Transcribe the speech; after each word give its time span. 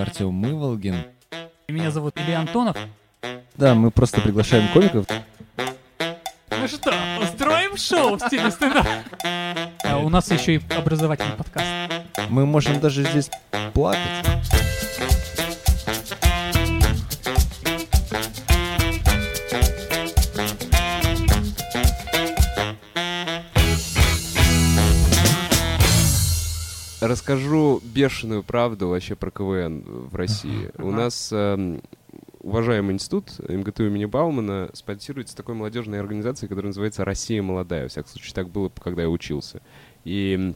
Артем 0.00 0.32
Мыволгин. 0.32 1.04
Меня 1.68 1.90
зовут 1.90 2.16
Илья 2.16 2.40
Антонов. 2.40 2.76
Да, 3.54 3.74
мы 3.74 3.90
просто 3.90 4.20
приглашаем 4.20 4.68
комиков. 4.72 5.06
Ну 6.50 6.68
что, 6.68 6.92
устроим 7.22 7.76
шоу 7.76 8.16
в 8.16 8.20
стиле 8.20 8.50
стендап? 8.50 8.86
А 9.84 9.98
у 9.98 10.08
нас 10.08 10.30
еще 10.30 10.56
и 10.56 10.60
образовательный 10.76 11.36
подкаст. 11.36 11.66
Мы 12.28 12.46
можем 12.46 12.80
даже 12.80 13.04
здесь 13.04 13.30
плакать. 13.74 14.49
Расскажу 27.10 27.82
бешеную 27.82 28.44
правду 28.44 28.86
вообще 28.86 29.16
про 29.16 29.32
КВН 29.32 29.82
в 29.84 30.14
России. 30.14 30.70
У 30.78 30.92
нас 30.92 31.32
эм, 31.32 31.82
уважаемый 32.38 32.92
институт 32.92 33.32
МГТУ 33.40 33.86
имени 33.88 34.04
Баумана 34.04 34.70
спонсируется 34.74 35.36
такой 35.36 35.56
молодежной 35.56 35.98
организацией, 35.98 36.48
которая 36.48 36.68
называется 36.68 37.04
«Россия 37.04 37.42
молодая». 37.42 37.82
Во 37.82 37.88
всяком 37.88 38.12
случае, 38.12 38.32
так 38.34 38.48
было, 38.48 38.70
когда 38.80 39.02
я 39.02 39.08
учился. 39.08 39.60
И 40.04 40.54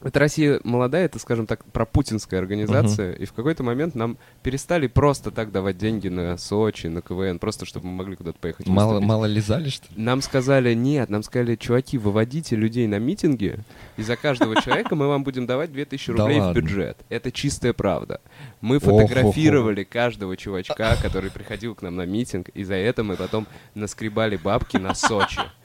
м, 0.00 0.08
эта 0.08 0.18
Россия 0.18 0.60
молодая, 0.64 1.04
это, 1.04 1.18
скажем 1.18 1.46
так, 1.46 1.64
пропутинская 1.64 2.40
организация, 2.40 3.12
и 3.12 3.24
в 3.24 3.32
какой-то 3.32 3.62
момент 3.62 3.94
нам 3.94 4.18
перестали 4.42 4.86
просто 4.86 5.30
так 5.30 5.52
давать 5.52 5.78
деньги 5.78 6.08
на 6.08 6.36
Сочи, 6.36 6.86
на 6.86 7.02
КВН, 7.02 7.38
просто 7.38 7.66
чтобы 7.66 7.86
мы 7.86 7.92
могли 7.94 8.16
куда-то 8.16 8.38
поехать. 8.38 8.66
Мало, 8.66 8.92
выступить. 8.94 9.08
мало 9.08 9.24
лизали, 9.26 9.68
что 9.68 9.86
ли? 9.94 10.02
Нам 10.02 10.22
сказали, 10.22 10.74
нет, 10.74 11.10
нам 11.10 11.22
сказали, 11.22 11.56
чуваки, 11.56 11.98
выводите 11.98 12.56
людей 12.56 12.86
на 12.86 12.98
митинги, 12.98 13.58
и 13.96 14.02
за 14.02 14.16
каждого 14.16 14.60
человека 14.62 14.94
мы 14.94 15.08
вам 15.08 15.24
будем 15.24 15.46
давать 15.46 15.72
2000 15.72 16.12
Да 16.12 16.22
рублей 16.22 16.40
в 16.40 16.52
бюджет. 16.54 16.98
Это 17.08 17.30
чистая 17.32 17.72
правда. 17.72 18.20
Мы 18.60 18.78
фотографировали 18.78 19.84
каждого 19.84 20.36
чувачка, 20.36 20.96
который 21.02 21.30
приходил 21.30 21.74
к 21.74 21.82
нам 21.82 21.96
на 21.96 22.06
митинг, 22.06 22.48
и 22.50 22.64
за 22.64 22.74
это 22.74 23.02
мы 23.04 23.16
потом 23.16 23.46
наскребали 23.74 24.36
бабки 24.36 24.76
на 24.76 24.94
Сочи. 24.94 25.40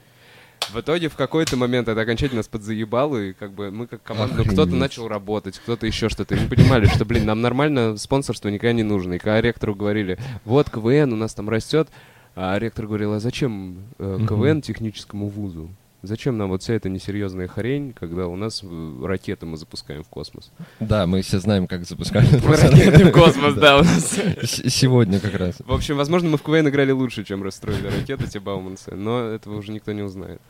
В 0.72 0.80
итоге 0.80 1.08
в 1.08 1.16
какой-то 1.16 1.56
момент 1.56 1.88
это 1.88 2.00
окончательно 2.00 2.38
нас 2.38 2.48
подзаебало, 2.48 3.18
и 3.18 3.32
как 3.32 3.52
бы 3.52 3.70
мы 3.70 3.86
как 3.86 4.02
команда, 4.02 4.36
ну, 4.38 4.44
кто-то 4.44 4.74
начал 4.74 5.08
работать, 5.08 5.58
кто-то 5.58 5.86
еще 5.86 6.08
что-то. 6.08 6.34
И 6.34 6.40
мы 6.40 6.48
понимали, 6.48 6.86
что, 6.86 7.04
блин, 7.04 7.24
нам 7.24 7.40
нормально 7.40 7.96
спонсорство 7.96 8.48
никогда 8.48 8.72
не 8.72 8.82
нужно. 8.82 9.14
И 9.14 9.18
когда 9.18 9.40
ректору 9.40 9.74
говорили, 9.74 10.18
вот 10.44 10.70
КВН 10.70 11.12
у 11.12 11.16
нас 11.16 11.34
там 11.34 11.48
растет, 11.48 11.88
а 12.34 12.58
ректор 12.58 12.86
говорил, 12.86 13.12
а 13.14 13.20
зачем 13.20 13.84
э. 13.98 14.18
КВН 14.28 14.60
техническому 14.60 15.28
вузу? 15.28 15.70
Зачем 16.02 16.38
нам 16.38 16.50
вот 16.50 16.62
вся 16.62 16.74
эта 16.74 16.88
несерьезная 16.88 17.48
хрень, 17.48 17.92
когда 17.92 18.28
у 18.28 18.36
нас 18.36 18.62
э, 18.62 19.02
ракеты 19.02 19.46
мы 19.46 19.56
запускаем 19.56 20.04
в 20.04 20.08
космос? 20.08 20.52
Да, 20.78 21.06
мы 21.06 21.22
все 21.22 21.40
знаем, 21.40 21.66
как 21.66 21.84
запускали. 21.84 22.26
Ракеты 22.46 23.06
в 23.06 23.12
космос, 23.12 23.54
да, 23.54 23.78
у 23.78 23.82
нас. 23.82 24.20
Сегодня 24.44 25.18
как 25.18 25.34
раз. 25.34 25.56
В 25.64 25.72
общем, 25.72 25.96
возможно, 25.96 26.28
мы 26.28 26.36
в 26.36 26.42
КВН 26.42 26.68
играли 26.68 26.92
лучше, 26.92 27.24
чем 27.24 27.42
расстроили 27.42 27.86
ракеты 27.86 28.26
те 28.28 28.38
бауманцы, 28.38 28.94
но 28.94 29.20
этого 29.20 29.56
уже 29.56 29.72
никто 29.72 29.92
не 29.92 30.02
узнает. 30.02 30.40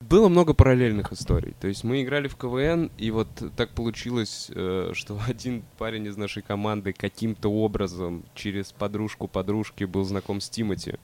Было 0.00 0.28
много 0.28 0.54
параллельных 0.54 1.12
историй. 1.12 1.54
То 1.60 1.68
есть 1.68 1.84
мы 1.84 2.02
играли 2.02 2.28
в 2.28 2.36
КВН, 2.36 2.90
и 2.98 3.10
вот 3.10 3.28
так 3.56 3.70
получилось, 3.70 4.50
э, 4.54 4.90
что 4.92 5.18
один 5.26 5.62
парень 5.78 6.06
из 6.06 6.16
нашей 6.16 6.42
команды 6.42 6.92
каким-то 6.92 7.48
образом 7.50 8.24
через 8.34 8.72
подружку 8.72 9.28
подружки 9.28 9.84
был 9.84 10.04
знаком 10.04 10.40
с 10.40 10.48
Тимати, 10.50 10.96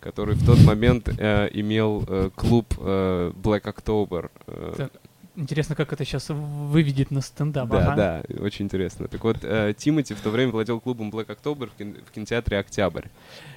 который 0.00 0.34
в 0.34 0.44
тот 0.44 0.58
момент 0.64 1.08
э, 1.18 1.48
имел 1.54 2.04
э, 2.06 2.30
клуб 2.34 2.74
э, 2.78 3.32
Black 3.42 3.62
October. 3.62 4.30
э, 4.46 4.74
Так, 4.76 4.92
Интересно, 5.34 5.74
как 5.74 5.90
это 5.94 6.04
сейчас 6.04 6.28
выведет 6.28 7.10
на 7.10 7.22
стендап. 7.22 7.70
да, 7.70 7.92
ага. 7.92 7.96
да, 7.96 8.44
очень 8.44 8.66
интересно. 8.66 9.08
Так 9.08 9.24
вот, 9.24 9.38
э, 9.42 9.72
Тимати 9.74 10.12
в 10.12 10.20
то 10.20 10.28
время 10.28 10.52
владел 10.52 10.78
клубом 10.78 11.08
Black 11.08 11.28
October 11.28 11.70
в, 11.70 11.74
кин- 11.78 11.96
в 12.06 12.10
кинотеатре 12.10 12.58
«Октябрь». 12.58 13.06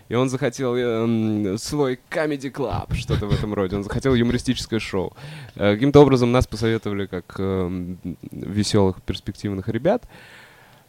И 0.07 0.15
он 0.15 0.29
захотел 0.29 0.75
эм, 0.75 1.57
свой 1.57 1.99
comedy 2.09 2.51
club, 2.51 2.93
что-то 2.93 3.25
в 3.25 3.33
этом 3.33 3.53
роде. 3.53 3.75
Он 3.75 3.83
захотел 3.83 4.13
юмористическое 4.13 4.79
шоу. 4.79 5.13
Э, 5.55 5.73
каким-то 5.73 6.01
образом 6.01 6.31
нас 6.31 6.45
посоветовали 6.45 7.07
как 7.07 7.35
эм, 7.39 7.97
веселых, 8.31 9.01
перспективных 9.01 9.67
ребят. 9.67 10.07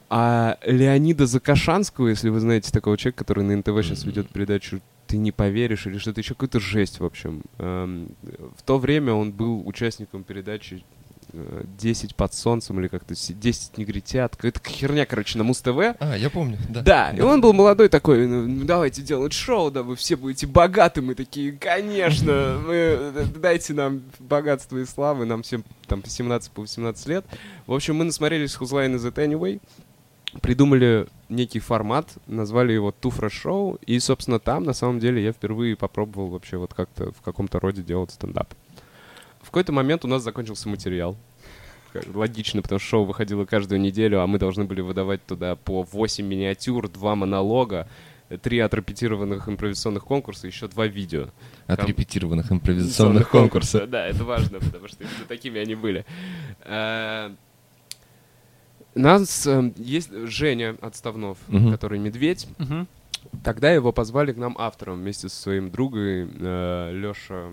А 0.09 0.59
Леонида 0.65 1.26
Закашанского, 1.26 2.09
если 2.09 2.28
вы 2.28 2.41
знаете 2.41 2.71
такого 2.71 2.97
человека, 2.97 3.25
который 3.25 3.43
на 3.43 3.56
НТВ 3.56 3.84
сейчас 3.84 4.05
ведет 4.05 4.28
передачу 4.28 4.81
«Ты 5.06 5.16
не 5.16 5.32
поверишь» 5.32 5.87
или 5.87 5.99
что-то 5.99 6.21
еще, 6.21 6.34
какая-то 6.34 6.60
жесть, 6.60 7.00
в 7.00 7.05
общем. 7.05 7.43
Эм, 7.59 8.09
в 8.56 8.62
то 8.62 8.78
время 8.78 9.15
он 9.15 9.32
был 9.32 9.66
участником 9.66 10.25
передачи 10.25 10.75
э, 10.75 10.95
10 11.78 12.14
под 12.14 12.34
солнцем 12.34 12.80
или 12.80 12.88
как-то 12.88 13.14
си- 13.14 13.34
10 13.34 13.78
негритят. 13.78 14.36
Какая-то 14.36 14.60
херня, 14.69 15.06
короче, 15.06 15.38
на 15.38 15.44
Муз-ТВ. 15.44 15.97
А, 15.98 16.16
я 16.16 16.30
помню, 16.30 16.58
да. 16.69 16.82
Да, 16.82 17.10
и 17.10 17.20
он 17.20 17.41
был 17.41 17.52
молодой 17.52 17.88
такой, 17.88 18.26
ну, 18.26 18.47
ну, 18.47 18.64
давайте 18.64 19.02
делать 19.02 19.32
шоу, 19.32 19.70
да, 19.70 19.82
вы 19.82 19.96
все 19.96 20.16
будете 20.16 20.46
богаты. 20.46 21.02
Мы 21.02 21.14
такие, 21.14 21.52
конечно, 21.52 22.58
вы 22.64 22.75
э, 22.75 23.25
дайте 23.36 23.75
нам 23.75 24.02
богатство 24.19 24.78
и 24.78 24.84
славы, 24.84 25.26
нам 25.26 25.42
всем 25.42 25.64
там 25.86 26.02
по 26.02 26.08
17, 26.08 26.50
по 26.52 26.62
18 26.62 27.06
лет. 27.08 27.25
В 27.66 27.72
общем, 27.75 27.96
мы 27.96 28.04
насмотрелись 28.04 28.56
Who's 28.56 28.70
Line 28.72 28.96
Is 28.96 29.12
It 29.12 29.14
Anyway, 29.14 29.60
придумали 30.41 31.06
некий 31.28 31.60
формат, 31.60 32.10
назвали 32.26 32.72
его 32.72 32.92
Туфра 32.92 33.28
Шоу, 33.28 33.78
и, 33.86 33.98
собственно, 33.98 34.38
там, 34.38 34.64
на 34.64 34.72
самом 34.72 35.00
деле, 35.00 35.22
я 35.22 35.32
впервые 35.32 35.76
попробовал 35.76 36.28
вообще 36.28 36.56
вот 36.56 36.75
как-то 36.75 37.12
в 37.12 37.22
каком-то 37.22 37.58
роде 37.58 37.82
делать 37.82 38.10
стендап. 38.12 38.54
В 39.46 39.50
какой-то 39.50 39.70
момент 39.72 40.04
у 40.04 40.08
нас 40.08 40.24
закончился 40.24 40.68
материал. 40.68 41.16
Логично, 42.12 42.62
потому 42.62 42.80
что 42.80 42.88
шоу 42.88 43.04
выходило 43.04 43.44
каждую 43.44 43.80
неделю, 43.80 44.20
а 44.20 44.26
мы 44.26 44.40
должны 44.40 44.64
были 44.64 44.80
выдавать 44.80 45.24
туда 45.24 45.54
по 45.54 45.84
8 45.84 46.26
миниатюр, 46.26 46.88
2 46.88 47.14
монолога, 47.14 47.88
три 48.42 48.58
отрепетированных 48.58 49.48
импровизационных 49.48 50.04
конкурса, 50.04 50.48
еще 50.48 50.66
два 50.66 50.88
видео. 50.88 51.28
Отрепетированных 51.68 52.50
импровизационных 52.50 53.30
конкурсов. 53.30 53.88
Да, 53.88 54.04
это 54.08 54.24
важно, 54.24 54.58
потому 54.58 54.88
что 54.88 55.04
именно 55.04 55.26
такими 55.28 55.60
они 55.60 55.76
были. 55.76 56.04
Э, 56.64 57.30
Нас 58.96 59.46
э, 59.46 59.72
есть 59.76 60.12
Женя 60.12 60.76
Отставнов, 60.82 61.38
который 61.70 62.00
медведь. 62.00 62.48
Тогда 63.44 63.70
его 63.70 63.92
позвали 63.92 64.32
к 64.32 64.36
нам 64.38 64.56
автором 64.58 64.96
вместе 64.96 65.28
со 65.28 65.40
своим 65.40 65.70
другом 65.70 66.30
Леша. 66.40 67.52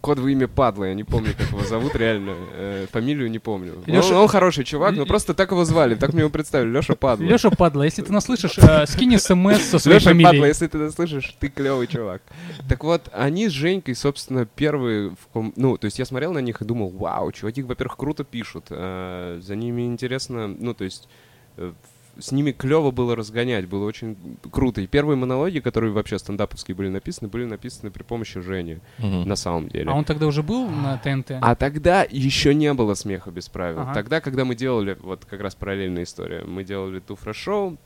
Кодовое 0.00 0.32
имя 0.32 0.48
Падла, 0.48 0.84
я 0.84 0.94
не 0.94 1.02
помню, 1.04 1.32
как 1.36 1.48
его 1.48 1.64
зовут 1.64 1.96
реально. 1.96 2.34
э, 2.52 2.86
Фамилию 2.92 3.30
не 3.30 3.38
помню. 3.38 3.72
Он- 3.86 3.94
Лёша- 3.94 4.14
Он, 4.20 4.28
хороший 4.28 4.64
чувак, 4.64 4.94
но 4.94 5.06
просто 5.06 5.32
так 5.32 5.50
его 5.50 5.64
звали, 5.64 5.94
так 5.94 6.12
мне 6.12 6.20
его 6.20 6.30
представили. 6.30 6.68
Леша 6.70 6.94
Падла. 6.94 7.24
Леша 7.24 7.50
Падла, 7.50 7.84
если 7.84 8.02
ты 8.02 8.12
нас 8.12 8.24
слышишь, 8.24 8.58
э, 8.58 8.86
скинь 8.86 9.18
смс 9.18 9.62
со 9.62 9.78
своей 9.78 9.98
Леша 9.98 10.10
Падла, 10.10 10.26
фамилией. 10.28 10.46
если 10.48 10.66
ты 10.66 10.78
это 10.78 10.92
слышишь, 10.92 11.34
ты 11.40 11.48
клевый 11.48 11.86
чувак. 11.86 12.20
Так 12.68 12.84
вот, 12.84 13.08
они 13.14 13.48
с 13.48 13.52
Женькой, 13.52 13.94
собственно, 13.94 14.44
первые, 14.44 15.10
в 15.10 15.26
ком- 15.32 15.54
ну, 15.56 15.78
то 15.78 15.86
есть 15.86 15.98
я 15.98 16.04
смотрел 16.04 16.32
на 16.34 16.40
них 16.40 16.60
и 16.60 16.64
думал, 16.66 16.90
вау, 16.90 17.32
чуваки, 17.32 17.62
во-первых, 17.62 17.96
круто 17.96 18.24
пишут, 18.24 18.66
э, 18.70 19.40
за 19.42 19.56
ними 19.56 19.86
интересно, 19.86 20.48
ну, 20.48 20.74
то 20.74 20.84
есть 20.84 21.08
э, 21.56 21.72
с 22.18 22.32
ними 22.32 22.52
клево 22.52 22.90
было 22.90 23.16
разгонять, 23.16 23.66
было 23.66 23.84
очень 23.86 24.16
круто. 24.50 24.80
И 24.80 24.86
первые 24.86 25.16
монологи, 25.16 25.58
которые 25.60 25.92
вообще 25.92 26.18
стендаповские 26.18 26.74
были 26.74 26.88
написаны, 26.88 27.28
были 27.28 27.44
написаны 27.44 27.90
при 27.90 28.02
помощи 28.02 28.40
Жени, 28.40 28.78
Мгм. 28.98 29.28
на 29.28 29.36
самом 29.36 29.68
деле. 29.68 29.90
А 29.90 29.94
он 29.94 30.04
тогда 30.04 30.26
уже 30.26 30.42
был 30.42 30.68
на 30.68 30.96
ТНТ? 30.98 31.32
А 31.40 31.54
тогда 31.54 32.06
еще 32.08 32.54
не 32.54 32.72
было 32.74 32.94
смеха 32.94 33.30
без 33.30 33.48
правил. 33.48 33.80
Ага. 33.80 33.94
Тогда, 33.94 34.20
когда 34.20 34.44
мы 34.44 34.54
делали, 34.54 34.96
вот 35.00 35.24
как 35.24 35.40
раз 35.40 35.54
параллельная 35.54 36.04
история, 36.04 36.44
мы 36.44 36.64
делали 36.64 37.00
туфра-шоу, 37.00 37.76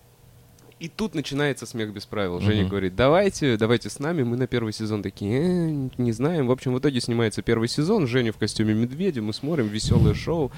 и 0.80 0.86
тут 0.88 1.16
начинается 1.16 1.66
смех 1.66 1.92
без 1.92 2.06
правил. 2.06 2.38
Женя 2.40 2.60
Мгм. 2.62 2.68
говорит, 2.70 2.94
давайте, 2.94 3.56
давайте 3.56 3.90
с 3.90 3.98
нами. 3.98 4.22
Мы 4.22 4.36
на 4.36 4.46
первый 4.46 4.72
сезон 4.72 5.02
такие, 5.02 5.40
«Э, 5.40 5.88
не 5.98 6.12
знаем. 6.12 6.46
В 6.46 6.52
общем, 6.52 6.72
в 6.72 6.78
итоге 6.78 7.00
снимается 7.00 7.42
первый 7.42 7.66
сезон. 7.68 8.06
Женя 8.06 8.32
в 8.32 8.36
костюме 8.36 8.74
медведя, 8.74 9.20
мы 9.20 9.32
смотрим 9.32 9.66
веселое 9.66 10.14
шоу. 10.14 10.52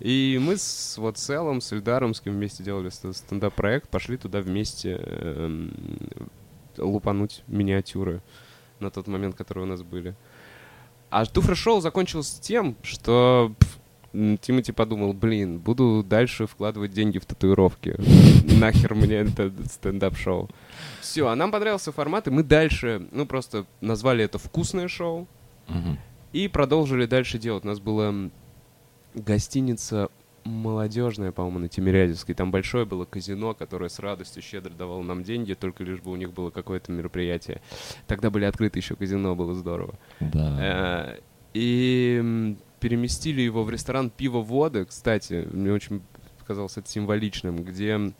И 0.00 0.40
мы 0.42 0.56
с 0.56 0.96
вот 0.98 1.18
Эллом, 1.28 1.60
с 1.60 1.72
Ильдаромским 1.72 2.32
вместе 2.32 2.62
делали 2.64 2.88
ст- 2.88 3.14
стендап-проект, 3.14 3.88
пошли 3.90 4.16
туда 4.16 4.40
вместе 4.40 4.96
эм, 4.98 5.72
лупануть 6.78 7.42
миниатюры 7.46 8.22
на 8.78 8.90
тот 8.90 9.06
момент, 9.08 9.36
которые 9.36 9.64
у 9.64 9.68
нас 9.68 9.82
были. 9.82 10.14
А 11.10 11.26
туфра-шоу 11.26 11.80
закончилось 11.80 12.38
тем, 12.40 12.76
что 12.82 13.52
пф, 13.58 13.78
Тимати 14.40 14.72
подумал, 14.72 15.12
блин, 15.12 15.58
буду 15.58 16.02
дальше 16.08 16.46
вкладывать 16.46 16.92
деньги 16.92 17.18
в 17.18 17.26
татуировки. 17.26 17.94
Нахер 18.58 18.94
мне 18.94 19.16
это 19.16 19.52
стендап-шоу. 19.70 20.48
Все, 21.00 21.28
а 21.28 21.36
нам 21.36 21.52
понравился 21.52 21.92
формат, 21.92 22.26
и 22.26 22.30
мы 22.30 22.42
дальше, 22.42 23.06
ну, 23.12 23.26
просто 23.26 23.66
назвали 23.80 24.24
это 24.24 24.38
«Вкусное 24.38 24.88
шоу», 24.88 25.28
и 26.32 26.48
продолжили 26.48 27.06
дальше 27.06 27.38
делать. 27.38 27.64
У 27.64 27.68
нас 27.68 27.80
была 27.80 28.06
м, 28.08 28.32
гостиница 29.14 30.08
молодежная, 30.44 31.32
по-моему, 31.32 31.58
на 31.60 31.68
Тимирязевской. 31.68 32.34
Там 32.34 32.50
большое 32.50 32.86
было 32.86 33.04
казино, 33.04 33.52
которое 33.54 33.90
с 33.90 33.98
радостью 33.98 34.42
щедро 34.42 34.70
давало 34.70 35.02
нам 35.02 35.22
деньги, 35.22 35.52
только 35.54 35.84
лишь 35.84 36.00
бы 36.00 36.10
у 36.10 36.16
них 36.16 36.32
было 36.32 36.50
какое-то 36.50 36.90
мероприятие. 36.92 37.60
Тогда 38.06 38.30
были 38.30 38.46
открыты 38.46 38.78
еще 38.78 38.96
казино, 38.96 39.34
было 39.36 39.54
здорово. 39.54 39.94
Да. 40.20 41.16
Э, 41.16 41.20
И 41.52 42.56
переместили 42.80 43.42
его 43.42 43.64
в 43.64 43.70
ресторан 43.70 44.08
«Пиво 44.08 44.40
воды». 44.40 44.86
Кстати, 44.86 45.46
мне 45.52 45.72
очень 45.72 46.00
показалось 46.38 46.78
это 46.78 46.88
символичным, 46.88 47.62
где 47.62 48.12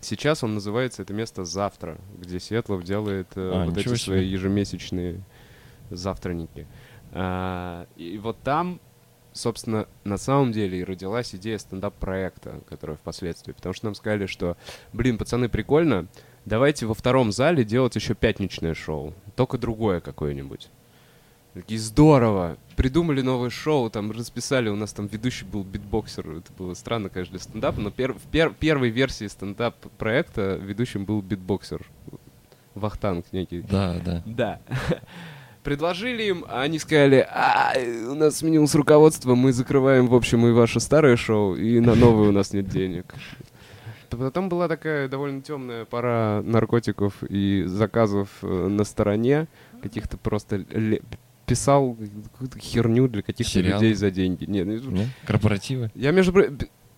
сейчас 0.00 0.44
он 0.44 0.54
называется 0.54 1.02
это 1.02 1.12
место 1.12 1.44
«Завтра», 1.44 1.98
где 2.16 2.38
Светлов 2.38 2.84
делает 2.84 3.26
э, 3.34 3.50
А, 3.52 3.64
вот 3.64 3.72
эти 3.72 3.80
ничего 3.80 3.96
свои 3.96 4.20
себе. 4.20 4.30
ежемесячные 4.30 5.20
завтраники. 5.90 6.68
А, 7.10 7.86
и 7.96 8.16
вот 8.18 8.38
там, 8.42 8.80
собственно, 9.34 9.86
на 10.04 10.16
самом 10.16 10.52
деле 10.52 10.80
и 10.80 10.84
родилась 10.84 11.34
идея 11.34 11.58
стендап-проекта, 11.58 12.60
которая 12.68 12.96
впоследствии. 12.96 13.52
Потому 13.52 13.74
что 13.74 13.84
нам 13.86 13.94
сказали, 13.94 14.24
что, 14.26 14.56
блин, 14.94 15.18
пацаны, 15.18 15.48
прикольно, 15.50 16.06
давайте 16.46 16.86
во 16.86 16.94
втором 16.94 17.32
зале 17.32 17.64
делать 17.64 17.96
еще 17.96 18.14
пятничное 18.14 18.74
шоу. 18.74 19.12
Только 19.36 19.58
другое 19.58 20.00
какое-нибудь. 20.00 20.70
Такие, 21.52 21.78
здорово! 21.78 22.56
Придумали 22.74 23.20
новое 23.20 23.50
шоу, 23.50 23.88
там 23.88 24.10
расписали, 24.10 24.68
у 24.68 24.76
нас 24.76 24.92
там 24.92 25.06
ведущий 25.06 25.44
был 25.44 25.62
битбоксер. 25.62 26.28
Это 26.28 26.52
было 26.58 26.74
странно, 26.74 27.08
конечно, 27.08 27.32
для 27.32 27.40
стендапа, 27.40 27.80
но 27.80 27.90
пер- 27.90 28.18
в 28.18 28.26
пер- 28.32 28.54
первой 28.58 28.88
версии 28.88 29.26
стендап-проекта 29.28 30.56
ведущим 30.56 31.04
был 31.04 31.22
битбоксер. 31.22 31.86
Вахтанг 32.74 33.26
некий. 33.32 33.62
Да, 33.62 34.00
да. 34.04 34.22
Да. 34.26 34.60
Предложили 35.64 36.24
им, 36.24 36.44
а 36.46 36.60
они 36.60 36.78
сказали, 36.78 37.26
а, 37.28 37.72
у 38.10 38.14
нас 38.14 38.36
сменилось 38.36 38.74
руководство, 38.74 39.34
мы 39.34 39.50
закрываем, 39.50 40.08
в 40.08 40.14
общем, 40.14 40.46
и 40.46 40.52
ваше 40.52 40.78
старое 40.78 41.16
шоу, 41.16 41.56
и 41.56 41.80
на 41.80 41.94
новое 41.94 42.28
у 42.28 42.32
нас 42.32 42.52
нет 42.52 42.68
денег. 42.68 43.14
Потом 44.10 44.50
была 44.50 44.68
такая 44.68 45.08
довольно 45.08 45.40
темная 45.40 45.86
пора 45.86 46.42
наркотиков 46.44 47.14
и 47.22 47.64
заказов 47.66 48.28
э, 48.42 48.46
на 48.68 48.84
стороне, 48.84 49.48
каких-то 49.82 50.18
просто 50.18 50.64
писал 51.46 51.96
какую-то 52.32 52.58
херню 52.58 53.08
для 53.08 53.22
каких-то 53.22 53.60
людей 53.60 53.94
за 53.94 54.10
деньги. 54.10 54.44
Нет, 54.44 54.66
ну, 54.66 54.90
Не? 54.90 55.08
Корпоративы? 55.26 55.90
я 55.94 56.12
между 56.12 56.32
про- 56.32 56.50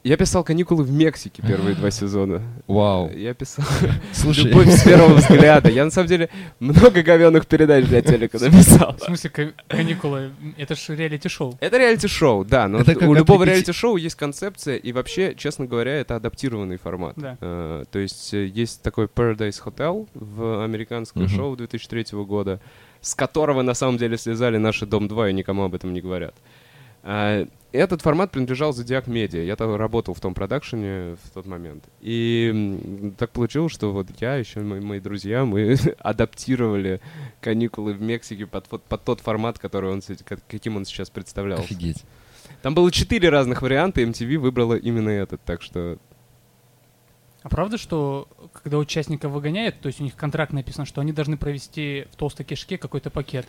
я 0.09 0.17
писал 0.17 0.45
каникулы 0.45 0.85
в 0.85 0.91
Мексике 0.91 1.43
первые 1.43 1.75
два 1.75 1.91
сезона. 2.01 2.43
Вау. 2.67 3.11
Я 3.11 3.35
писал 3.35 3.65
Слушай, 4.13 4.45
Любовь 4.45 4.69
с 4.71 4.83
первого 4.85 5.15
взгляда. 5.15 5.71
Я 5.71 5.85
на 5.85 5.91
самом 5.91 6.09
деле 6.09 6.29
много 6.61 7.03
говенных 7.03 7.47
передач 7.47 7.85
для 7.87 8.03
телека 8.03 8.39
написал. 8.39 8.97
В 8.97 9.03
смысле, 9.03 9.31
ка- 9.31 9.53
каникулы? 9.69 10.31
Это 10.57 10.75
же 10.75 10.95
реалити-шоу. 10.97 11.57
Это 11.61 11.79
реалити-шоу, 11.79 12.45
да, 12.45 12.69
но 12.69 12.79
у 12.79 13.15
любого 13.15 13.45
реалити-шоу 13.45 13.97
есть 13.97 14.15
концепция, 14.17 14.77
и 14.77 14.93
вообще, 14.93 15.35
честно 15.35 15.67
говоря, 15.67 15.93
это 15.95 16.17
адаптированный 16.17 16.77
формат. 16.77 17.15
Да. 17.17 17.37
Э, 17.41 17.85
то 17.91 17.99
есть 17.99 18.33
э, 18.35 18.47
есть 18.47 18.83
такой 18.83 19.07
Paradise 19.07 19.63
Hotel 19.65 20.09
в 20.15 20.65
американское 20.65 21.25
Мгм. 21.25 21.33
шоу 21.37 21.57
2003 21.57 22.07
года, 22.25 22.61
с 23.01 23.15
которого 23.15 23.63
на 23.63 23.75
самом 23.75 23.99
деле 23.99 24.17
слезали 24.19 24.57
наши 24.57 24.87
Дом-2 24.87 25.31
и 25.31 25.33
никому 25.33 25.65
об 25.65 25.75
этом 25.75 25.93
не 25.93 26.01
говорят. 26.01 26.35
А, 27.09 27.47
Этот 27.71 28.03
формат 28.03 28.33
принадлежал 28.33 28.73
Зодиак 28.73 29.07
Медиа. 29.07 29.43
Я 29.43 29.55
там 29.55 29.77
работал 29.77 30.13
в 30.13 30.21
том 30.21 30.35
продакшене 30.35 31.17
в 31.23 31.31
тот 31.33 31.47
момент. 31.47 31.85
И 32.01 33.15
так 33.17 33.31
получилось, 33.31 33.73
что 33.73 33.93
вот 33.93 34.09
я, 34.21 34.35
еще 34.35 34.61
мои, 34.61 34.81
мои 34.81 34.99
друзья, 34.99 35.45
мы 35.45 35.77
адаптировали 36.01 37.01
каникулы 37.41 37.93
в 37.93 38.03
Мексике 38.03 38.47
под, 38.47 38.67
под 38.67 39.05
тот 39.05 39.21
формат, 39.21 39.59
который 39.59 39.93
он, 39.93 40.03
каким 40.49 40.77
он 40.77 40.85
сейчас 40.85 41.09
представлялся. 41.09 41.65
офигеть. 41.65 42.03
Там 42.63 42.75
было 42.75 42.91
четыре 42.91 43.29
разных 43.29 43.63
варианта, 43.63 44.01
и 44.01 44.07
MTV 44.07 44.39
выбрала 44.39 44.75
именно 44.75 45.11
этот, 45.11 45.41
так 45.43 45.63
что... 45.63 45.99
А 47.43 47.49
правда, 47.49 47.79
что 47.79 48.29
когда 48.53 48.79
участников 48.79 49.31
выгоняют, 49.31 49.81
то 49.81 49.87
есть 49.87 50.01
у 50.01 50.03
них 50.03 50.17
контракт 50.17 50.53
написан, 50.53 50.87
что 50.87 51.01
они 51.01 51.13
должны 51.13 51.37
провести 51.37 52.07
в 52.11 52.17
толстой 52.17 52.45
кишке 52.45 52.79
какой-то 52.79 53.11
пакет, 53.11 53.47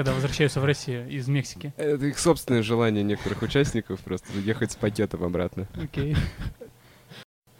когда 0.00 0.14
возвращаются 0.14 0.62
в 0.62 0.64
Россию 0.64 1.06
из 1.10 1.28
Мексики? 1.28 1.74
Это 1.76 2.06
их 2.06 2.18
собственное 2.18 2.62
желание 2.62 3.04
некоторых 3.04 3.42
участников 3.42 4.00
просто 4.00 4.32
ехать 4.38 4.72
с 4.72 4.74
пакетом 4.74 5.22
обратно. 5.22 5.68
Окей. 5.74 6.16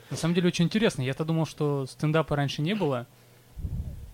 На 0.08 0.16
самом 0.16 0.34
деле 0.34 0.48
очень 0.48 0.64
интересно. 0.64 1.02
Я-то 1.02 1.26
думал, 1.26 1.44
что 1.44 1.84
стендапа 1.84 2.36
раньше 2.36 2.62
не 2.62 2.74
было. 2.74 3.06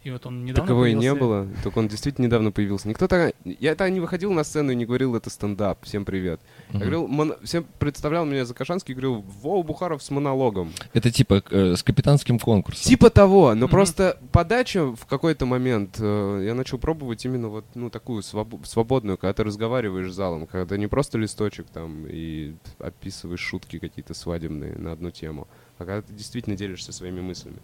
И 0.02 0.10
вот 0.10 0.26
он 0.26 0.44
недавно 0.44 0.62
Такового 0.66 0.86
и 0.86 0.94
не 0.94 1.02
появился. 1.02 1.20
было, 1.20 1.48
только 1.62 1.78
он 1.78 1.86
действительно 1.86 2.26
недавно 2.26 2.50
появился. 2.50 2.88
Никто 2.88 3.06
так... 3.06 3.32
Я 3.44 3.76
так 3.76 3.92
не 3.92 4.00
выходил 4.00 4.32
на 4.32 4.42
сцену 4.42 4.72
и 4.72 4.74
не 4.74 4.86
говорил, 4.86 5.14
это 5.14 5.30
стендап, 5.30 5.84
всем 5.84 6.04
привет. 6.04 6.40
Я 6.72 6.80
говорил, 6.80 7.06
мон- 7.06 7.36
всем 7.44 7.64
представлял 7.78 8.24
меня 8.24 8.44
за 8.44 8.52
Кашанский, 8.52 8.92
говорил, 8.94 9.22
Вова 9.42 9.62
Бухаров 9.62 10.02
с 10.02 10.10
монологом. 10.10 10.72
Это 10.92 11.10
типа 11.12 11.42
э, 11.50 11.76
с 11.76 11.82
капитанским 11.82 12.38
конкурсом. 12.38 12.82
Типа 12.88 13.08
того, 13.08 13.54
но 13.54 13.66
Мгм. 13.66 13.70
просто 13.70 14.18
подача 14.32 14.84
в 14.86 15.06
какой-то 15.06 15.46
момент, 15.46 15.96
э, 16.00 16.42
я 16.44 16.54
начал 16.54 16.78
пробовать 16.78 17.24
именно 17.24 17.48
вот, 17.48 17.64
ну, 17.74 17.88
такую 17.88 18.22
свобо- 18.22 18.64
свободную, 18.66 19.16
когда 19.16 19.32
ты 19.32 19.44
разговариваешь 19.44 20.10
с 20.10 20.14
залом, 20.16 20.46
когда 20.46 20.76
не 20.76 20.88
просто 20.88 21.18
листочек 21.18 21.66
там 21.72 22.04
и 22.08 22.56
описываешь 22.80 23.40
шутки 23.40 23.78
какие-то 23.78 24.12
свадебные 24.14 24.74
на 24.76 24.92
одну 24.92 25.10
тему, 25.12 25.46
а 25.78 25.84
когда 25.84 26.02
ты 26.02 26.12
действительно 26.12 26.56
делишься 26.56 26.92
своими 26.92 27.20
мыслями. 27.20 27.58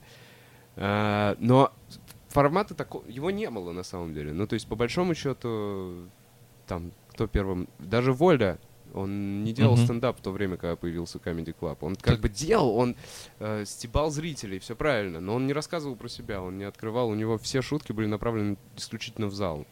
А, 0.77 1.37
но 1.39 1.73
формата 2.29 2.75
такого, 2.75 3.05
его 3.09 3.31
не 3.31 3.51
было 3.51 3.73
на 3.73 3.83
самом 3.83 4.15
деле. 4.15 4.33
Ну, 4.33 4.47
то 4.47 4.55
есть, 4.55 4.67
по 4.67 4.77
большому 4.77 5.15
счету, 5.15 6.09
там, 6.67 6.93
кто 7.11 7.27
первым, 7.27 7.69
даже 7.79 8.13
Воля, 8.13 8.59
он 8.95 9.45
не 9.45 9.53
делал 9.53 9.75
Мгм. 9.77 9.85
стендап 9.85 10.19
в 10.19 10.23
то 10.23 10.31
время, 10.31 10.57
когда 10.57 10.77
появился 10.77 11.19
Comedy 11.19 11.55
Club. 11.59 11.79
Он 11.81 11.95
как 11.97 12.05
Так- 12.15 12.21
бы 12.21 12.29
делал, 12.29 12.77
он 12.77 12.97
э, 13.39 13.65
стебал 13.67 14.11
зрителей, 14.11 14.59
все 14.59 14.75
правильно, 14.77 15.21
но 15.21 15.35
он 15.35 15.47
не 15.47 15.53
рассказывал 15.53 15.97
про 15.97 16.09
себя, 16.09 16.43
он 16.43 16.59
не 16.59 16.65
открывал, 16.65 17.09
у 17.09 17.15
него 17.15 17.39
все 17.39 17.63
шутки 17.63 17.93
были 17.93 18.07
направлены 18.07 18.57
исключительно 18.77 19.27
в 19.29 19.35
зал. 19.35 19.67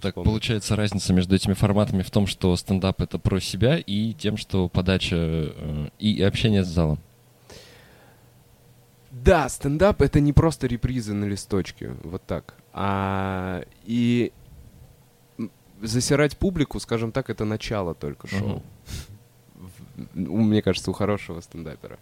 Так 0.00 0.14
получается 0.14 0.76
разница 0.76 1.12
между 1.12 1.34
этими 1.36 1.54
форматами 1.54 2.02
в 2.02 2.10
том, 2.10 2.26
что 2.26 2.54
стендап 2.56 3.00
это 3.00 3.18
про 3.18 3.40
себя 3.40 3.76
и 3.78 4.12
тем, 4.14 4.36
что 4.36 4.68
подача 4.68 5.16
э, 5.16 5.88
и 5.98 6.22
общение 6.22 6.64
с 6.64 6.68
залом. 6.68 6.98
Да, 9.10 9.48
стендап 9.48 10.02
это 10.02 10.20
не 10.20 10.32
просто 10.32 10.66
репризы 10.68 11.12
на 11.14 11.24
листочке, 11.24 11.94
вот 12.04 12.22
так. 12.26 12.54
А 12.72 13.64
и 13.84 14.32
засирать 15.82 16.36
публику, 16.36 16.78
скажем 16.80 17.12
так, 17.12 17.30
это 17.30 17.44
начало 17.44 17.94
только 17.94 18.26
шоу. 18.26 18.62
В- 19.54 20.30
у- 20.32 20.36
Мне 20.38 20.62
кажется, 20.62 20.90
у 20.90 20.94
хорошего 20.94 21.40
стендапера. 21.40 21.98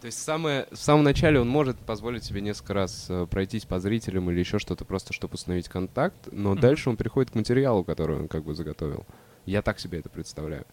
То 0.00 0.06
есть 0.06 0.18
самое, 0.20 0.66
в 0.72 0.76
самом 0.76 1.04
начале 1.04 1.38
он 1.40 1.48
может 1.48 1.78
позволить 1.78 2.24
себе 2.24 2.40
несколько 2.40 2.74
раз 2.74 3.06
э, 3.08 3.26
пройтись 3.30 3.64
по 3.66 3.78
зрителям 3.78 4.28
или 4.30 4.40
еще 4.40 4.58
что-то, 4.58 4.84
просто 4.84 5.12
чтобы 5.12 5.34
установить 5.34 5.68
контакт, 5.68 6.16
но 6.32 6.52
Мгм. 6.52 6.60
дальше 6.60 6.90
он 6.90 6.96
приходит 6.96 7.30
к 7.30 7.34
материалу, 7.36 7.84
который 7.84 8.16
он 8.18 8.26
как 8.28 8.42
бы 8.42 8.54
заготовил. 8.54 9.06
Я 9.46 9.62
так 9.62 9.78
себе 9.78 10.00
это 10.00 10.08
представляю. 10.08 10.64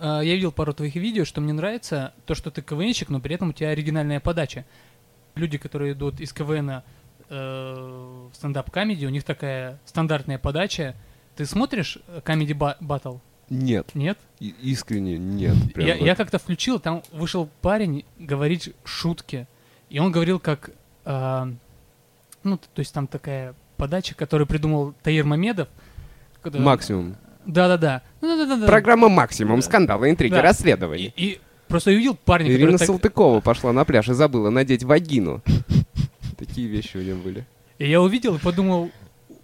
А, 0.00 0.20
Я 0.22 0.34
видел 0.34 0.50
пару 0.50 0.72
твоих 0.74 0.96
видео, 0.96 1.24
что 1.24 1.40
мне 1.40 1.52
нравится 1.52 2.12
то, 2.26 2.34
что 2.34 2.50
ты 2.50 2.62
КВНщик, 2.62 3.10
но 3.10 3.20
при 3.20 3.34
этом 3.36 3.50
у 3.50 3.52
тебя 3.52 3.68
оригинальная 3.70 4.18
подача. 4.20 4.64
Люди, 5.36 5.56
которые 5.58 5.92
идут 5.92 6.20
из 6.20 6.32
КВН 6.32 6.82
э, 7.30 8.28
в 8.32 8.34
stand-up 8.34 8.72
comedy, 8.72 9.06
у 9.06 9.10
них 9.10 9.22
такая 9.22 9.78
стандартная 9.84 10.38
подача. 10.38 10.96
Ты 11.38 11.46
смотришь 11.46 11.98
Comedy 12.24 12.50
Battle? 12.80 13.20
Нет, 13.48 13.94
Нет? 13.94 14.18
и- 14.40 14.52
искренне 14.60 15.16
нет. 15.18 15.54
Я, 15.76 15.94
вот. 15.94 16.04
я 16.04 16.16
как-то 16.16 16.40
включил, 16.40 16.80
там 16.80 17.04
вышел 17.12 17.48
парень 17.62 18.04
говорить 18.18 18.74
шутки. 18.84 19.46
И 19.88 20.00
он 20.00 20.10
говорил 20.10 20.40
как... 20.40 20.70
а, 21.04 21.48
ну, 22.42 22.56
то 22.58 22.80
есть 22.80 22.92
там 22.92 23.06
такая 23.06 23.54
подача, 23.76 24.16
которую 24.16 24.48
придумал 24.48 24.94
Таир 25.04 25.24
Мамедов. 25.24 25.68
Когда- 26.42 26.58
Максимум. 26.58 27.14
Да-да-да. 27.46 28.02
Ну. 28.20 28.66
Программа 28.66 29.08
«Максимум», 29.08 29.62
скандалы, 29.62 30.10
интриги, 30.10 30.32
Да. 30.34 30.42
расследования. 30.42 31.12
И, 31.16 31.34
и 31.34 31.40
просто 31.68 31.92
я 31.92 31.96
увидел 31.98 32.16
парня, 32.16 32.48
Ирина 32.50 32.72
который 32.72 32.78
так- 32.78 32.86
Салтыкова 32.88 33.40
пошла 33.40 33.72
на 33.72 33.84
пляж 33.84 34.08
и 34.08 34.12
забыла 34.12 34.50
надеть 34.50 34.82
вагину. 34.82 35.40
Такие 36.36 36.66
вещи 36.66 36.96
у 36.96 37.00
нее 37.00 37.14
были. 37.14 37.46
И 37.78 37.88
я 37.88 38.02
увидел 38.02 38.34
и 38.34 38.38
подумал, 38.40 38.90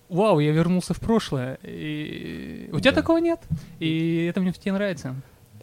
вау, 0.09 0.39
я 0.41 0.53
вернулся 0.53 0.95
в 0.95 1.01
прошлое. 1.01 1.59
И 1.63 2.69
у 2.73 2.81
тебя 2.81 2.93
Да. 2.93 3.01
такого 3.01 3.19
нет. 3.19 3.41
И 3.79 4.27
это 4.29 4.41
мне 4.41 4.53
в 4.53 4.59
тебе 4.59 4.73
нравится. 4.73 5.15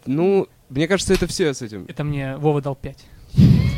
Ну, 0.06 0.48
мне 0.68 0.88
кажется, 0.88 1.14
это 1.14 1.26
все 1.26 1.54
с 1.54 1.62
этим. 1.62 1.84
Это 1.88 2.04
мне 2.04 2.36
Вова 2.36 2.60
дал 2.60 2.74
5. 2.76 3.04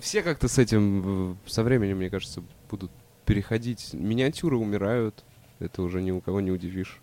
Все 0.00 0.22
как-то 0.22 0.48
с 0.48 0.58
этим 0.58 1.32
э, 1.32 1.34
со 1.46 1.62
временем, 1.62 1.98
мне 1.98 2.08
кажется, 2.08 2.42
будут 2.70 2.90
переходить. 3.26 3.90
Миниатюры 3.92 4.56
умирают. 4.56 5.24
Это 5.58 5.82
уже 5.82 6.00
ни 6.00 6.10
у 6.10 6.20
кого 6.22 6.40
не 6.40 6.50
удивишь. 6.50 7.00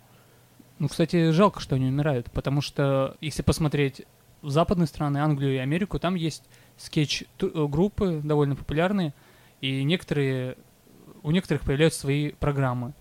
Ну, 0.80 0.88
кстати, 0.88 1.30
жалко, 1.30 1.60
что 1.60 1.76
они 1.76 1.86
умирают, 1.86 2.30
потому 2.32 2.60
что 2.60 3.16
если 3.20 3.42
посмотреть 3.42 4.02
в 4.42 4.50
западные 4.50 4.86
страны, 4.88 5.18
Англию 5.18 5.54
и 5.54 5.58
Америку, 5.58 5.98
там 6.00 6.14
есть 6.16 6.42
скетч-группы 6.76 8.20
довольно 8.22 8.56
популярные, 8.56 9.14
и 9.60 9.82
некоторые, 9.84 10.56
у 11.28 11.30
некоторых 11.30 11.62
появляются 11.62 12.00
свои 12.00 12.30
программы. 12.30 12.94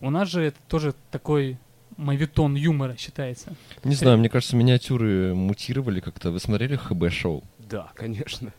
У 0.00 0.08
нас 0.08 0.30
же 0.30 0.42
это 0.42 0.56
тоже 0.66 0.94
такой 1.10 1.58
мавитон 1.98 2.54
юмора 2.54 2.96
считается. 2.96 3.54
Не 3.84 3.94
знаю, 3.94 4.16
мне 4.16 4.30
кажется, 4.30 4.56
миниатюры 4.56 5.34
мутировали 5.34 6.00
как-то. 6.00 6.30
Вы 6.30 6.40
смотрели 6.40 6.76
ХБ-шоу? 6.76 7.44
Да, 7.58 7.90
конечно. 7.94 8.50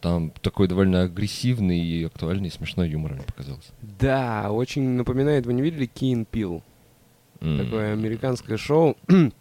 Там 0.00 0.30
такой 0.40 0.68
довольно 0.68 1.02
агрессивный 1.02 1.80
и 1.80 2.04
актуальный, 2.04 2.48
и 2.48 2.50
смешной 2.50 2.88
юмор, 2.88 3.12
мне 3.12 3.24
показалось. 3.24 3.70
Да, 3.82 4.50
очень 4.50 4.88
напоминает, 4.88 5.44
вы 5.44 5.52
не 5.52 5.60
видели 5.60 5.86
and 5.86 6.26
Peele? 6.32 6.62
М. 7.42 7.58
Такое 7.58 7.92
американское 7.92 8.56
шоу. 8.56 8.96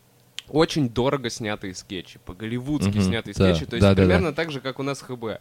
очень 0.49 0.89
дорого 0.89 1.29
снятые 1.29 1.73
скетчи, 1.73 2.19
по-голливудски 2.25 2.97
Мгм, 2.97 3.01
снятые 3.01 3.33
да, 3.33 3.55
скетчи, 3.55 3.65
то 3.65 3.75
есть 3.77 3.81
да, 3.81 3.89
да, 3.89 3.95
да. 3.95 4.01
примерно 4.03 4.33
так 4.33 4.51
же, 4.51 4.59
как 4.59 4.79
у 4.79 4.83
нас 4.83 5.01
ХБ. 5.01 5.39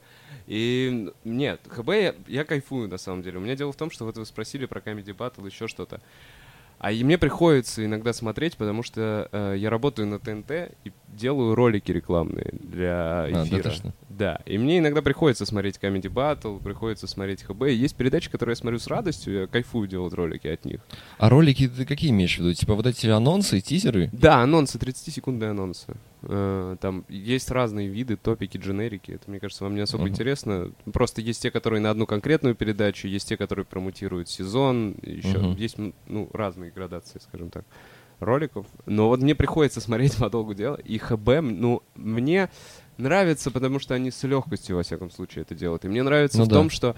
И 0.50 1.08
нет, 1.24 1.60
ХБ 1.68 1.88
я, 1.90 2.14
я 2.26 2.44
кайфую 2.44 2.88
на 2.88 2.98
самом 2.98 3.22
деле. 3.22 3.38
У 3.38 3.40
меня 3.40 3.54
дело 3.54 3.70
в 3.70 3.76
том, 3.76 3.88
что 3.92 4.04
вот 4.04 4.16
вы 4.18 4.26
спросили 4.26 4.66
про 4.66 4.80
Comedy 4.80 5.16
Battle, 5.16 5.46
еще 5.46 5.68
что-то. 5.68 6.00
А 6.80 6.90
и 6.90 7.04
мне 7.04 7.18
приходится 7.18 7.84
иногда 7.84 8.12
смотреть, 8.12 8.56
потому 8.56 8.82
что 8.82 9.28
э, 9.30 9.54
я 9.58 9.70
работаю 9.70 10.08
на 10.08 10.18
ТНТ 10.18 10.50
и 10.82 10.92
делаю 11.08 11.54
ролики 11.54 11.92
рекламные 11.92 12.48
для 12.52 13.26
А, 13.26 13.30
да, 13.30 13.44
эфира. 13.44 13.62
точно. 13.62 13.94
Да, 14.08 14.40
и 14.44 14.58
мне 14.58 14.78
иногда 14.78 15.02
приходится 15.02 15.46
смотреть 15.46 15.76
Comedy 15.80 16.12
Battle, 16.12 16.60
приходится 16.60 17.06
смотреть 17.06 17.44
ХБ. 17.44 17.66
Есть 17.66 17.94
передачи, 17.94 18.28
которые 18.28 18.52
я 18.54 18.56
смотрю 18.56 18.80
с 18.80 18.88
радостью, 18.88 19.42
я 19.42 19.46
кайфую 19.46 19.86
делать 19.86 20.14
ролики 20.14 20.48
от 20.48 20.64
них. 20.64 20.80
А 21.18 21.28
ролики 21.28 21.68
ты 21.68 21.84
какие 21.86 22.10
имеешь 22.10 22.34
в 22.34 22.40
виду? 22.40 22.54
Типа 22.54 22.74
вот 22.74 22.86
эти 22.86 23.06
анонсы, 23.06 23.60
тизеры? 23.60 24.08
Да, 24.12 24.38
анонсы, 24.42 24.78
30-секундные 24.78 25.50
анонсы. 25.50 25.94
Э, 26.22 26.76
Там 26.80 27.04
есть 27.08 27.50
разные 27.50 27.88
виды, 27.88 28.16
топики, 28.16 28.56
дженерики. 28.58 29.12
Это, 29.12 29.30
мне 29.30 29.40
кажется, 29.40 29.64
вам 29.64 29.74
не 29.74 29.80
особо 29.80 30.04
Мгм. 30.04 30.12
интересно. 30.12 30.72
Просто 30.92 31.20
есть 31.20 31.42
те, 31.42 31.50
которые 31.50 31.80
на 31.80 31.90
одну 31.90 32.06
конкретную 32.06 32.54
передачу, 32.54 33.08
есть 33.08 33.28
те, 33.28 33.36
которые 33.36 33.64
промутируют 33.64 34.28
сезон. 34.28 34.96
Еще 35.02 35.38
Мгм. 35.38 35.56
есть 35.56 35.76
ну, 36.06 36.28
разные 36.32 36.70
градации, 36.70 37.18
скажем 37.20 37.50
так, 37.50 37.64
роликов. 38.18 38.66
Но 38.86 39.08
вот 39.08 39.20
мне 39.22 39.34
приходится 39.34 39.80
смотреть 39.80 40.16
по 40.16 40.28
долгу 40.30 40.54
дела. 40.54 40.76
И 40.76 40.98
ХБ, 40.98 41.40
ну, 41.42 41.82
мне 41.94 42.50
нравится, 42.98 43.50
потому 43.50 43.78
что 43.78 43.94
они 43.94 44.10
с 44.10 44.22
легкостью, 44.24 44.76
во 44.76 44.82
всяком 44.82 45.10
случае, 45.10 45.42
это 45.42 45.54
делают. 45.54 45.84
И 45.84 45.88
мне 45.88 46.02
нравится 46.02 46.38
Ну 46.38 46.44
в 46.44 46.48
да. 46.48 46.56
том, 46.56 46.70
что 46.70 46.96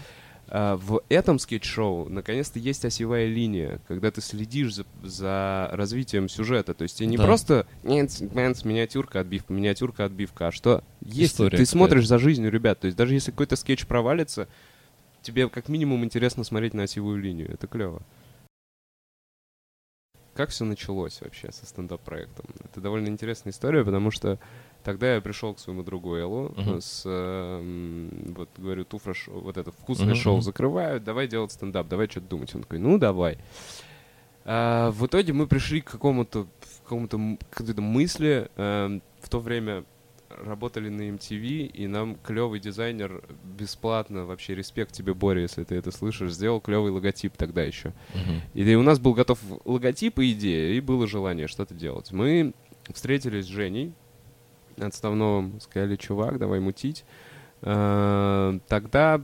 а, 0.55 0.77
в 0.77 1.03
этом 1.09 1.39
скетч-шоу 1.39 2.11
наконец-то 2.11 2.59
есть 2.59 2.85
осевая 2.85 3.27
линия, 3.27 3.81
когда 3.89 4.11
ты 4.11 4.21
следишь 4.21 4.75
за, 4.75 4.85
за 5.03 5.71
развитием 5.73 6.29
сюжета. 6.29 6.75
То 6.75 6.83
есть 6.83 6.99
тебе 6.99 7.07
не 7.09 7.17
Да. 7.17 7.25
просто 7.25 7.67
«Нец, 7.83 8.21
мэнс, 8.21 8.67
миниатюрка, 8.67 9.21
отбивка, 9.21 9.51
миниатюрка, 9.55 10.05
отбивка, 10.05 10.49
а 10.49 10.53
что 10.53 10.85
есть. 11.01 11.33
История 11.33 11.57
ты 11.57 11.65
смотришь 11.65 12.07
за 12.07 12.19
жизнью 12.19 12.51
ребят. 12.51 12.81
То 12.81 12.85
есть 12.85 12.99
даже 12.99 13.15
если 13.15 13.31
какой-то 13.31 13.57
скетч 13.57 13.87
провалится, 13.87 14.47
тебе 15.23 15.49
как 15.49 15.71
минимум 15.71 16.05
интересно 16.05 16.45
смотреть 16.45 16.75
на 16.75 16.83
осевую 16.83 17.19
линию. 17.19 17.51
Это 17.51 17.67
клево. 17.67 18.03
Как 20.35 20.51
все 20.51 20.67
началось 20.67 21.19
вообще 21.23 21.51
со 21.51 21.65
стендап-проектом? 21.65 22.45
Это 22.65 22.83
довольно 22.83 23.09
интересная 23.09 23.53
история, 23.53 23.85
потому 23.85 24.11
что 24.11 24.39
тогда 24.85 25.15
я 25.15 25.21
пришел 25.21 25.55
к 25.55 25.59
своему 25.59 25.83
другу 25.83 26.15
Эллу 26.17 26.53
Мгм. 26.57 26.77
э, 26.77 26.81
с, 26.81 27.03
э, 27.05 28.09
вот 28.35 28.49
говорю, 28.57 28.85
туфра 28.85 29.15
вот 29.27 29.57
это 29.57 29.73
вкусное 29.73 30.09
Мгм, 30.09 30.17
шоу 30.17 30.41
закрывают, 30.41 31.05
давай 31.05 31.29
делать 31.29 31.53
стендап, 31.53 31.89
давай 31.89 32.09
что-то 32.09 32.27
думать. 32.29 32.55
Он 32.55 32.63
такой, 32.63 32.79
ну 32.79 32.99
давай. 32.99 33.39
А, 34.45 34.91
в 34.91 35.07
итоге 35.07 35.33
мы 35.33 35.47
пришли 35.47 35.81
к 35.81 35.91
какому-то 35.91 36.47
какому-то 36.83 37.39
какой-то 37.51 37.81
мысли. 37.81 38.49
эм, 38.57 39.03
в 39.21 39.29
то 39.29 39.39
время 39.39 39.85
работали 40.45 40.89
на 40.89 41.03
MTV, 41.11 41.67
и 41.67 41.87
нам 41.87 42.17
клевый 42.17 42.59
дизайнер 42.59 43.23
бесплатно, 43.45 44.25
вообще 44.25 44.55
респект 44.55 44.93
тебе, 44.93 45.15
Боря, 45.15 45.43
если 45.43 45.63
ты 45.63 45.75
это 45.77 45.91
слышишь, 45.93 46.33
сделал 46.33 46.61
клевый 46.61 46.91
логотип 46.91 47.37
тогда 47.37 47.63
еще. 47.63 47.93
Мгм. 48.15 48.41
И 48.55 48.75
у 48.75 48.83
нас 48.83 48.99
был 48.99 49.15
готов 49.15 49.39
логотип 49.65 50.19
и 50.19 50.33
идея, 50.33 50.73
и 50.75 50.81
было 50.81 51.07
желание 51.07 51.49
что-то 51.49 51.75
делать. 51.75 52.13
Мы 52.13 52.55
встретились 52.93 53.45
с 53.45 53.49
Женей 53.49 53.93
Отставновым, 54.79 55.61
сказали, 55.61 55.97
чувак, 55.97 56.39
давай 56.39 56.61
мутить. 56.61 57.05
Э, 57.63 58.59
Тогда 58.69 59.21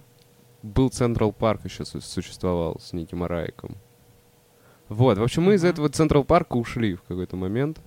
был 0.62 0.88
Central 0.90 1.32
Park 1.32 1.60
еще 1.64 1.84
су- 1.84 2.00
существовал 2.00 2.78
с 2.80 2.92
неким 2.92 3.14
Араиком. 3.14 3.76
Вот, 4.88 5.18
в 5.18 5.22
общем, 5.22 5.42
мы 5.42 5.54
из 5.54 5.64
этого 5.64 5.88
Central 5.88 6.24
Park 6.24 6.50
а 6.50 6.56
ушли 6.56 6.94
в 6.94 7.02
какой-то 7.02 7.36
момент. 7.36 7.78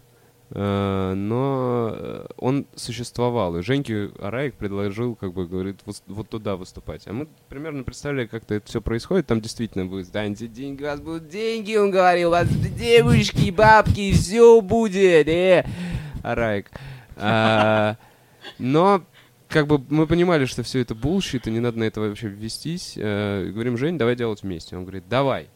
Э, 0.54 1.14
Но 1.16 1.92
э, 1.94 2.26
он 2.38 2.66
существовал, 2.76 3.56
и 3.58 3.62
Женьке 3.64 4.12
Араик 4.20 4.56
предложил, 4.56 5.16
как 5.16 5.34
бы, 5.34 5.48
говорит, 5.48 5.80
вот, 5.86 6.04
вот 6.08 6.30
туда 6.30 6.58
выступать. 6.58 7.08
А 7.08 7.14
мы 7.14 7.28
примерно 7.48 7.84
представляли, 7.84 8.28
как 8.28 8.44
это 8.50 8.62
все 8.66 8.82
происходит. 8.82 9.28
Там 9.28 9.40
действительно 9.42 9.86
будет, 9.86 10.08
станьте 10.08 10.48
деньги, 10.48 10.84
у 10.84 10.88
вас 10.88 11.00
будут 11.00 11.30
деньги, 11.30 11.76
он 11.78 11.90
говорил, 11.92 12.30
у 12.30 12.32
вас 12.32 12.50
девушки, 12.50 13.50
бабки, 13.52 14.12
все 14.12 14.60
будет, 14.62 15.28
э, 15.30 15.66
Араик. 16.22 16.70
Но 18.60 19.04
как 19.48 19.68
бы 19.68 19.84
мы 19.90 20.08
понимали, 20.08 20.46
что 20.46 20.64
все 20.64 20.80
это 20.80 20.96
bullshit, 20.96 21.48
и 21.48 21.52
не 21.52 21.60
надо 21.60 21.78
на 21.80 21.84
это 21.84 22.00
вообще 22.02 22.28
вестись. 22.30 22.94
Э, 22.98 23.46
говорим, 23.52 23.78
Жень, 23.78 23.98
давай 23.98 24.16
делать 24.16 24.44
вместе. 24.44 24.76
Он 24.78 24.84
говорит, 24.84 25.04
давай. 25.10 25.50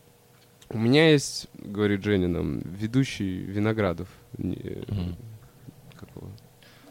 У 0.69 0.77
меня 0.77 1.12
есть, 1.12 1.48
говорит 1.53 2.03
Женя 2.03 2.27
нам, 2.27 2.60
ведущий 2.60 3.38
Виноградов. 3.43 4.07
Не, 4.38 4.55
э, 4.55 4.84
Мгм. 4.88 5.15
как 6.00 6.10
его? 6.15 6.29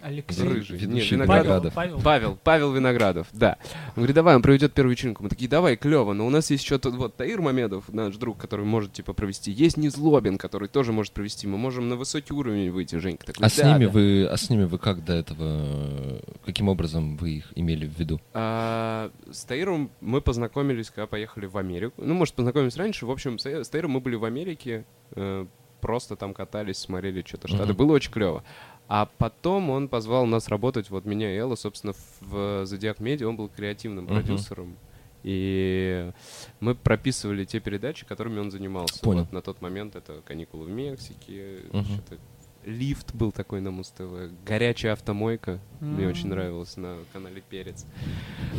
Алексей. 0.05 0.47
Рыжий. 0.47 0.77
Ведущий 0.79 1.17
Нет, 1.17 1.27
Виноградов. 1.27 1.73
Павел. 1.75 1.95
Павел. 1.95 2.03
Павел, 2.03 2.39
Павел 2.45 2.73
Виноградов, 2.73 3.27
да. 3.33 3.57
Он 3.89 3.95
говорит, 4.03 4.15
давай, 4.15 4.37
он 4.37 4.43
проведет 4.43 4.75
первую 4.75 4.93
вечеринку. 4.93 5.23
Мы 5.23 5.31
такие, 5.31 5.49
давай, 5.49 5.77
клево, 5.77 6.13
но 6.13 6.27
у 6.27 6.31
нас 6.31 6.51
есть 6.51 6.63
еще 6.65 6.79
тут 6.79 6.95
вот 6.95 7.17
Таир 7.17 7.41
Мамедов, 7.41 7.89
наш 7.89 8.17
друг, 8.17 8.37
который 8.39 8.67
может, 8.67 8.93
типа, 8.93 9.15
провести. 9.15 9.51
Есть 9.51 9.77
Незлобин, 9.79 10.37
который 10.37 10.69
тоже 10.69 10.93
может 10.93 11.13
провести. 11.13 11.47
Мы 11.47 11.57
можем 11.57 11.89
на 11.89 11.97
высокий 11.97 12.35
уровень 12.35 12.71
выйти, 12.71 12.97
Женька. 12.97 13.27
Такой, 13.27 13.47
А 13.47 13.49
с 13.49 13.57
«Да, 13.57 13.73
ними 13.73 13.87
да». 13.87 13.93
вы, 13.93 14.27
а 14.31 14.37
с 14.37 14.51
ними 14.51 14.65
вы 14.65 14.79
как 14.79 15.05
до 15.05 15.15
этого, 15.15 16.21
каким 16.45 16.69
образом 16.69 17.17
вы 17.17 17.31
их 17.39 17.53
имели 17.55 17.87
в 17.87 17.99
виду? 17.99 18.21
А, 18.35 19.11
с 19.33 19.45
Таиром 19.45 19.91
мы 20.01 20.21
познакомились, 20.21 20.91
когда 20.91 21.07
поехали 21.07 21.47
в 21.47 21.57
Америку. 21.57 21.95
Ну, 22.05 22.15
может, 22.15 22.35
познакомились 22.35 22.77
раньше. 22.77 23.07
В 23.07 23.11
общем, 23.11 23.39
с 23.39 23.47
с 23.47 23.69
Таиром 23.69 23.93
мы 23.93 24.01
были 24.01 24.17
в 24.17 24.25
Америке, 24.25 24.85
э, 25.13 25.47
просто 25.81 26.17
там 26.17 26.35
катались, 26.35 26.79
смотрели 26.79 27.23
что-то, 27.27 27.47
штаты. 27.49 27.69
Мгм. 27.73 27.77
Было 27.77 27.93
очень 27.93 28.11
клево. 28.11 28.43
А 28.89 29.09
потом 29.19 29.71
он 29.71 29.89
позвал 29.89 30.27
нас 30.27 30.49
работать, 30.49 30.91
вот 30.91 31.05
меня 31.05 31.33
и 31.35 31.39
Элла, 31.39 31.55
собственно, 31.55 31.95
в 32.21 32.67
Зодиак 32.67 33.01
Медиа. 33.01 33.29
Он 33.29 33.37
был 33.37 33.49
креативным 33.49 34.05
Мгм. 34.05 34.15
продюсером. 34.15 34.77
И 35.23 36.13
мы 36.61 36.75
прописывали 36.75 37.47
те 37.47 37.59
передачи, 37.59 38.05
которыми 38.05 38.41
он 38.41 38.51
занимался. 38.51 39.01
Понял. 39.01 39.21
Вот 39.23 39.33
на 39.33 39.41
тот 39.41 39.63
момент 39.63 39.97
это 39.97 40.21
«Каникулы 40.27 40.67
в 40.67 40.71
Мексике», 40.71 41.61
что-то 41.71 42.19
Лифт 42.65 43.15
был 43.15 43.33
такой 43.33 43.61
на 43.61 43.71
Муз-ТВ. 43.71 44.33
Горячая 44.47 44.93
автомойка. 44.93 45.61
Мне 45.81 46.05
М. 46.05 46.11
очень 46.11 46.29
нравилось 46.29 46.77
на 46.77 46.97
канале 47.13 47.43
Перец. 47.49 47.85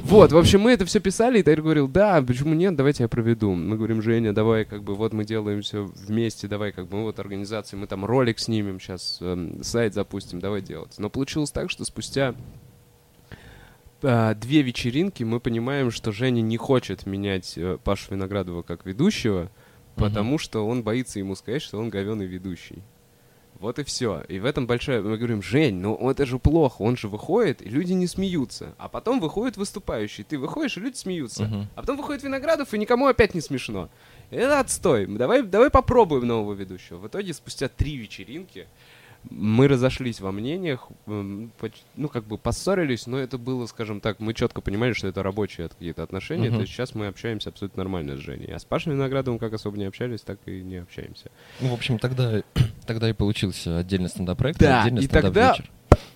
Вот, 0.04 0.32
в 0.32 0.38
общем, 0.38 0.62
мы 0.62 0.72
это 0.72 0.86
все 0.86 1.00
писали, 1.00 1.40
и 1.40 1.44
Тайр 1.44 1.62
говорил, 1.62 1.88
да, 1.88 2.22
почему 2.22 2.54
нет, 2.54 2.76
давайте 2.76 3.04
я 3.04 3.10
проведу. 3.10 3.54
Мы 3.54 3.78
говорим, 3.78 4.02
Женя, 4.02 4.34
давай, 4.34 4.66
как 4.66 4.84
бы, 4.84 4.96
вот 4.96 5.14
мы 5.14 5.26
делаем 5.26 5.62
все 5.62 5.86
вместе, 5.86 6.48
давай, 6.48 6.72
как 6.72 6.88
бы, 6.88 6.98
мы 6.98 7.04
вот 7.04 7.20
организация, 7.20 7.78
мы 7.78 7.88
там 7.88 8.06
ролик 8.06 8.40
снимем 8.40 8.80
сейчас, 8.80 9.20
сайт 9.62 9.94
запустим, 9.94 10.40
давай 10.40 10.62
делать. 10.62 10.96
Но 10.98 11.10
получилось 11.10 11.52
так, 11.52 11.70
что 11.72 11.86
спустя 11.86 12.36
а, 14.04 14.36
две 14.36 14.62
вечеринки 14.62 15.24
мы 15.24 15.40
понимаем, 15.40 15.90
что 15.90 16.12
Женя 16.12 16.42
не 16.42 16.58
хочет 16.58 17.06
менять 17.06 17.58
э, 17.58 17.80
Пашу 17.84 18.14
Виноградова 18.14 18.62
как 18.62 18.86
ведущего, 18.86 19.50
потому 19.96 20.38
что 20.38 20.68
он 20.68 20.84
боится 20.84 21.20
ему 21.20 21.36
сказать, 21.36 21.62
что 21.62 21.80
он 21.80 21.90
говеный 21.90 22.26
ведущий. 22.26 22.84
Вот 23.66 23.80
и 23.80 23.84
все. 23.84 24.22
И 24.28 24.38
в 24.38 24.46
этом 24.46 24.68
большая... 24.68 25.02
Мы 25.02 25.18
говорим, 25.18 25.42
Жень, 25.42 25.78
ну 25.78 25.98
это 26.08 26.28
же 26.28 26.38
плохо, 26.38 26.84
он 26.84 26.96
же 26.96 27.08
выходит, 27.08 27.64
и 27.64 27.68
люди 27.68 27.94
не 27.94 28.06
смеются. 28.06 28.76
А 28.78 28.88
потом 28.88 29.20
выходит 29.20 29.58
выступающий. 29.58 30.24
Ты 30.24 30.38
выходишь, 30.38 30.78
и 30.78 30.82
люди 30.82 30.98
смеются. 30.98 31.46
Мгм. 31.46 31.68
А 31.74 31.82
потом 31.82 31.98
выходит 31.98 32.22
Виноградов, 32.22 32.76
и 32.76 32.78
никому 32.78 33.08
опять 33.08 33.34
не 33.34 33.42
смешно. 33.42 33.90
Это 34.30 34.60
отстой. 34.60 35.08
Давай, 35.08 35.42
давай 35.42 35.72
попробуем 35.72 36.28
нового 36.28 36.54
ведущего. 36.54 36.98
В 36.98 37.08
итоге, 37.08 37.34
спустя 37.34 37.68
три 37.68 37.96
вечеринки, 37.98 38.68
мы 39.30 39.68
разошлись 39.68 40.20
во 40.22 40.32
мнениях, 40.32 40.88
м, 41.08 41.52
поч- 41.60 41.84
ну, 41.96 42.08
как 42.10 42.26
бы 42.26 42.38
поссорились, 42.38 43.08
но 43.08 43.18
это 43.18 43.38
было, 43.38 43.66
скажем 43.66 44.00
так, 44.02 44.20
мы 44.20 44.34
четко 44.34 44.62
понимали, 44.62 44.94
что 44.94 45.08
это 45.08 45.24
рабочие 45.24 45.70
какие-то 45.70 46.04
отношения, 46.04 46.48
Мгм. 46.50 46.56
то 46.58 46.62
есть 46.62 46.74
сейчас 46.74 46.96
мы 46.96 47.08
общаемся 47.08 47.50
абсолютно 47.50 47.84
нормально 47.84 48.16
с 48.16 48.20
Женей. 48.20 48.54
А 48.54 48.60
с 48.60 48.66
Пашей 48.66 48.94
Виноградовым 48.94 49.40
как 49.40 49.54
особо 49.54 49.78
не 49.78 49.86
общались, 49.86 50.22
так 50.22 50.40
и 50.46 50.62
не 50.62 50.78
общаемся. 50.78 51.32
Ну, 51.62 51.70
в 51.70 51.74
общем, 51.74 52.00
тогда, 52.00 52.42
тогда 52.86 53.10
и 53.10 53.14
получился 53.14 53.78
отдельный 53.80 54.10
стендап-проект, 54.10 54.60
Да, 54.60 54.82
отдельный 54.82 55.04
и 55.04 55.08
тогда 55.08 55.56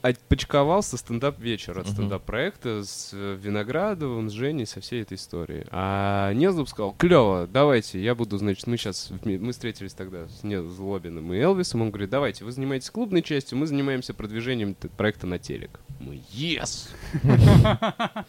Отпочковался 0.01 0.98
стендап-вечер 0.98 1.77
от 1.79 1.86
Мгм. 1.86 1.93
стендап-проекта 1.93 2.83
с 2.83 3.12
э, 3.13 3.38
Виноградовым, 3.41 4.29
с 4.29 4.33
Женей, 4.33 4.65
со 4.65 4.79
всей 4.81 5.01
этой 5.01 5.15
историей. 5.15 5.65
А 5.71 6.33
Незлоб 6.33 6.69
сказал, 6.69 6.93
клево, 6.98 7.48
давайте, 7.51 8.01
я 8.01 8.15
буду, 8.15 8.38
значит, 8.38 8.67
мы 8.67 8.77
сейчас, 8.77 9.12
мы 9.24 9.51
встретились 9.51 9.93
тогда 9.93 10.27
с 10.27 10.43
Незлобиным 10.43 11.33
и 11.33 11.38
Элвисом, 11.38 11.81
он 11.81 11.89
говорит, 11.89 12.09
давайте, 12.09 12.45
вы 12.45 12.51
занимаетесь 12.51 12.89
клубной 12.89 13.21
частью, 13.21 13.57
мы 13.57 13.67
занимаемся 13.67 14.13
продвижением 14.13 14.75
проекта 14.98 15.27
на 15.27 15.39
телек. 15.39 15.79
Мы, 16.00 16.21
yes! 16.33 16.89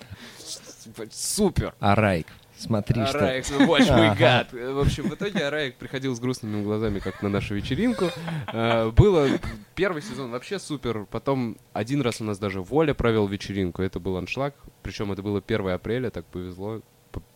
Супер! 1.11 1.75
А 1.80 1.95
Райк, 1.95 2.26
смотри, 2.61 3.05
что... 3.07 3.19
Араик, 3.19 3.47
ну, 3.50 3.67
watch. 3.67 3.88
God. 4.19 4.57
Э, 4.57 4.73
В 4.73 4.79
общем, 4.81 5.09
в 5.09 5.14
итоге 5.14 5.47
Араик 5.47 5.76
приходил 5.76 6.14
с 6.14 6.21
грустными 6.21 6.62
глазами, 6.62 6.99
как 6.99 7.23
на 7.23 7.29
нашу 7.29 7.55
вечеринку. 7.55 8.07
Э, 8.52 8.90
Было 8.90 9.29
первый 9.75 10.02
сезон 10.02 10.31
вообще 10.31 10.59
супер. 10.59 11.07
Потом 11.11 11.57
один 11.73 12.00
раз 12.02 12.21
у 12.21 12.25
нас 12.25 12.38
даже 12.38 12.61
Воля 12.61 12.95
провел 12.95 13.26
вечеринку. 13.26 13.83
Это 13.83 13.99
был 14.00 14.17
аншлаг. 14.17 14.55
Причем 14.83 15.11
это 15.12 15.23
было 15.23 15.43
1 15.47 15.69
апреля, 15.71 16.11
так 16.11 16.25
повезло. 16.26 16.81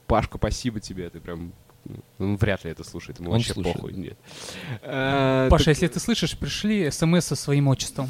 Пашка, 0.07 0.37
спасибо 0.39 0.81
тебе. 0.81 1.09
Ты 1.11 1.21
прям 1.21 1.53
Ну, 2.19 2.37
вряд 2.37 2.65
ли 2.65 2.71
это 2.71 2.85
слушает, 2.85 3.19
ему 3.19 3.31
Он 3.31 3.37
вообще 3.39 3.53
слушает. 3.55 3.77
похуй. 3.77 3.93
Нет. 3.95 4.19
А, 4.83 5.49
Паша, 5.49 5.65
так- 5.67 5.75
если 5.75 5.89
ты 5.89 6.01
слышишь, 6.01 6.37
пришли 6.39 6.91
смс 6.91 7.25
со 7.25 7.37
своим 7.37 7.69
отчеством. 7.69 8.09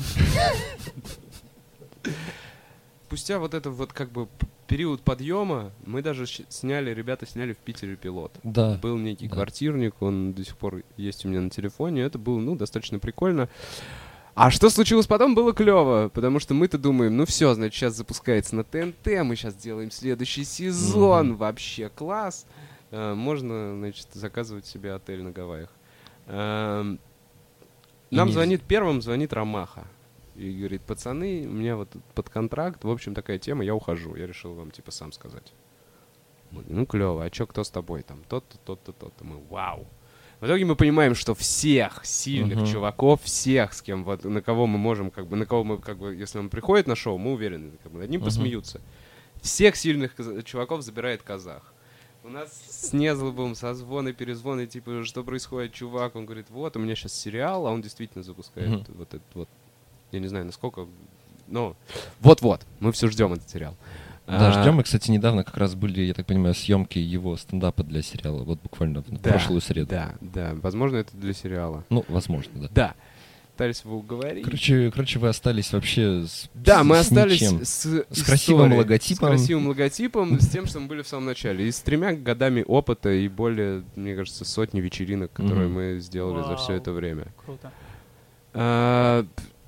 спустя 3.06 3.38
вот 3.38 3.54
это 3.54 3.70
вот 3.70 3.92
как 3.92 4.10
бы 4.10 4.28
период 4.64 5.02
подъема, 5.02 5.70
мы 5.84 6.02
даже 6.02 6.26
сняли, 6.26 6.90
ребята 6.90 7.26
сняли 7.26 7.52
в 7.52 7.58
Питере 7.58 7.96
пилот. 7.96 8.32
Да. 8.42 8.78
Был 8.82 8.96
некий 8.98 9.28
да. 9.28 9.34
квартирник, 9.34 10.00
он 10.00 10.32
до 10.32 10.44
сих 10.44 10.56
пор 10.56 10.82
есть 10.96 11.24
у 11.24 11.28
меня 11.28 11.40
на 11.40 11.50
телефоне. 11.50 12.02
Это 12.02 12.18
было, 12.18 12.38
ну, 12.38 12.56
достаточно 12.56 12.98
прикольно. 12.98 13.48
А 14.34 14.50
что 14.50 14.68
случилось 14.68 15.06
потом, 15.06 15.34
было 15.36 15.52
клево, 15.52 16.10
потому 16.12 16.40
что 16.40 16.54
мы-то 16.54 16.76
думаем, 16.76 17.16
ну 17.16 17.24
все, 17.24 17.54
значит, 17.54 17.74
сейчас 17.74 17.94
запускается 17.94 18.56
на 18.56 18.64
ТНТ, 18.64 19.22
мы 19.22 19.36
сейчас 19.36 19.54
делаем 19.54 19.92
следующий 19.92 20.42
сезон, 20.44 21.28
Мгм. 21.28 21.36
вообще 21.36 21.88
класс. 21.88 22.46
Э, 22.90 23.14
Можно, 23.14 23.76
значит, 23.76 24.08
заказывать 24.12 24.66
себе 24.66 24.92
отель 24.94 25.22
на 25.22 25.30
Гавайях. 25.30 25.70
Эм, 26.26 26.98
И 28.10 28.16
Нам 28.16 28.30
звонит 28.30 28.62
первым, 28.62 29.02
звонит 29.02 29.32
Ромаха. 29.32 29.84
И 30.36 30.52
говорит, 30.58 30.82
пацаны, 30.82 31.46
у 31.46 31.52
меня 31.52 31.76
вот 31.76 31.90
под 32.14 32.28
контракт, 32.28 32.82
в 32.84 32.90
общем, 32.90 33.14
такая 33.14 33.38
тема, 33.38 33.64
я 33.64 33.74
ухожу. 33.74 34.16
Я 34.16 34.26
решил 34.26 34.54
вам, 34.54 34.70
типа, 34.70 34.90
сам 34.90 35.12
сказать. 35.12 35.52
Ну, 36.50 36.86
клево, 36.86 37.24
а 37.24 37.30
чё, 37.30 37.46
кто 37.46 37.64
с 37.64 37.70
тобой 37.70 38.02
там? 38.02 38.22
Тот-то, 38.28 38.58
тот-то, 38.64 38.92
тот-то. 38.92 39.24
Мы, 39.24 39.38
вау. 39.48 39.86
В 40.40 40.46
итоге 40.46 40.64
мы 40.64 40.76
понимаем, 40.76 41.14
что 41.14 41.34
всех 41.34 42.04
сильных 42.04 42.58
Мгм. 42.58 42.66
чуваков, 42.66 43.22
всех, 43.22 43.72
с 43.72 43.82
кем 43.82 44.04
вот, 44.04 44.24
на 44.24 44.42
кого 44.42 44.66
мы 44.66 44.78
можем, 44.78 45.10
как 45.10 45.26
бы, 45.26 45.36
на 45.36 45.46
кого 45.46 45.64
мы, 45.64 45.78
как 45.78 45.98
бы, 45.98 46.14
если 46.14 46.38
он 46.38 46.48
приходит 46.50 46.86
на 46.86 46.96
шоу, 46.96 47.16
мы 47.18 47.32
уверены, 47.32 47.72
как 47.82 47.92
бы, 47.92 47.98
над 48.00 48.10
ним 48.10 48.20
Мгм. 48.20 48.26
посмеются. 48.26 48.80
Всех 49.40 49.76
сильных 49.76 50.14
чуваков 50.44 50.82
забирает 50.82 51.22
казах. 51.22 51.72
У 52.22 52.28
нас 52.28 52.50
с 52.68 52.92
Незлобом 52.92 53.54
созвоны, 53.54 54.12
перезвоны, 54.12 54.66
типа, 54.66 55.04
что 55.04 55.22
происходит, 55.24 55.72
чувак? 55.72 56.16
Он 56.16 56.24
говорит, 56.24 56.50
вот, 56.50 56.76
у 56.76 56.80
меня 56.80 56.94
сейчас 56.94 57.14
сериал, 57.14 57.66
а 57.66 57.70
он 57.70 57.82
действительно 57.82 58.22
запускает 58.24 58.70
Мгм. 58.70 58.84
вот 58.98 59.14
этот 59.14 59.34
вот, 59.34 59.48
я 60.14 60.20
не 60.20 60.28
знаю, 60.28 60.46
насколько, 60.46 60.86
но 61.48 61.76
вот-вот, 62.20 62.62
мы 62.80 62.92
все 62.92 63.08
ждем 63.08 63.32
этот 63.34 63.48
сериал. 63.50 63.74
Да, 64.26 64.48
А, 64.48 64.62
ждем. 64.62 64.80
И, 64.80 64.82
кстати, 64.82 65.10
недавно 65.10 65.44
как 65.44 65.58
раз 65.58 65.74
были, 65.74 66.00
я 66.00 66.14
так 66.14 66.24
понимаю, 66.24 66.54
съемки 66.54 66.98
его 66.98 67.36
стендапа 67.36 67.82
для 67.82 68.00
сериала. 68.00 68.42
Вот 68.42 68.58
буквально 68.62 69.02
в 69.02 69.10
Да, 69.20 69.30
прошлую 69.32 69.60
среду. 69.60 69.90
Да, 69.90 70.14
да, 70.22 70.54
возможно, 70.62 70.96
это 70.96 71.14
для 71.14 71.34
сериала. 71.34 71.84
Ну, 71.90 72.06
возможно, 72.08 72.50
да. 72.54 72.68
Да. 72.74 72.94
Пытались 73.52 73.82
его 73.84 73.98
уговорить. 73.98 74.42
Короче, 74.42 74.90
короче, 74.90 75.18
вы 75.18 75.28
остались 75.28 75.72
вообще 75.74 76.24
с, 76.26 76.48
Да, 76.54 76.80
с- 76.80 76.84
мы 76.86 76.96
с 76.96 77.00
остались 77.00 77.40
ничем. 77.42 77.64
с, 77.64 77.84
С 78.10 78.22
красивым 78.24 78.62
историей, 78.68 78.78
логотипом. 78.78 79.28
С 79.28 79.30
красивым 79.30 79.68
логотипом, 79.68 80.40
с 80.40 80.48
тем, 80.48 80.66
что 80.66 80.80
мы 80.80 80.86
были 80.88 81.02
в 81.02 81.06
самом 81.06 81.26
начале. 81.26 81.68
И 81.68 81.70
с 81.70 81.78
тремя 81.80 82.14
годами 82.14 82.64
опыта 82.66 83.10
и 83.12 83.28
более, 83.28 83.84
мне 83.94 84.16
кажется, 84.16 84.44
сотни 84.46 84.80
вечеринок, 84.80 85.32
которые 85.34 85.68
мы 85.68 86.00
сделали 86.00 86.42
за 86.44 86.56
все 86.56 86.72
это 86.72 86.90
время. 86.92 87.26
Круто. 87.44 87.70
А, 88.54 89.24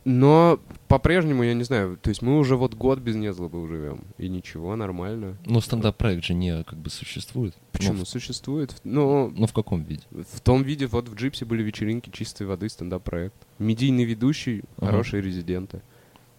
но 0.06 0.60
по-прежнему, 0.86 1.42
я 1.42 1.52
не 1.52 1.64
знаю, 1.64 1.98
то 2.00 2.10
есть 2.10 2.22
мы 2.22 2.38
уже 2.38 2.56
вот 2.56 2.74
год 2.74 3.00
без 3.00 3.16
незлобы 3.16 3.66
живем. 3.66 4.04
И 4.18 4.28
ничего, 4.28 4.76
нормально. 4.76 5.36
Ну, 5.44 5.60
стендап-проект 5.60 6.24
же 6.24 6.32
не 6.32 6.62
как 6.62 6.78
бы 6.78 6.90
существует. 6.90 7.54
Почему? 7.72 7.94
Ну, 7.94 8.04
в, 8.04 8.08
Существует. 8.08 8.80
Но 8.84 9.32
ну, 9.34 9.46
в 9.48 9.52
каком 9.52 9.82
виде? 9.82 10.02
в 10.12 10.40
том 10.40 10.62
виде, 10.62 10.86
вот 10.86 11.08
в 11.08 11.14
Джипсе 11.16 11.44
были 11.44 11.64
вечеринки 11.64 12.10
чистой 12.10 12.46
воды, 12.46 12.68
стендап-проект. 12.68 13.34
Медийный 13.58 14.04
ведущий, 14.04 14.62
Ага. 14.76 14.92
хорошие 14.92 15.20
резиденты. 15.22 15.82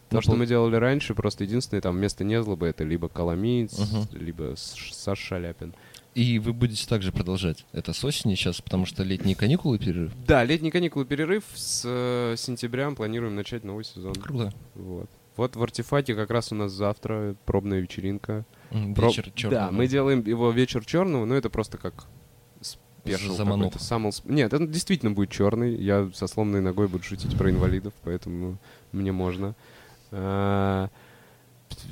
То, 0.10 0.16
Ну, 0.16 0.22
что 0.22 0.32
пол- 0.32 0.40
мы 0.40 0.48
делали 0.48 0.78
раньше, 0.78 1.14
просто 1.14 1.44
единственное, 1.44 1.82
там 1.82 1.98
вместо 1.98 2.24
незлобы 2.24 2.68
это 2.68 2.86
либо 2.86 3.10
Коломиец, 3.10 3.78
Мгм. 3.78 4.08
либо 4.14 4.54
Саша 4.56 5.22
Шаляпин. 5.22 5.74
И 6.18 6.40
вы 6.40 6.52
будете 6.52 6.88
также 6.88 7.12
продолжать 7.12 7.64
это 7.74 7.94
с 7.94 8.04
осени 8.04 8.34
сейчас, 8.34 8.60
потому 8.60 8.88
что 8.88 9.04
летние 9.04 9.36
каникулы 9.36 9.78
перерыв. 9.78 10.14
Да, 10.26 10.44
летние 10.44 10.72
каникулы 10.72 11.06
перерыв. 11.06 11.44
С 11.54 11.84
э, 11.86 12.34
сентября 12.38 12.90
планируем 12.90 13.36
начать 13.36 13.64
новый 13.64 13.84
сезон. 13.86 14.16
Круто. 14.16 14.52
Вот. 14.74 15.08
Вот 15.36 15.56
в 15.56 15.62
артефакте 15.62 16.16
как 16.16 16.32
раз 16.32 16.52
у 16.52 16.56
нас 16.56 16.72
завтра 16.72 17.36
пробная 17.46 17.82
вечеринка. 17.82 18.48
М, 18.72 18.96
Про- 18.96 19.10
Вечер 19.10 19.30
черного. 19.36 19.66
Да, 19.68 19.72
мы 19.72 19.88
делаем 19.88 20.22
его 20.26 20.50
вечер 20.50 20.84
черного, 20.84 21.26
но 21.26 21.36
это 21.36 21.52
просто 21.52 21.78
как 21.78 22.08
спешл 22.62 23.38
какой-то. 23.38 23.78
Самл 23.78 24.12
Нет, 24.26 24.54
это 24.54 24.66
действительно 24.66 25.12
будет 25.12 25.30
черный. 25.30 25.76
Я 25.76 26.10
со 26.16 26.26
сломанной 26.26 26.62
ногой 26.62 26.88
буду 26.88 27.04
шутить 27.04 27.38
про 27.38 27.52
инвалидов, 27.52 27.94
поэтому 28.04 28.58
мне 28.92 29.12
можно. 29.12 29.54
А, 30.10 30.90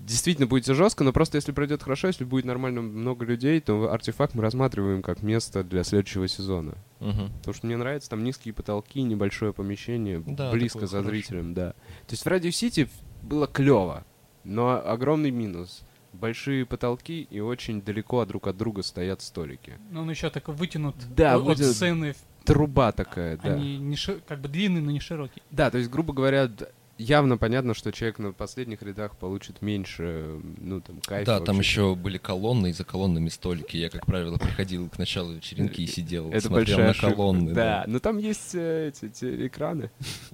Действительно 0.01 0.47
будет 0.47 0.65
жестко, 0.65 1.03
но 1.03 1.11
просто 1.13 1.37
если 1.37 1.51
пройдет 1.51 1.83
хорошо, 1.83 2.07
если 2.07 2.23
будет 2.23 2.45
нормально 2.45 2.81
много 2.81 3.25
людей, 3.25 3.59
то 3.61 3.91
артефакт 3.91 4.35
мы 4.35 4.41
рассматриваем 4.41 5.01
как 5.01 5.21
место 5.23 5.63
для 5.63 5.83
следующего 5.83 6.27
сезона. 6.27 6.75
Мгм. 6.99 7.31
Потому 7.37 7.53
что 7.53 7.65
мне 7.67 7.77
нравится 7.77 8.09
там 8.09 8.23
низкие 8.23 8.53
потолки, 8.53 9.01
небольшое 9.01 9.53
помещение, 9.53 10.19
Да, 10.25 10.51
близко 10.51 10.87
за 10.87 10.97
хорошее. 10.97 11.09
зрителем, 11.21 11.53
да. 11.53 11.71
То 11.71 12.11
есть 12.11 12.23
в 12.23 12.27
Радио 12.27 12.51
Сити 12.51 12.89
было 13.23 13.47
клево, 13.47 14.05
но 14.43 14.81
огромный 14.85 15.31
минус. 15.31 15.81
Большие 16.13 16.65
потолки 16.65 17.27
и 17.29 17.41
очень 17.41 17.81
далеко 17.81 18.23
друг 18.25 18.47
от 18.47 18.55
друга 18.55 18.83
стоят 18.83 19.21
столики. 19.21 19.73
Ну, 19.91 20.01
он 20.03 20.09
еще 20.09 20.29
так 20.29 20.47
вытянут 20.47 20.95
Да, 21.13 21.35
от, 21.35 21.43
вытянут. 21.43 21.71
сцены. 21.75 22.15
Труба 22.45 22.91
такая, 22.93 23.35
да. 23.37 23.55
Они 23.55 23.77
не 23.77 23.95
ши- 23.97 24.21
как 24.25 24.39
бы 24.39 24.47
длинные, 24.47 24.81
но 24.81 24.91
не 24.91 24.99
широкие. 25.01 25.43
Да, 25.51 25.69
то 25.71 25.77
есть, 25.77 25.89
грубо 25.89 26.13
говоря, 26.13 26.49
явно 26.97 27.37
понятно, 27.37 27.73
что 27.73 27.91
человек 27.91 28.19
на 28.19 28.31
последних 28.31 28.81
рядах 28.81 29.15
получит 29.17 29.61
меньше, 29.61 30.39
ну, 30.57 30.81
там, 30.81 30.99
кайфа. 31.05 31.25
Да, 31.25 31.39
там 31.39 31.59
еще 31.59 31.95
были 31.95 32.17
колонны, 32.17 32.69
и 32.69 32.73
за 32.73 32.83
колоннами 32.83 33.29
столики. 33.29 33.77
Я, 33.77 33.89
как 33.89 34.05
правило, 34.05 34.37
приходил 34.37 34.89
к 34.89 34.97
началу 34.97 35.33
вечеринки 35.33 35.81
и 35.81 35.87
сидел, 35.87 36.29
Это 36.29 36.47
смотрел 36.47 36.77
большая 36.77 36.85
на 36.85 36.91
ошибка. 36.91 37.15
колонны. 37.15 37.53
Да, 37.53 37.83
но 37.87 37.99
там 37.99 38.17
есть 38.17 38.55
э, 38.55 38.89
эти, 38.89 39.05
эти 39.05 39.47
экраны. 39.47 39.91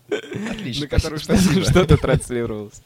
Отлично. 0.51 0.83
на 0.83 0.87
которых 0.89 1.21
что-то 1.21 1.97
транслировалось. 1.97 2.81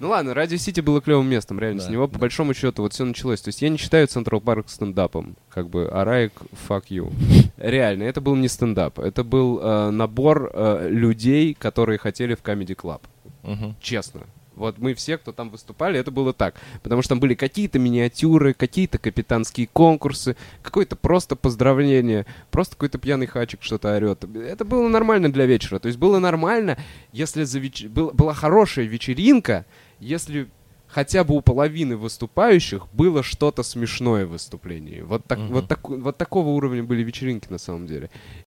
Ну 0.00 0.08
ладно, 0.08 0.34
Радио 0.34 0.56
Сити 0.56 0.80
было 0.80 1.00
клевым 1.00 1.28
местом, 1.28 1.58
реально. 1.58 1.80
Да, 1.80 1.86
С 1.86 1.90
него, 1.90 2.08
по 2.08 2.14
да. 2.14 2.20
большому 2.20 2.54
счету, 2.54 2.82
вот 2.82 2.92
все 2.92 3.04
началось. 3.04 3.40
То 3.40 3.48
есть 3.48 3.62
я 3.62 3.68
не 3.68 3.78
считаю 3.78 4.06
Централ 4.06 4.40
Парк 4.40 4.68
стендапом. 4.68 5.36
Как 5.48 5.68
бы, 5.68 5.88
а 5.90 6.04
Раик, 6.04 6.32
fuck 6.68 6.84
you. 6.88 7.12
Реально, 7.56 8.04
это 8.04 8.20
был 8.20 8.34
не 8.36 8.48
стендап. 8.48 8.98
Это 8.98 9.24
был 9.24 9.60
э, 9.60 9.90
набор 9.90 10.50
э, 10.52 10.88
людей, 10.90 11.54
которые 11.54 11.98
хотели 11.98 12.34
в 12.34 12.42
Comedy 12.42 12.74
Club. 12.76 13.00
Мгм. 13.44 13.76
Честно. 13.80 14.22
Вот 14.56 14.78
мы 14.78 14.94
все, 14.94 15.18
кто 15.18 15.32
там 15.32 15.50
выступали, 15.50 15.98
это 15.98 16.12
было 16.12 16.32
так. 16.32 16.54
Потому 16.84 17.02
что 17.02 17.08
там 17.10 17.20
были 17.20 17.34
какие-то 17.34 17.80
миниатюры, 17.80 18.54
какие-то 18.54 18.98
капитанские 18.98 19.66
конкурсы, 19.66 20.36
какое-то 20.62 20.94
просто 20.94 21.34
поздравление, 21.34 22.24
просто 22.52 22.76
какой-то 22.76 22.98
пьяный 22.98 23.26
хачик 23.26 23.62
что-то 23.64 23.96
орет. 23.96 24.22
Это 24.22 24.64
было 24.64 24.86
нормально 24.88 25.32
для 25.32 25.46
вечера. 25.46 25.80
То 25.80 25.88
есть 25.88 25.98
было 25.98 26.20
нормально, 26.20 26.78
если 27.12 27.42
за 27.42 27.58
веч- 27.58 27.86
был- 27.86 28.12
была 28.12 28.32
хорошая 28.32 28.84
вечеринка, 28.84 29.66
если 29.98 30.48
хотя 30.86 31.24
бы 31.24 31.34
у 31.34 31.40
половины 31.40 31.96
выступающих 31.96 32.86
было 32.92 33.24
что-то 33.24 33.64
смешное 33.64 34.24
в 34.24 34.30
выступлении. 34.30 35.00
Вот, 35.00 35.24
так, 35.26 35.38
Мгм. 35.40 35.52
вот, 35.52 35.66
так- 35.66 35.88
вот 35.88 36.16
такого 36.16 36.50
уровня 36.50 36.84
были 36.84 37.02
вечеринки 37.02 37.48
на 37.50 37.58
самом 37.58 37.88
деле. 37.88 38.08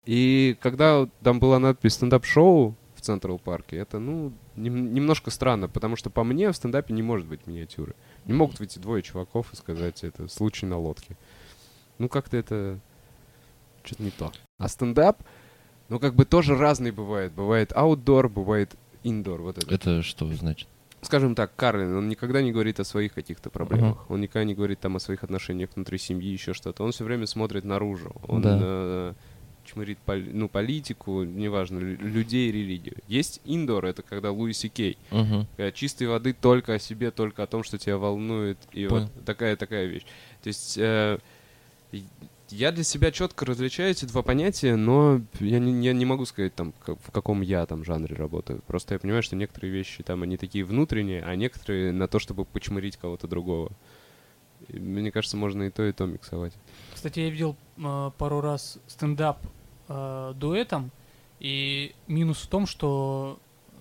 И 0.05 0.57
когда 0.61 1.07
там 1.23 1.39
была 1.39 1.57
надпись 1.59 1.93
стендап-шоу 1.93 2.75
в 2.95 3.01
Централ 3.01 3.39
Парке, 3.39 3.77
это, 3.77 3.99
ну, 3.99 4.33
нем- 4.57 4.93
немножко 4.93 5.31
странно, 5.31 5.67
потому 5.67 5.95
что 5.95 6.09
по 6.09 6.23
мне 6.23 6.51
в 6.51 6.55
стендапе 6.55 6.93
не 6.93 7.01
может 7.03 7.27
быть 7.27 7.47
миниатюры. 7.47 7.95
Не 8.25 8.33
могут 8.33 8.59
выйти 8.59 8.79
двое 8.79 9.01
чуваков 9.03 9.51
и 9.53 9.55
сказать, 9.55 10.03
это 10.03 10.27
случай 10.27 10.65
на 10.65 10.77
лодке. 10.77 11.17
Ну, 11.97 12.09
как-то 12.09 12.37
это 12.37 12.79
что-то 13.83 14.03
не 14.03 14.11
то. 14.11 14.31
А 14.57 14.67
стендап, 14.67 15.21
ну, 15.89 15.99
как 15.99 16.15
бы 16.15 16.25
тоже 16.25 16.55
разный 16.57 16.91
бывает. 16.91 17.31
Бывает 17.33 17.71
аутдор, 17.75 18.29
бывает 18.29 18.75
индор. 19.03 19.41
Вот 19.41 19.57
это. 19.57 19.73
Это 19.73 20.01
что 20.01 20.31
значит? 20.33 20.67
Скажем 21.01 21.35
так, 21.35 21.55
Карлин, 21.55 21.95
он 21.95 22.09
никогда 22.09 22.41
не 22.41 22.51
говорит 22.51 22.79
о 22.79 22.83
своих 22.83 23.13
каких-то 23.13 23.51
проблемах. 23.51 24.09
Он 24.09 24.21
никогда 24.21 24.43
не 24.43 24.55
говорит 24.55 24.79
там 24.79 24.95
о 24.95 24.99
своих 24.99 25.23
отношениях 25.23 25.69
внутри 25.75 25.99
семьи, 25.99 26.31
еще 26.31 26.53
что-то. 26.53 26.83
Он 26.83 26.91
все 26.91 27.03
время 27.03 27.27
смотрит 27.27 27.63
наружу. 27.63 28.11
Он 28.27 28.41
Да. 28.41 28.57
э, 28.59 29.13
чмырит 29.65 29.97
пол- 29.99 30.21
ну, 30.31 30.47
политику, 30.47 31.23
неважно, 31.23 31.79
лю- 31.79 31.97
людей, 31.99 32.51
религию. 32.51 32.95
Есть 33.07 33.41
индор, 33.45 33.85
это 33.85 34.01
когда 34.03 34.31
Луис 34.31 34.63
и 34.63 34.69
Кей. 34.69 34.97
Мгм. 35.11 35.47
Когда 35.57 35.71
чистой 35.71 36.07
воды 36.07 36.33
только 36.33 36.75
о 36.75 36.79
себе, 36.79 37.11
только 37.11 37.43
о 37.43 37.47
том, 37.47 37.63
что 37.63 37.77
тебя 37.77 37.97
волнует. 37.97 38.57
И 38.71 38.87
Понял. 38.87 39.09
вот 39.15 39.25
такая 39.25 39.55
такая 39.55 39.85
вещь. 39.85 40.03
То 40.43 40.47
есть 40.47 40.77
э, 40.77 41.17
я 42.49 42.71
для 42.71 42.83
себя 42.83 43.11
четко 43.11 43.45
различаю 43.45 43.91
эти 43.91 44.05
два 44.05 44.21
понятия, 44.21 44.75
но 44.75 45.21
я 45.39 45.59
не, 45.59 45.83
я 45.85 45.93
не 45.93 46.05
могу 46.05 46.25
сказать, 46.25 46.53
там, 46.53 46.73
как- 46.85 46.99
в 47.01 47.11
каком 47.11 47.41
я 47.41 47.65
там 47.65 47.83
жанре 47.83 48.15
работаю. 48.15 48.61
Просто 48.67 48.93
я 48.93 48.99
понимаю, 48.99 49.23
что 49.23 49.35
некоторые 49.35 49.71
вещи 49.73 50.03
там, 50.03 50.21
они 50.23 50.37
такие 50.37 50.63
внутренние, 50.63 51.23
а 51.23 51.35
некоторые 51.35 51.91
на 51.91 52.07
то, 52.07 52.19
чтобы 52.19 52.45
почмырить 52.45 52.97
кого-то 52.97 53.27
другого. 53.27 53.71
И 54.69 54.79
мне 54.79 55.11
кажется, 55.11 55.37
можно 55.37 55.63
и 55.63 55.69
то, 55.69 55.83
и 55.85 55.91
то 55.91 56.05
миксовать. 56.05 56.53
Кстати, 56.93 57.19
я 57.19 57.29
видел 57.29 57.55
э, 57.77 58.11
пару 58.17 58.41
раз 58.41 58.77
стендап 58.87 59.37
э, 59.87 60.33
дуэтом, 60.35 60.91
и 61.39 61.93
минус 62.07 62.41
в 62.41 62.47
том, 62.47 62.65
что 62.65 63.39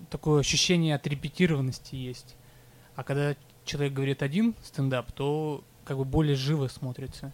такое 0.09 0.41
ощущение 0.41 0.95
отрепетированности 0.95 1.95
есть. 1.95 2.35
А 2.95 3.03
когда 3.03 3.35
человек 3.65 3.93
говорит 3.93 4.21
один 4.21 4.55
стендап, 4.63 5.11
то 5.11 5.63
как 5.83 5.97
бы 5.97 6.05
более 6.05 6.35
живо 6.35 6.67
смотрится. 6.67 7.31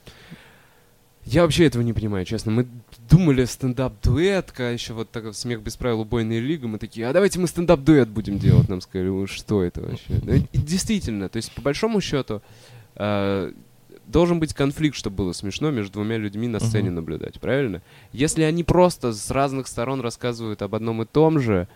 Я 1.23 1.43
вообще 1.43 1.65
этого 1.67 1.83
не 1.83 1.93
понимаю, 1.93 2.25
честно. 2.25 2.51
Мы 2.51 2.67
думали 3.09 3.45
стендап-дуэт, 3.45 4.51
когда 4.51 4.71
еще 4.71 4.93
вот 4.93 5.11
так 5.11 5.33
смех 5.35 5.61
без 5.61 5.77
правил 5.77 6.01
убойная 6.01 6.39
лига, 6.39 6.67
мы 6.67 6.79
такие, 6.79 7.07
а 7.07 7.13
давайте 7.13 7.39
мы 7.39 7.47
стендап-дуэт 7.47 8.09
будем 8.09 8.39
делать. 8.39 8.69
Нам 8.69 8.81
сказали, 8.81 9.09
«Ну, 9.09 9.27
что 9.27 9.63
это 9.63 9.81
вообще? 9.81 10.47
Действительно, 10.51 11.29
то 11.29 11.37
есть 11.37 11.51
по 11.51 11.61
большому 11.61 12.01
счету 12.01 12.41
э, 12.95 13.53
должен 14.11 14.39
быть 14.39 14.53
конфликт, 14.53 14.95
чтобы 14.95 15.17
было 15.17 15.33
смешно 15.33 15.71
между 15.71 15.93
двумя 15.93 16.17
людьми 16.17 16.47
на 16.47 16.59
сцене 16.59 16.89
Мгм. 16.89 16.95
наблюдать, 16.95 17.39
правильно? 17.39 17.81
Если 18.13 18.43
они 18.43 18.63
просто 18.63 19.13
с 19.13 19.31
разных 19.31 19.67
сторон 19.67 20.01
рассказывают 20.01 20.61
об 20.61 20.75
одном 20.75 21.01
и 21.01 21.05
том 21.05 21.39
же, 21.39 21.67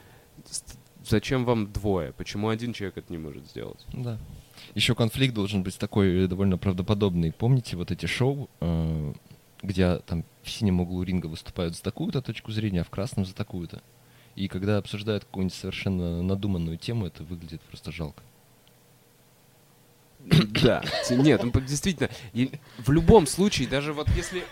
зачем 1.08 1.45
вам 1.45 1.71
двое? 1.71 2.13
Почему 2.13 2.50
один 2.50 2.74
человек 2.74 2.98
это 2.98 3.12
не 3.12 3.17
может 3.17 3.45
сделать? 3.48 3.86
Да. 3.93 4.19
Еще 4.74 4.95
конфликт 4.95 5.34
должен 5.34 5.63
быть 5.63 5.78
такой 5.78 6.26
э, 6.26 6.28
довольно 6.28 6.58
правдоподобный. 6.58 7.32
Помните 7.32 7.76
вот 7.78 7.91
эти 7.91 8.06
шоу, 8.06 8.50
э, 8.62 9.13
где 9.62 9.98
там 10.06 10.24
в 10.43 10.50
синем 10.50 10.82
углу 10.82 11.04
ринга 11.04 11.28
выступают 11.28 11.76
за 11.76 11.84
такую-то 11.84 12.21
точку 12.21 12.52
зрения, 12.52 12.82
а 12.82 12.84
в 12.84 12.89
красном 12.89 13.26
за 13.26 13.34
такую-то. 13.34 13.82
И 14.36 14.48
когда 14.48 14.78
обсуждают 14.78 15.24
какую-нибудь 15.26 15.56
совершенно 15.56 16.21
надуманную 16.21 16.78
тему, 16.78 17.06
это 17.06 17.24
выглядит 17.24 17.62
просто 17.62 17.91
жалко. 17.91 18.21
Да. 20.64 20.84
Нет, 21.10 21.44
ну, 21.44 21.52
действительно, 21.62 22.10
и 22.34 22.52
в 22.80 22.92
любом 22.92 23.28
случае, 23.28 23.68
даже 23.68 23.94
вот 23.94 24.08
если... 24.16 24.44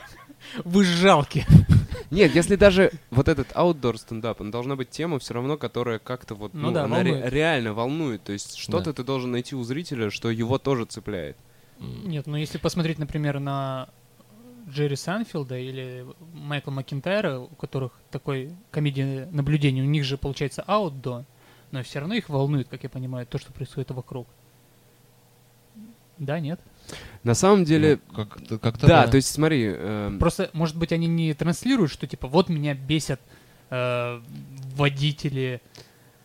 Вы 0.65 0.83
жалки. 0.83 1.45
Нет, 2.11 2.35
если 2.35 2.55
даже 2.57 2.91
вот 3.11 3.27
этот 3.29 3.51
outdoor 3.53 3.97
стендап, 3.97 4.41
он 4.41 4.51
должна 4.51 4.75
быть 4.75 4.89
тема 4.89 5.17
все 5.19 5.33
равно, 5.33 5.57
которая 5.57 5.99
как-то 5.99 6.35
вот, 6.35 6.53
Ну 6.53 6.67
ну, 6.67 6.71
да, 6.71 6.83
она 6.83 7.01
ре- 7.01 7.11
волнует. 7.13 7.33
реально 7.33 7.73
волнует. 7.73 8.23
То 8.23 8.33
есть 8.33 8.57
что-то 8.57 8.85
Да. 8.91 8.93
ты 8.93 9.03
должен 9.03 9.31
найти 9.31 9.55
у 9.55 9.63
зрителя, 9.63 10.11
что 10.11 10.29
его 10.29 10.57
тоже 10.59 10.85
цепляет. 10.85 11.37
Нет, 11.79 12.27
ну 12.27 12.35
если 12.35 12.57
посмотреть, 12.57 12.99
например, 12.99 13.39
на 13.39 13.89
Джерри 14.69 14.95
Санфилда 14.97 15.57
или 15.57 16.05
Майкла 16.33 16.71
Макинтайра, 16.71 17.39
у 17.39 17.47
которых 17.55 17.93
такой 18.11 18.51
комедия 18.69 19.27
наблюдения, 19.31 19.81
у 19.81 19.85
них 19.85 20.03
же 20.03 20.17
получается 20.17 20.61
аут-до, 20.67 21.25
но 21.71 21.83
все 21.83 21.99
равно 21.99 22.15
их 22.15 22.29
волнует, 22.29 22.67
как 22.67 22.83
я 22.83 22.89
понимаю, 22.89 23.25
то, 23.25 23.37
что 23.39 23.51
происходит 23.53 23.91
вокруг. 23.91 24.27
Да, 26.17 26.39
нет? 26.39 26.59
На 27.23 27.33
самом 27.33 27.63
деле, 27.63 27.99
ну, 28.09 28.15
как-то, 28.25 28.59
как-то 28.59 28.87
да, 28.87 29.07
то 29.07 29.15
есть 29.15 29.29
смотри, 29.31 29.65
эм, 29.73 30.19
Просто, 30.19 30.49
может 30.53 30.75
быть, 30.77 30.91
они 30.91 31.07
не 31.07 31.33
транслируют, 31.33 31.91
что 31.91 32.05
типа 32.07 32.27
вот 32.27 32.49
меня 32.49 32.73
бесят 32.73 33.21
э, 33.69 34.19
водители. 34.75 35.61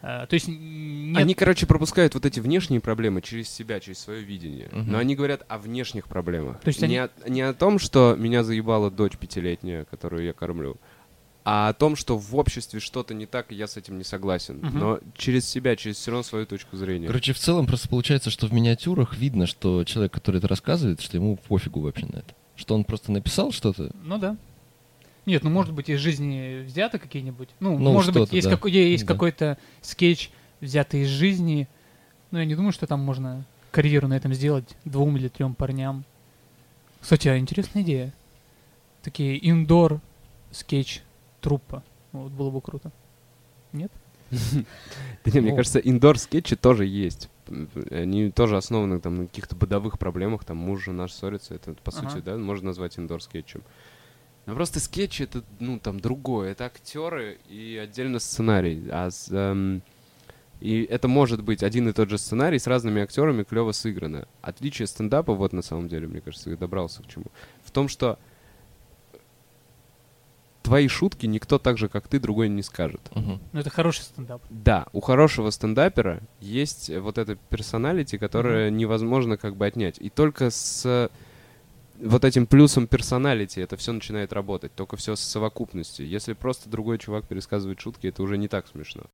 э, 0.02 0.26
то 0.28 0.34
есть 0.34 0.48
нет 0.48 1.16
они, 1.16 1.34
короче, 1.34 1.66
пропускают 1.66 2.14
вот 2.14 2.26
эти 2.26 2.40
внешние 2.40 2.80
проблемы 2.80 3.22
через 3.22 3.48
себя, 3.48 3.80
через 3.80 3.98
свое 4.00 4.22
видение. 4.22 4.68
Мгм. 4.72 4.92
Но 4.92 4.98
они 4.98 5.14
говорят 5.14 5.44
о 5.48 5.58
внешних 5.58 6.08
проблемах. 6.08 6.60
То 6.60 6.68
есть 6.68 6.80
не, 6.80 6.86
они- 6.86 6.98
о, 6.98 7.10
не 7.28 7.42
о 7.42 7.54
том, 7.54 7.78
что 7.78 8.16
меня 8.18 8.42
заебала 8.42 8.90
дочь 8.90 9.16
пятилетняя, 9.16 9.84
которую 9.84 10.24
я 10.24 10.32
кормлю, 10.32 10.76
а 11.44 11.68
о 11.68 11.72
том, 11.72 11.96
что 11.96 12.18
в 12.18 12.36
обществе 12.36 12.78
что-то 12.80 13.14
не 13.14 13.24
так, 13.26 13.52
и 13.52 13.54
я 13.54 13.66
с 13.66 13.76
этим 13.76 13.96
не 13.98 14.04
согласен. 14.04 14.58
Мгм. 14.58 14.78
Но 14.78 15.00
через 15.16 15.48
себя, 15.48 15.76
через 15.76 15.96
все 15.96 16.10
равно 16.10 16.22
свою 16.22 16.46
точку 16.46 16.76
зрения. 16.76 17.06
Короче, 17.06 17.32
в 17.32 17.38
целом 17.38 17.66
просто 17.66 17.88
получается, 17.88 18.30
что 18.30 18.46
в 18.46 18.52
миниатюрах 18.52 19.16
видно, 19.16 19.46
что 19.46 19.84
человек, 19.84 20.12
который 20.12 20.36
это 20.38 20.48
рассказывает, 20.48 21.00
что 21.00 21.16
ему 21.16 21.36
пофигу 21.36 21.80
вообще 21.80 22.06
на 22.06 22.16
это. 22.18 22.34
Что 22.56 22.74
он 22.74 22.84
просто 22.84 23.12
написал 23.12 23.52
что-то. 23.52 23.90
Ну 24.04 24.18
да. 24.18 24.36
Нет, 25.26 25.44
ну 25.44 25.50
может 25.50 25.72
быть 25.74 25.88
из 25.88 26.00
жизни 26.00 26.62
взято 26.66 26.98
какие-нибудь. 26.98 27.48
Ну, 27.60 27.78
Ну, 27.78 27.92
может 27.92 28.14
быть, 28.14 28.32
есть, 28.32 28.46
да. 28.48 28.54
какой- 28.56 28.72
есть 28.72 29.06
Да. 29.06 29.12
какой-то 29.14 29.58
скетч, 29.82 30.30
взятый 30.60 31.02
из 31.02 31.08
жизни. 31.08 31.68
Но 32.30 32.40
я 32.40 32.44
не 32.44 32.54
думаю, 32.54 32.72
что 32.72 32.86
там 32.86 33.00
можно 33.00 33.44
карьеру 33.70 34.08
на 34.08 34.14
этом 34.14 34.34
сделать 34.34 34.64
двум 34.84 35.16
или 35.16 35.28
трем 35.28 35.54
парням. 35.54 36.04
Кстати, 37.00 37.28
а 37.28 37.38
интересная 37.38 37.82
идея. 37.82 38.12
Такие 39.02 39.38
indoor 39.48 40.00
скетч 40.50 41.02
труппа. 41.40 41.82
Вот 42.12 42.32
было 42.32 42.50
бы 42.50 42.60
круто. 42.60 42.90
Нет? 43.72 43.92
Да 44.30 45.30
не, 45.32 45.40
мне 45.40 45.50
Ну. 45.50 45.56
кажется, 45.56 45.78
индор-скетчи 45.78 46.56
тоже 46.56 46.86
есть. 46.86 47.28
Они 47.90 48.30
тоже 48.30 48.56
основаны 48.56 49.00
там, 49.00 49.16
на 49.16 49.26
каких-то 49.26 49.56
бытовых 49.56 49.98
проблемах, 49.98 50.44
там 50.44 50.58
муж, 50.58 50.84
жена 50.84 51.08
ссорятся, 51.08 51.54
это, 51.54 51.74
по 51.82 51.90
сути, 51.90 52.18
да, 52.18 52.36
можно 52.36 52.66
назвать 52.66 52.98
индор-скетчем. 52.98 53.62
Но 54.46 54.54
просто 54.54 54.80
скетчи 54.80 55.22
это, 55.24 55.42
ну, 55.60 55.78
там, 55.78 56.00
другое. 56.00 56.52
Это 56.52 56.66
актеры 56.66 57.38
и 57.48 57.76
отдельно 57.82 58.18
сценарий. 58.18 58.88
А 58.90 59.10
с, 59.10 59.28
эм, 59.30 59.82
и 60.60 60.82
это 60.84 61.06
может 61.08 61.42
быть 61.42 61.62
один 61.62 61.88
и 61.88 61.92
тот 61.92 62.08
же 62.08 62.16
сценарий 62.18 62.58
с 62.58 62.66
разными 62.66 63.02
актерами 63.02 63.44
клево 63.44 63.72
сыграно. 63.72 64.26
Отличие 64.40 64.86
стендапа, 64.86 65.34
вот 65.34 65.52
на 65.52 65.62
самом 65.62 65.88
деле, 65.88 66.06
мне 66.06 66.20
кажется, 66.22 66.48
я 66.50 66.56
добрался 66.56 67.02
к 67.02 67.08
чему. 67.08 67.26
В 67.62 67.70
том, 67.70 67.88
что 67.88 68.18
твои 70.68 70.86
шутки 70.86 71.24
никто 71.24 71.58
так 71.58 71.78
же, 71.78 71.88
как 71.88 72.08
ты, 72.08 72.20
другой 72.20 72.50
не 72.50 72.62
скажет. 72.62 73.00
Мгм. 73.14 73.40
Ну 73.52 73.60
это 73.60 73.70
хороший 73.70 74.02
стендап. 74.02 74.42
Да, 74.50 74.86
у 74.92 75.00
хорошего 75.00 75.48
стендапера 75.48 76.20
есть 76.40 76.90
вот 76.90 77.16
это 77.16 77.36
персоналити, 77.36 78.18
которое 78.18 78.70
невозможно 78.70 79.38
как 79.38 79.56
бы 79.56 79.64
отнять. 79.64 79.96
И 79.98 80.10
только 80.10 80.50
с 80.50 81.10
вот 81.98 82.24
этим 82.24 82.46
плюсом 82.46 82.86
персоналити 82.86 83.60
это 83.60 83.78
все 83.78 83.92
начинает 83.92 84.34
работать. 84.34 84.74
Только 84.74 84.96
все 84.96 85.16
с 85.16 85.20
совокупностью. 85.20 86.06
Если 86.06 86.34
просто 86.34 86.68
другой 86.68 86.98
чувак 86.98 87.26
пересказывает 87.26 87.80
шутки, 87.80 88.08
это 88.08 88.22
уже 88.22 88.36
не 88.36 88.48
так 88.48 88.68
смешно. 88.68 89.04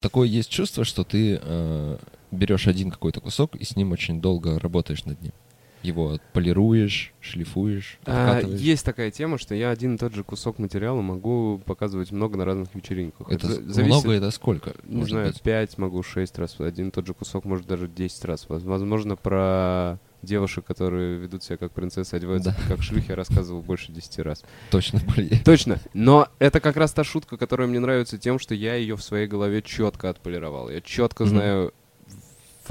Такое 0.00 0.26
есть 0.26 0.48
чувство, 0.48 0.86
что 0.86 1.04
ты 1.04 1.38
э, 1.42 1.98
берешь 2.30 2.66
один 2.66 2.90
какой-то 2.90 3.20
кусок 3.20 3.56
и 3.56 3.64
с 3.64 3.76
ним 3.76 3.92
очень 3.92 4.22
долго 4.22 4.58
работаешь 4.58 5.04
над 5.04 5.20
ним. 5.20 5.32
Его 5.82 6.18
полируешь, 6.34 7.12
шлифуешь, 7.20 7.98
А, 8.04 8.40
есть 8.42 8.84
такая 8.84 9.10
тема, 9.10 9.38
что 9.38 9.54
я 9.54 9.70
один 9.70 9.94
и 9.94 9.98
тот 9.98 10.14
же 10.14 10.24
кусок 10.24 10.58
материала 10.58 11.00
могу 11.00 11.60
показывать 11.64 12.12
много 12.12 12.36
на 12.36 12.44
разных 12.44 12.74
вечеринках. 12.74 13.30
Это 13.30 13.46
с- 13.48 13.56
зависит- 13.60 13.86
много, 14.04 14.12
это 14.12 14.30
сколько? 14.30 14.74
Не 14.84 15.04
знаю, 15.04 15.28
быть? 15.28 15.40
пять 15.42 15.78
могу, 15.78 16.02
шесть 16.02 16.38
раз. 16.38 16.58
Один 16.60 16.88
и 16.88 16.90
тот 16.90 17.06
же 17.06 17.14
кусок, 17.14 17.44
может, 17.46 17.66
даже 17.66 17.88
10 17.88 18.24
раз. 18.26 18.46
Воз- 18.48 18.62
Возможно, 18.62 19.16
про 19.16 19.98
девушек, 20.22 20.66
которые 20.66 21.16
ведут 21.18 21.42
себя 21.42 21.56
как 21.56 21.72
принцессы, 21.72 22.12
одеваются 22.14 22.50
Да. 22.50 22.74
как 22.74 22.82
шлюхи, 22.82 23.06
я 23.08 23.16
рассказывал 23.16 23.62
больше 23.62 23.90
10 23.90 24.22
раз. 24.22 24.44
Точно 24.70 25.00
более. 25.00 25.38
Точно. 25.44 25.78
Но 25.94 26.28
это 26.38 26.60
как 26.60 26.76
раз 26.76 26.92
та 26.92 27.04
шутка, 27.04 27.38
которая 27.38 27.66
мне 27.68 27.80
нравится 27.80 28.18
тем, 28.18 28.38
что 28.38 28.54
я 28.54 28.74
ее 28.74 28.96
в 28.96 29.02
своей 29.02 29.26
голове 29.26 29.62
четко 29.62 30.10
отполировал. 30.10 30.68
Я 30.68 30.82
четко 30.82 31.24
Мгм. 31.24 31.30
знаю 31.30 31.72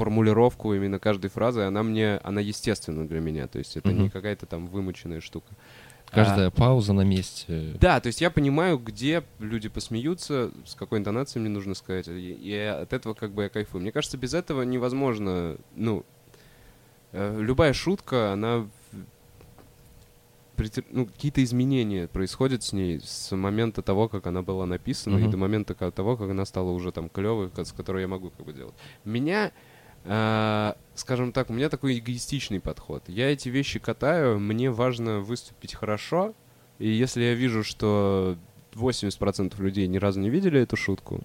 формулировку 0.00 0.72
именно 0.72 0.98
каждой 0.98 1.28
фразы, 1.28 1.60
она 1.60 1.82
мне, 1.82 2.16
она 2.24 2.40
естественна 2.40 3.06
для 3.06 3.20
меня. 3.20 3.46
То 3.48 3.58
есть 3.58 3.76
это 3.76 3.92
не 3.92 4.04
Мгм. 4.04 4.10
какая-то 4.10 4.46
там 4.46 4.66
вымученная 4.66 5.20
штука. 5.20 5.48
Каждая 6.10 6.48
А, 6.48 6.50
пауза 6.50 6.94
на 6.94 7.02
месте. 7.02 7.76
да, 7.78 8.00
то 8.00 8.06
есть 8.06 8.22
я 8.22 8.30
понимаю, 8.30 8.78
где 8.78 9.22
люди 9.38 9.68
посмеются, 9.68 10.52
с 10.64 10.74
какой 10.74 10.98
интонацией 11.00 11.42
мне 11.42 11.50
нужно 11.50 11.74
сказать, 11.74 12.08
и, 12.08 12.32
и 12.32 12.54
от 12.54 12.94
этого 12.94 13.12
как 13.12 13.32
бы 13.32 13.42
я 13.42 13.48
кайфую. 13.50 13.82
Мне 13.82 13.92
кажется, 13.92 14.16
без 14.16 14.32
этого 14.32 14.62
невозможно, 14.62 15.56
ну, 15.76 16.04
э, 17.12 17.38
любая 17.38 17.74
шутка, 17.74 18.32
она 18.32 18.66
ну, 20.90 21.06
какие-то 21.06 21.42
изменения 21.42 22.06
происходят 22.06 22.62
с 22.62 22.72
ней 22.72 23.00
с 23.02 23.34
момента 23.36 23.82
того, 23.82 24.08
как 24.08 24.26
она 24.26 24.42
была 24.42 24.66
написана, 24.66 25.16
и 25.18 25.22
Мгм. 25.22 25.30
до 25.30 25.36
момента 25.36 25.74
того, 25.90 26.16
как 26.16 26.30
она 26.30 26.44
стала 26.44 26.70
уже 26.70 26.90
там 26.92 27.08
клевой, 27.08 27.50
с 27.54 27.72
которой 27.72 28.02
я 28.02 28.08
могу 28.08 28.30
как 28.30 28.46
бы 28.46 28.52
делать. 28.52 28.74
Меня, 29.04 29.52
скажем 30.04 31.32
так, 31.32 31.50
у 31.50 31.52
меня 31.52 31.68
такой 31.68 31.98
эгоистичный 31.98 32.60
подход. 32.60 33.02
Я 33.08 33.32
эти 33.32 33.48
вещи 33.48 33.78
катаю, 33.78 34.38
мне 34.38 34.70
важно 34.70 35.20
выступить 35.20 35.74
хорошо, 35.74 36.34
и 36.78 36.88
если 36.88 37.22
я 37.22 37.34
вижу, 37.34 37.62
что 37.64 38.36
80% 38.74 39.60
людей 39.60 39.86
ни 39.88 39.98
разу 39.98 40.20
не 40.20 40.30
видели 40.30 40.60
эту 40.60 40.76
шутку, 40.76 41.20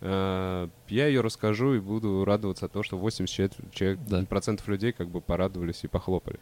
э, 0.00 0.68
я 0.88 1.06
ее 1.06 1.20
расскажу 1.20 1.74
и 1.74 1.80
буду 1.80 2.24
радоваться 2.24 2.66
от 2.66 2.72
того, 2.72 2.82
что 2.82 2.98
80 2.98 3.28
человек, 3.28 3.72
человек- 3.72 3.98
Да. 4.08 4.24
процентов 4.28 4.68
людей 4.68 4.92
как 4.92 5.08
бы 5.08 5.20
порадовались 5.20 5.80
и 5.84 5.86
похлопали. 5.88 6.38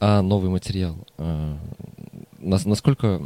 А 0.00 0.20
новый 0.20 0.50
материал. 0.50 0.96
нас- 2.38 2.64
насколько, 2.66 3.22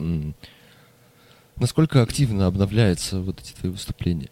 насколько 1.57 2.03
активно 2.03 2.47
обновляются 2.47 3.21
вот 3.23 3.41
эти 3.41 3.55
твои 3.55 3.73
выступления? 3.73 4.29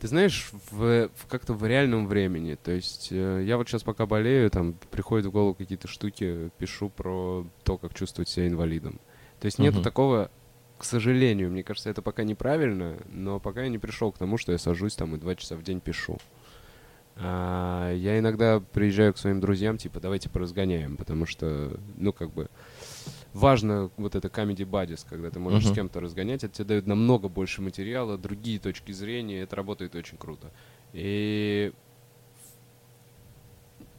Ты 0.00 0.08
знаешь, 0.08 0.48
в, 0.70 1.10
в 1.14 1.26
как-то 1.28 1.52
в 1.52 1.64
реальном 1.66 2.06
времени. 2.06 2.54
То 2.54 2.72
есть 2.72 3.08
э, 3.10 3.44
я 3.46 3.58
вот 3.58 3.68
сейчас 3.68 3.82
пока 3.82 4.06
болею, 4.06 4.50
там 4.50 4.74
приходят 4.90 5.26
в 5.26 5.30
голову 5.30 5.54
какие-то 5.54 5.88
штуки, 5.88 6.50
пишу 6.56 6.88
про 6.88 7.46
то, 7.64 7.76
как 7.76 7.92
чувствовать 7.92 8.30
себя 8.30 8.48
инвалидом. 8.48 8.98
То 9.40 9.46
есть 9.46 9.58
нету 9.58 9.76
Мгм. 9.76 9.84
такого, 9.84 10.30
к 10.78 10.84
сожалению, 10.84 11.50
мне 11.50 11.62
кажется, 11.62 11.90
это 11.90 12.00
пока 12.00 12.24
неправильно, 12.24 12.96
но 13.10 13.38
пока 13.40 13.62
я 13.62 13.68
не 13.68 13.78
пришел 13.78 14.10
к 14.10 14.16
тому, 14.16 14.38
что 14.38 14.52
я 14.52 14.58
сажусь 14.58 14.94
там 14.96 15.14
и 15.14 15.18
два 15.18 15.34
часа 15.34 15.54
в 15.54 15.62
день 15.62 15.80
пишу. 15.80 16.16
А, 17.16 17.92
я 17.92 18.18
иногда 18.18 18.60
приезжаю 18.60 19.12
к 19.12 19.18
своим 19.18 19.40
друзьям, 19.40 19.76
типа, 19.76 20.00
давайте 20.00 20.30
поразгоняем, 20.30 20.96
потому 20.96 21.26
что, 21.26 21.78
ну, 21.96 22.14
как 22.14 22.32
бы, 22.32 22.48
важно 23.32 23.90
вот 23.96 24.14
это 24.14 24.28
comedy 24.28 24.68
buddies, 24.68 25.04
когда 25.08 25.30
ты 25.30 25.38
можешь 25.38 25.64
Мгм. 25.64 25.72
с 25.72 25.74
кем-то 25.74 26.00
разгонять, 26.00 26.44
это 26.44 26.54
тебе 26.54 26.64
дает 26.66 26.86
намного 26.86 27.28
больше 27.28 27.62
материала, 27.62 28.18
другие 28.18 28.58
точки 28.58 28.92
зрения, 28.92 29.40
это 29.40 29.56
работает 29.56 29.94
очень 29.94 30.18
круто. 30.18 30.50
И 30.92 31.72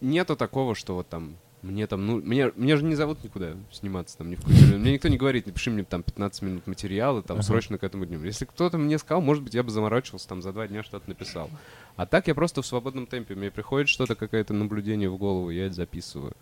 нету 0.01 0.35
такого, 0.35 0.75
что 0.75 0.95
вот 0.95 1.07
там 1.09 1.35
Мне 1.61 1.85
там, 1.85 2.07
ну, 2.07 2.15
мне, 2.17 2.51
меня 2.55 2.75
же 2.75 2.83
не 2.83 2.95
зовут 2.95 3.23
никуда 3.23 3.53
сниматься 3.71 4.17
там 4.17 4.31
ни 4.31 4.35
в 4.35 4.41
какой 4.41 4.79
Мне 4.79 4.93
никто 4.93 5.09
не 5.09 5.17
говорит, 5.17 5.45
напиши 5.45 5.69
мне 5.69 5.83
там 5.83 6.01
15 6.01 6.41
минут 6.41 6.65
материала, 6.65 7.21
там 7.21 7.37
Ага. 7.37 7.43
срочно 7.43 7.77
к 7.77 7.83
этому 7.83 8.07
дню. 8.07 8.23
Если 8.23 8.45
кто-то 8.45 8.79
мне 8.79 8.97
сказал, 8.97 9.21
может 9.21 9.43
быть, 9.43 9.53
я 9.53 9.61
бы 9.61 9.69
заморачивался, 9.69 10.27
там 10.27 10.41
за 10.41 10.53
два 10.53 10.67
дня 10.67 10.81
что-то 10.81 11.07
написал. 11.07 11.51
А 11.97 12.07
так 12.07 12.27
я 12.27 12.33
просто 12.33 12.63
в 12.63 12.65
свободном 12.65 13.05
темпе. 13.05 13.35
Мне 13.35 13.51
приходит 13.51 13.89
что-то, 13.89 14.15
какое-то 14.15 14.55
наблюдение 14.55 15.07
в 15.07 15.17
голову, 15.17 15.51
я 15.51 15.67
это 15.67 15.75
записываю. 15.75 16.33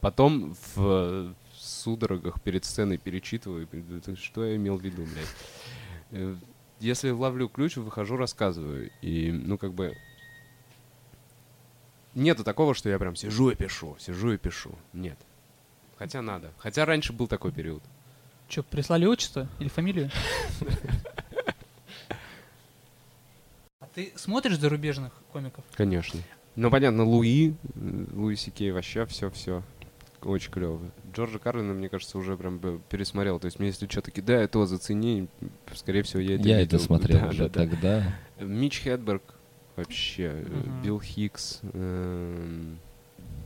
Потом 0.00 0.54
в, 0.76 1.34
судорогах 1.88 2.40
перед 2.42 2.64
сценой 2.64 2.98
перечитываю, 2.98 3.66
что 4.16 4.44
я 4.44 4.56
имел 4.56 4.76
в 4.76 4.82
виду, 4.82 5.04
блядь. 5.04 5.34
Э, 6.10 6.36
Если 6.80 7.10
ловлю 7.10 7.48
ключ, 7.48 7.76
выхожу, 7.76 8.16
рассказываю. 8.16 8.90
И, 9.00 9.32
ну, 9.32 9.56
как 9.56 9.72
бы, 9.72 9.96
Нету 12.14 12.42
такого, 12.42 12.74
что 12.74 12.88
я 12.88 12.98
прям 12.98 13.14
сижу 13.14 13.50
и 13.50 13.54
пишу, 13.54 13.96
сижу 14.00 14.32
и 14.32 14.38
пишу. 14.38 14.74
Нет. 14.92 15.18
Хотя 15.96 16.20
надо. 16.20 16.52
Хотя 16.58 16.84
раньше 16.84 17.12
был 17.12 17.28
такой 17.28 17.52
период. 17.52 17.82
Че, 18.48 18.62
прислали 18.62 19.06
отчество 19.06 19.48
или 19.58 19.68
фамилию? 19.68 20.10
А 23.80 23.86
ты 23.94 24.12
смотришь 24.16 24.58
зарубежных 24.58 25.12
комиков? 25.32 25.64
Конечно. 25.76 26.20
Ну, 26.56 26.70
понятно, 26.70 27.04
Луи, 27.04 27.50
э, 27.52 28.04
Луи 28.12 28.34
Сикей, 28.34 28.72
вообще 28.72 29.06
все-все. 29.06 29.62
Очень 30.22 30.50
клево. 30.50 30.80
Джорджа 31.14 31.38
Карлина, 31.38 31.72
мне 31.74 31.88
кажется, 31.88 32.18
уже 32.18 32.36
прям 32.36 32.58
пересмотрел. 32.88 33.38
То 33.38 33.46
есть 33.46 33.58
мне 33.58 33.68
если 33.68 33.86
что-то 33.86 34.10
кидает, 34.10 34.50
то 34.50 34.66
зацени. 34.66 35.28
Скорее 35.74 36.02
всего, 36.02 36.20
я 36.20 36.34
это 36.36 36.48
Я 36.48 36.58
видел. 36.58 36.76
это 36.76 36.84
смотрел 36.84 37.20
Да, 37.20 37.28
уже 37.28 37.42
да, 37.44 37.48
да. 37.48 37.54
тогда. 37.70 38.14
Мич 38.40 38.80
Хедберг 38.82 39.22
вообще, 39.76 40.44
Мгм. 40.46 40.82
Билл 40.82 41.00
Хикс. 41.00 41.60
эм, 41.72 42.78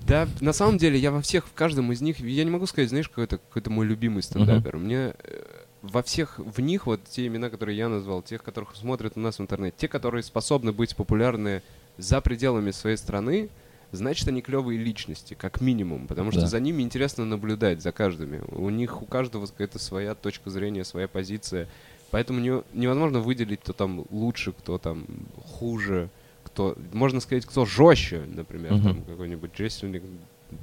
Да, 0.06 0.26
на 0.40 0.52
самом 0.52 0.78
деле, 0.78 0.98
я 0.98 1.10
во 1.12 1.20
всех, 1.20 1.46
в 1.46 1.52
каждом 1.52 1.92
из 1.92 2.00
них, 2.00 2.18
я 2.20 2.42
не 2.44 2.50
могу 2.50 2.66
сказать, 2.66 2.88
знаешь, 2.88 3.08
какой-то 3.08 3.38
какой 3.52 3.70
мой 3.72 3.86
любимый 3.86 4.22
стендапер. 4.22 4.76
Мне 4.78 5.14
э, 5.22 5.42
во 5.82 6.02
всех 6.02 6.38
в 6.38 6.60
них, 6.60 6.86
вот 6.86 7.04
те 7.04 7.26
имена, 7.26 7.50
которые 7.50 7.76
я 7.76 7.88
назвал, 7.88 8.22
тех, 8.22 8.42
которых 8.42 8.74
смотрят 8.76 9.12
у 9.16 9.20
нас 9.20 9.38
в 9.38 9.42
интернете, 9.42 9.74
те, 9.78 9.88
которые 9.88 10.22
способны 10.22 10.72
быть 10.72 10.96
популярны 10.96 11.62
за 11.98 12.20
пределами 12.20 12.70
своей 12.72 12.96
страны, 12.96 13.48
значит, 13.92 14.26
они 14.28 14.42
клевые 14.42 14.78
личности, 14.78 15.34
как 15.34 15.60
минимум, 15.60 16.06
потому 16.06 16.32
что 16.32 16.40
Да. 16.42 16.46
за 16.46 16.60
ними 16.60 16.82
интересно 16.82 17.24
наблюдать, 17.24 17.82
за 17.82 17.92
каждыми. 17.92 18.42
У 18.50 18.68
них 18.70 19.02
у 19.02 19.06
каждого 19.06 19.46
какая-то 19.46 19.78
своя 19.78 20.14
точка 20.14 20.50
зрения, 20.50 20.84
своя 20.84 21.08
позиция. 21.08 21.68
Поэтому 22.10 22.40
не- 22.40 22.62
невозможно 22.74 23.20
выделить, 23.20 23.60
кто 23.60 23.72
там 23.72 24.04
лучше, 24.10 24.52
кто 24.52 24.78
там 24.78 25.06
хуже, 25.44 26.10
кто, 26.44 26.76
можно 26.92 27.20
сказать, 27.20 27.46
кто 27.46 27.64
жестче, 27.64 28.22
например, 28.26 28.72
Мгм. 28.74 28.82
там 28.82 29.02
какой-нибудь 29.04 29.50
Джессельник, 29.56 30.02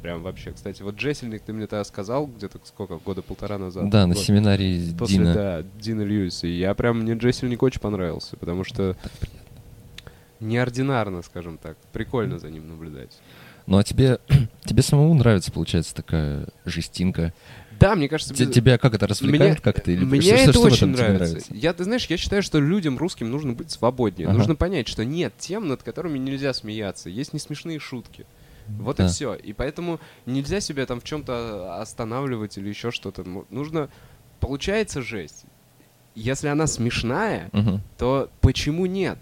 прям 0.03 0.21
вообще. 0.21 0.51
Кстати, 0.51 0.83
вот 0.83 0.95
Джессельник 0.97 1.41
ты 1.41 1.51
мне 1.51 1.65
тогда 1.65 1.83
сказал 1.83 2.27
где-то 2.27 2.59
сколько, 2.65 2.97
года 2.97 3.23
полтора 3.23 3.57
назад. 3.57 3.89
Да, 3.89 4.05
на 4.05 4.13
Вот. 4.13 4.23
семинаре 4.23 4.79
После, 4.97 5.17
Дина. 5.17 5.33
да, 5.33 5.63
Дина 5.79 6.01
Льюиса. 6.03 6.45
И 6.45 6.51
я 6.59 6.75
прям, 6.75 6.99
мне 6.99 7.13
Джессельник 7.13 7.63
очень 7.63 7.79
понравился, 7.81 8.37
потому 8.37 8.63
что 8.63 8.95
неординарно, 10.39 11.21
скажем 11.21 11.57
так. 11.57 11.77
Прикольно 11.93 12.39
за 12.39 12.49
ним 12.49 12.67
наблюдать. 12.67 13.17
Ну 13.67 13.77
а 13.77 13.83
тебе, 13.83 14.19
тебе 14.65 14.81
самому 14.81 15.13
нравится, 15.13 15.51
получается, 15.51 15.93
такая 15.95 16.47
жестинка. 16.65 17.33
Да, 17.79 17.95
мне 17.95 18.09
кажется, 18.09 18.33
Те- 18.33 18.45
без- 18.45 18.53
Тебя 18.53 18.77
как 18.77 18.93
это 18.93 19.07
развлекает 19.07 19.61
как-то? 19.61 19.91
Или 19.91 20.03
Мне 20.03 20.21
что- 20.21 20.35
это 20.35 20.51
что 20.51 20.61
очень 20.63 20.93
тебе 20.93 21.07
нравится. 21.09 21.53
Я, 21.55 21.71
ты 21.73 21.85
знаешь, 21.85 22.05
я 22.07 22.17
считаю, 22.17 22.43
что 22.43 22.59
людям 22.59 22.97
русским 22.97 23.29
нужно 23.31 23.53
быть 23.53 23.71
свободнее. 23.71 24.27
Ага. 24.27 24.37
Нужно 24.37 24.55
понять, 24.55 24.87
что 24.89 25.05
нет 25.05 25.33
тем, 25.37 25.67
над 25.69 25.81
которыми 25.83 26.17
нельзя 26.17 26.53
смеяться. 26.53 27.09
Есть 27.09 27.31
несмешные 27.33 27.79
шутки. 27.79 28.25
Вот 28.67 28.97
Да. 28.97 29.05
и 29.05 29.07
все. 29.09 29.33
И 29.35 29.53
поэтому 29.53 29.99
нельзя 30.25 30.59
себя 30.59 30.85
там 30.85 30.99
в 30.99 31.03
чем-то 31.05 31.79
останавливать 31.81 32.57
или 32.57 32.67
еще 32.69 32.91
что-то. 32.91 33.23
Нужно... 33.49 33.89
Получается 34.41 35.01
жесть. 35.01 35.43
Если 36.15 36.47
она 36.47 36.65
смешная, 36.67 37.49
Мгм. 37.53 37.81
то 37.97 38.29
почему 38.41 38.85
нет? 38.87 39.19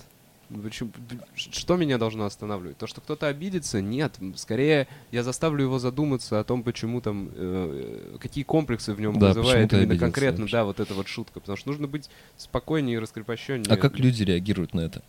Почему- 0.64 0.92
Что 1.36 1.76
меня 1.76 1.98
должно 1.98 2.26
останавливать? 2.26 2.78
То, 2.78 2.88
что 2.88 3.02
кто-то 3.02 3.28
обидится? 3.28 3.82
Нет. 3.82 4.14
Скорее, 4.36 4.88
я 5.12 5.22
заставлю 5.24 5.64
его 5.66 5.78
задуматься 5.78 6.40
о 6.40 6.44
том, 6.46 6.64
почему 6.64 7.02
там, 7.02 7.30
э, 7.36 8.16
какие 8.20 8.44
комплексы 8.46 8.94
в 8.94 9.02
нем 9.02 9.20
Да, 9.20 9.28
вызывает 9.30 9.72
именно 9.74 9.84
обиделся 9.84 10.06
конкретно, 10.06 10.42
вообще? 10.42 10.52
да, 10.58 10.64
вот 10.64 10.80
эта 10.80 10.94
вот 10.94 11.08
шутка. 11.10 11.40
Потому 11.42 11.58
что 11.58 11.68
нужно 11.70 11.88
быть 11.88 12.10
спокойнее 12.38 12.96
и 12.96 13.00
раскрепощеннее. 13.00 13.66
А 13.70 13.76
как 13.76 14.00
люди 14.00 14.24
реагируют 14.24 14.74
на 14.74 14.82
это? 14.82 15.02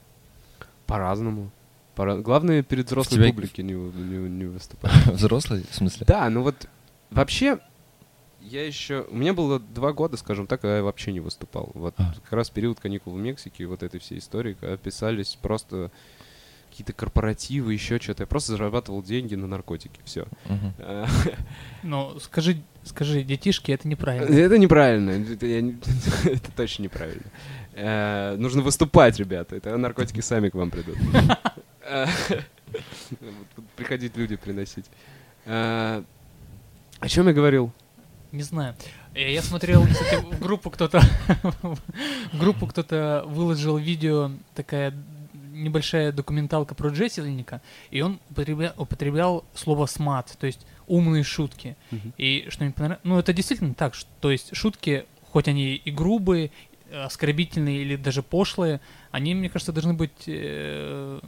По-разному. 0.87 1.51
Пора- 1.95 2.17
Главное, 2.17 2.63
перед 2.63 2.87
взрослой 2.87 3.17
тебя- 3.17 3.29
публикой 3.29 3.65
не, 3.65 3.75
не, 3.75 4.29
не 4.29 4.45
выступать. 4.47 4.93
Взрослые, 5.07 5.65
в 5.71 5.75
смысле? 5.75 6.05
Да, 6.07 6.29
ну 6.31 6.43
вот 6.43 6.69
вообще 7.11 7.59
я 8.41 8.67
еще... 8.67 9.07
У 9.11 9.17
меня 9.17 9.35
было 9.35 9.59
два 9.59 9.93
года, 9.93 10.17
скажем 10.17 10.47
так, 10.47 10.61
когда 10.61 10.79
я 10.79 10.83
вообще 10.83 11.13
не 11.13 11.21
выступал. 11.21 11.71
Вот 11.75 11.95
А. 11.99 12.15
как 12.23 12.33
раз 12.33 12.51
период 12.51 12.81
каникул 12.81 13.13
в 13.13 13.19
Мексике, 13.19 13.67
вот 13.67 13.83
этой 13.83 14.01
всей 14.01 14.19
истории, 14.19 14.57
когда 14.59 14.77
писались 14.77 15.37
просто 15.41 15.91
какие-то 16.71 16.93
корпоративы, 16.93 17.73
еще 17.73 17.99
что-то. 17.99 18.23
Я 18.25 18.27
просто 18.27 18.53
зарабатывал 18.53 19.03
деньги 19.03 19.35
на 19.35 19.47
наркотики, 19.47 20.01
все. 20.05 20.27
Мгм. 20.45 20.75
Ну, 21.83 22.19
скажи, 22.21 22.63
скажи, 22.85 23.23
детишки, 23.23 23.73
это 23.73 23.89
неправильно. 23.89 24.33
Это 24.35 24.59
неправильно. 24.59 25.11
Это, 25.11 25.47
я 25.47 25.61
не- 25.63 25.79
это 26.25 26.53
точно 26.53 26.83
неправильно. 26.85 27.25
Э, 27.75 28.37
Нужно 28.37 28.63
выступать, 28.63 29.19
ребята. 29.19 29.57
Это 29.57 29.77
наркотики 29.77 30.21
сами 30.21 30.49
к 30.51 30.55
вам 30.55 30.71
придут. 30.71 30.97
Э, 31.91 32.07
Приходить 33.77 34.15
люди 34.17 34.37
приносить. 34.37 34.85
Э, 35.47 36.03
О 37.01 37.09
чем 37.09 37.27
я 37.29 37.33
говорил? 37.33 37.73
Не 38.33 38.43
знаю. 38.43 38.75
Я 39.15 39.43
смотрел, 39.43 39.87
кстати, 39.87 40.23
в 40.23 40.41
группу 40.41 40.71
кто-то 40.71 41.01
в 41.63 41.79
группу 42.39 42.67
кто-то 42.67 43.25
выложил 43.27 43.79
видео, 43.79 44.31
такая 44.55 44.95
небольшая 45.53 46.13
документалка 46.13 46.75
про 46.75 46.91
Джессельника, 46.91 47.61
и 47.91 48.01
он 48.01 48.21
употребля- 48.31 48.75
употреблял 48.77 49.45
слово 49.55 49.87
смат, 49.87 50.37
то 50.39 50.47
есть 50.47 50.65
умные 50.87 51.25
шутки. 51.25 51.77
Мгм. 51.91 52.13
И 52.19 52.47
что 52.51 52.63
мне 52.65 52.73
понравилось, 52.73 53.01
ну 53.05 53.19
это 53.19 53.33
действительно 53.33 53.75
так, 53.75 53.95
ш- 53.95 54.07
то 54.21 54.31
есть 54.31 54.55
шутки, 54.55 55.05
хоть 55.33 55.49
они 55.49 55.75
и 55.75 55.91
грубые, 55.91 56.51
оскорбительные 56.93 57.83
или 57.83 57.97
даже 57.97 58.23
пошлые, 58.23 58.81
они, 59.11 59.35
мне 59.35 59.49
кажется, 59.49 59.73
должны 59.73 59.95
быть 59.95 60.13
э, 60.27 61.19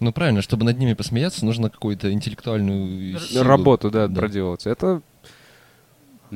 Ну 0.00 0.12
правильно, 0.12 0.42
чтобы 0.42 0.64
над 0.64 0.78
ними 0.78 0.92
посмеяться, 0.94 1.44
нужно 1.46 1.70
какую-то 1.70 2.12
интеллектуальную 2.12 3.18
силу. 3.20 3.44
Работу, 3.44 3.90
да, 3.90 4.08
Да. 4.08 4.20
проделываться. 4.20 4.68
Это... 4.68 5.00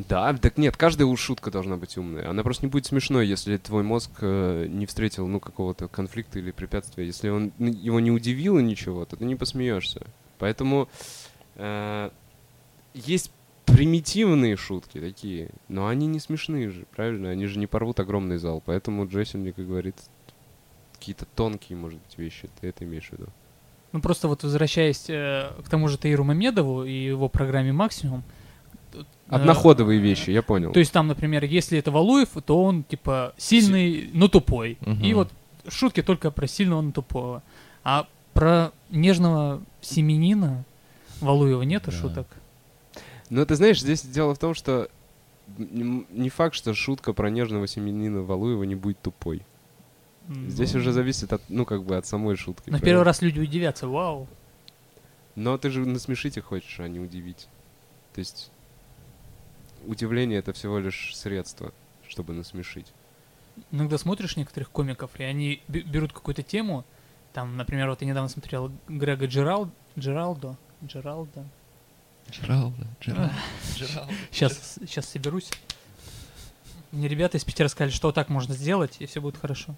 Да, 0.07 0.33
так 0.35 0.59
нет, 0.59 0.77
каждая 0.77 1.07
уж 1.07 1.21
шутка 1.21 1.51
должна 1.51 1.77
быть 1.77 1.97
умная. 1.97 2.29
Она 2.29 2.43
просто 2.43 2.67
не 2.67 2.71
будет 2.71 2.87
смешной, 2.87 3.27
если 3.27 3.57
твой 3.57 3.83
мозг 3.83 4.11
э, 4.21 4.67
не 4.69 4.87
встретил, 4.87 5.27
ну, 5.27 5.41
какого-то 5.41 5.89
конфликта 5.89 6.39
или 6.39 6.51
препятствия. 6.51 7.07
Если 7.07 7.29
он 7.31 7.53
ну, 7.59 7.69
его 7.69 7.99
не 7.99 8.11
удивило 8.11 8.59
ничего, 8.59 9.05
то 9.05 9.17
ты 9.17 9.25
не 9.25 9.35
посмеешься. 9.35 10.07
Поэтому 10.39 10.89
э, 11.57 12.11
есть 12.95 13.33
примитивные 13.65 14.57
шутки 14.57 15.01
такие, 15.01 15.51
но 15.69 15.89
они 15.89 16.07
не 16.07 16.21
смешные 16.21 16.71
же, 16.71 16.87
правильно? 16.95 17.31
Они 17.31 17.47
же 17.47 17.59
не 17.59 17.67
порвут 17.67 17.99
огромный 17.99 18.39
зал. 18.39 18.63
Поэтому 18.65 19.07
Джейсон 19.07 19.41
мне, 19.41 19.53
как 19.53 19.67
говорит, 19.67 19.97
какие-то 20.93 21.27
тонкие, 21.35 21.77
может 21.77 21.99
быть, 22.01 22.19
вещи. 22.19 22.49
Ты 22.61 22.69
это 22.69 22.85
имеешь 22.85 23.09
в 23.09 23.13
виду? 23.13 23.27
Ну, 23.93 24.01
просто 24.01 24.29
вот 24.29 24.43
возвращаясь 24.43 25.09
э, 25.09 25.51
к 25.65 25.69
тому 25.69 25.89
же 25.89 25.99
Таиру 25.99 26.25
Мамедову 26.25 26.85
и 26.85 26.93
его 26.93 27.29
программе 27.29 27.73
«Максимум». 27.73 28.23
Одноходовые 29.29 30.01
вещи, 30.01 30.31
я 30.31 30.43
понял. 30.43 30.73
То 30.73 30.79
есть 30.79 30.93
там, 30.93 31.07
например, 31.07 31.45
если 31.45 31.79
это 31.79 31.91
Валуев, 31.91 32.31
то 32.45 32.63
он, 32.63 32.83
типа, 32.85 33.35
сильный, 33.37 34.11
но 34.13 34.29
тупой. 34.29 34.79
И 35.03 35.13
вот 35.15 35.31
шутки 35.69 36.03
только 36.03 36.31
про 36.31 36.47
сильного, 36.47 36.81
но 36.81 36.93
тупого. 36.93 37.43
А 37.85 38.07
про 38.33 38.73
нежного 38.91 39.61
семенина 39.81 40.65
Валуева 41.21 41.63
нету 41.63 41.91
Да. 41.91 41.97
шуток. 41.97 42.27
Ну, 43.31 43.45
ты 43.45 43.57
знаешь, 43.57 43.81
здесь 43.81 44.03
дело 44.03 44.35
в 44.35 44.39
том, 44.39 44.55
что 44.55 44.89
не 45.59 46.29
факт, 46.31 46.55
что 46.55 46.75
шутка 46.75 47.13
про 47.13 47.31
нежного 47.31 47.67
семенина 47.67 48.23
Валуева 48.23 48.63
не 48.65 48.75
будет 48.75 49.01
тупой. 49.01 49.43
М, 50.29 50.49
Здесь 50.51 50.75
ну, 50.75 50.81
уже 50.81 50.93
зависит 50.93 51.33
от, 51.33 51.43
ну, 51.49 51.65
как 51.65 51.85
бы 51.85 51.97
от 51.97 52.07
самой 52.07 52.37
шутки. 52.37 52.69
На 52.71 52.81
первый 52.81 53.03
раз 53.03 53.23
люди 53.23 53.41
удивятся, 53.41 53.89
вау. 53.89 54.29
Но 55.35 55.57
ты 55.57 55.71
же 55.71 55.87
насмешить 55.87 56.37
их 56.37 56.45
хочешь, 56.45 56.81
а 56.81 56.89
не 56.89 57.01
удивить. 57.01 57.49
То 58.15 58.19
есть 58.21 58.51
удивление 59.87 60.39
это 60.39 60.53
всего 60.53 60.79
лишь 60.79 61.17
средство, 61.17 61.73
чтобы 62.09 62.33
насмешить. 62.33 62.87
Иногда 63.71 63.99
смотришь 63.99 64.37
некоторых 64.37 64.71
комиков, 64.71 65.11
и 65.19 65.25
они 65.25 65.63
бе- 65.69 65.83
берут 65.83 66.13
какую-то 66.13 66.43
тему, 66.43 66.85
там, 67.33 67.57
например, 67.57 67.89
вот 67.89 68.01
я 68.01 68.09
недавно 68.09 68.29
смотрел 68.29 68.73
Грега 68.89 69.27
Джерал... 69.27 69.71
Джералдо, 69.99 70.57
Джералдо, 70.85 71.45
Джералда, 72.31 72.87
Джералда. 73.01 73.33
Сейчас, 74.31 74.79
сейчас 74.87 75.09
соберусь. 75.09 75.51
Мне 76.93 77.09
ребята 77.09 77.37
из 77.37 77.45
Питера 77.45 77.69
сказали, 77.69 77.91
что 77.91 78.13
так 78.13 78.29
можно 78.29 78.55
сделать, 78.55 78.97
и 78.99 79.07
все 79.07 79.21
будет 79.21 79.37
хорошо. 79.37 79.75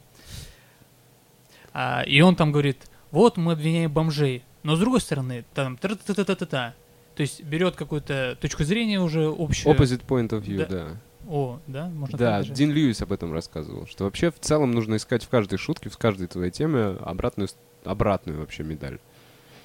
А, 1.72 2.02
и 2.02 2.20
он 2.20 2.36
там 2.36 2.52
говорит, 2.52 2.88
вот 3.10 3.36
мы 3.36 3.52
обвиняем 3.52 3.92
бомжей, 3.92 4.42
но 4.62 4.76
с 4.76 4.78
другой 4.78 5.00
стороны, 5.00 5.44
там 5.54 5.76
та 5.76 6.74
То 7.14 7.22
есть 7.22 7.42
берет 7.42 7.76
какую-то 7.76 8.36
точку 8.40 8.64
зрения 8.64 9.00
уже 9.00 9.26
общую. 9.36 9.74
Opposite 9.74 10.04
point 10.06 10.28
of 10.30 10.42
view, 10.42 10.58
Да. 10.58 10.66
да. 10.66 10.96
О, 11.28 11.60
да, 11.66 11.88
можно 11.88 12.18
Да, 12.18 12.30
так 12.38 12.40
даже? 12.42 12.54
Дин 12.54 12.72
Льюис 12.72 13.02
об 13.02 13.12
этом 13.12 13.32
рассказывал, 13.32 13.86
что 13.86 14.04
вообще 14.04 14.30
в 14.30 14.40
целом 14.40 14.72
нужно 14.72 14.96
искать 14.96 15.22
в 15.22 15.28
каждой 15.28 15.58
шутке, 15.58 15.88
в 15.90 15.98
каждой 15.98 16.26
твоей 16.28 16.50
теме 16.50 16.96
обратную, 17.00 17.48
обратную 17.84 18.38
вообще 18.40 18.62
медаль. 18.64 18.98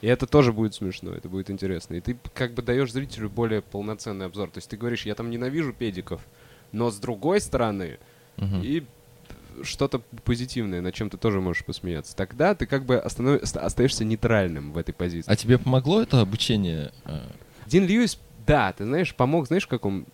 И 0.01 0.07
это 0.07 0.27
тоже 0.27 0.51
будет 0.53 0.75
смешно, 0.75 1.11
это 1.13 1.29
будет 1.29 1.49
интересно. 1.49 1.95
И 1.95 2.01
ты 2.01 2.17
как 2.33 2.53
бы 2.53 2.61
даешь 2.61 2.91
зрителю 2.91 3.29
более 3.29 3.61
полноценный 3.61 4.25
обзор. 4.25 4.49
То 4.51 4.57
есть 4.59 4.69
ты 4.69 4.77
говоришь, 4.77 5.05
я 5.05 5.15
там 5.15 5.29
ненавижу 5.31 5.73
педиков, 5.73 6.21
но 6.71 6.91
с 6.91 6.97
другой 6.99 7.39
стороны, 7.41 7.97
Мгм. 8.37 8.61
и 8.61 8.83
что-то 9.63 10.01
позитивное, 10.23 10.81
над 10.81 10.93
чем 10.93 11.09
ты 11.09 11.17
тоже 11.17 11.41
можешь 11.41 11.63
посмеяться. 11.65 12.15
Тогда 12.15 12.55
ты 12.55 12.65
как 12.65 12.85
бы 12.85 12.95
останов- 12.95 13.41
оста- 13.43 13.61
остаешься 13.61 14.03
нейтральным 14.05 14.71
в 14.73 14.77
этой 14.77 14.93
позиции. 14.93 15.31
А 15.31 15.35
тебе 15.35 15.57
помогло 15.57 16.01
это 16.01 16.21
обучение? 16.21 16.91
э, 17.05 17.19
Дин 17.67 17.85
Льюис, 17.85 18.19
да, 18.45 18.73
ты 18.73 18.85
знаешь, 18.85 19.15
помог, 19.15 19.47
знаешь, 19.47 19.67
как 19.67 19.85
он... 19.85 20.05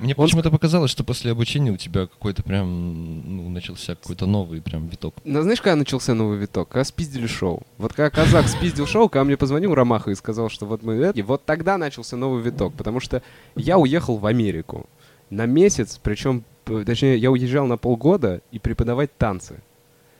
Мне 0.00 0.14
Он 0.16 0.24
почему-то 0.26 0.50
показалось, 0.50 0.90
что 0.90 1.04
после 1.04 1.30
обучения 1.30 1.70
у 1.70 1.76
тебя 1.76 2.06
какой-то 2.06 2.42
прям, 2.42 3.36
ну, 3.36 3.48
начался 3.48 3.94
какой-то 3.94 4.26
новый 4.26 4.60
прям 4.60 4.88
виток. 4.88 5.14
Ну, 5.24 5.42
знаешь, 5.42 5.60
когда 5.60 5.76
начался 5.76 6.12
новый 6.12 6.38
виток? 6.38 6.68
Когда 6.68 6.84
спиздили 6.84 7.26
шоу. 7.26 7.62
Вот 7.78 7.92
когда 7.92 8.10
казах 8.10 8.48
спиздил 8.48 8.86
шоу, 8.86 9.08
когда 9.08 9.24
мне 9.24 9.36
позвонил 9.36 9.74
Ромаха 9.74 10.10
и 10.10 10.14
сказал, 10.16 10.48
что 10.48 10.66
вот 10.66 10.82
мы... 10.82 10.94
это, 10.94 11.18
И 11.18 11.22
вот 11.22 11.44
тогда 11.44 11.78
начался 11.78 12.16
новый 12.16 12.42
виток, 12.42 12.74
потому 12.74 12.98
что 12.98 13.22
я 13.54 13.78
уехал 13.78 14.16
в 14.16 14.26
Америку 14.26 14.86
на 15.30 15.46
месяц, 15.46 16.00
причем, 16.02 16.44
точнее, 16.66 17.16
я 17.16 17.30
уезжал 17.30 17.66
на 17.66 17.76
полгода 17.76 18.40
и 18.50 18.58
преподавать 18.58 19.16
танцы. 19.16 19.60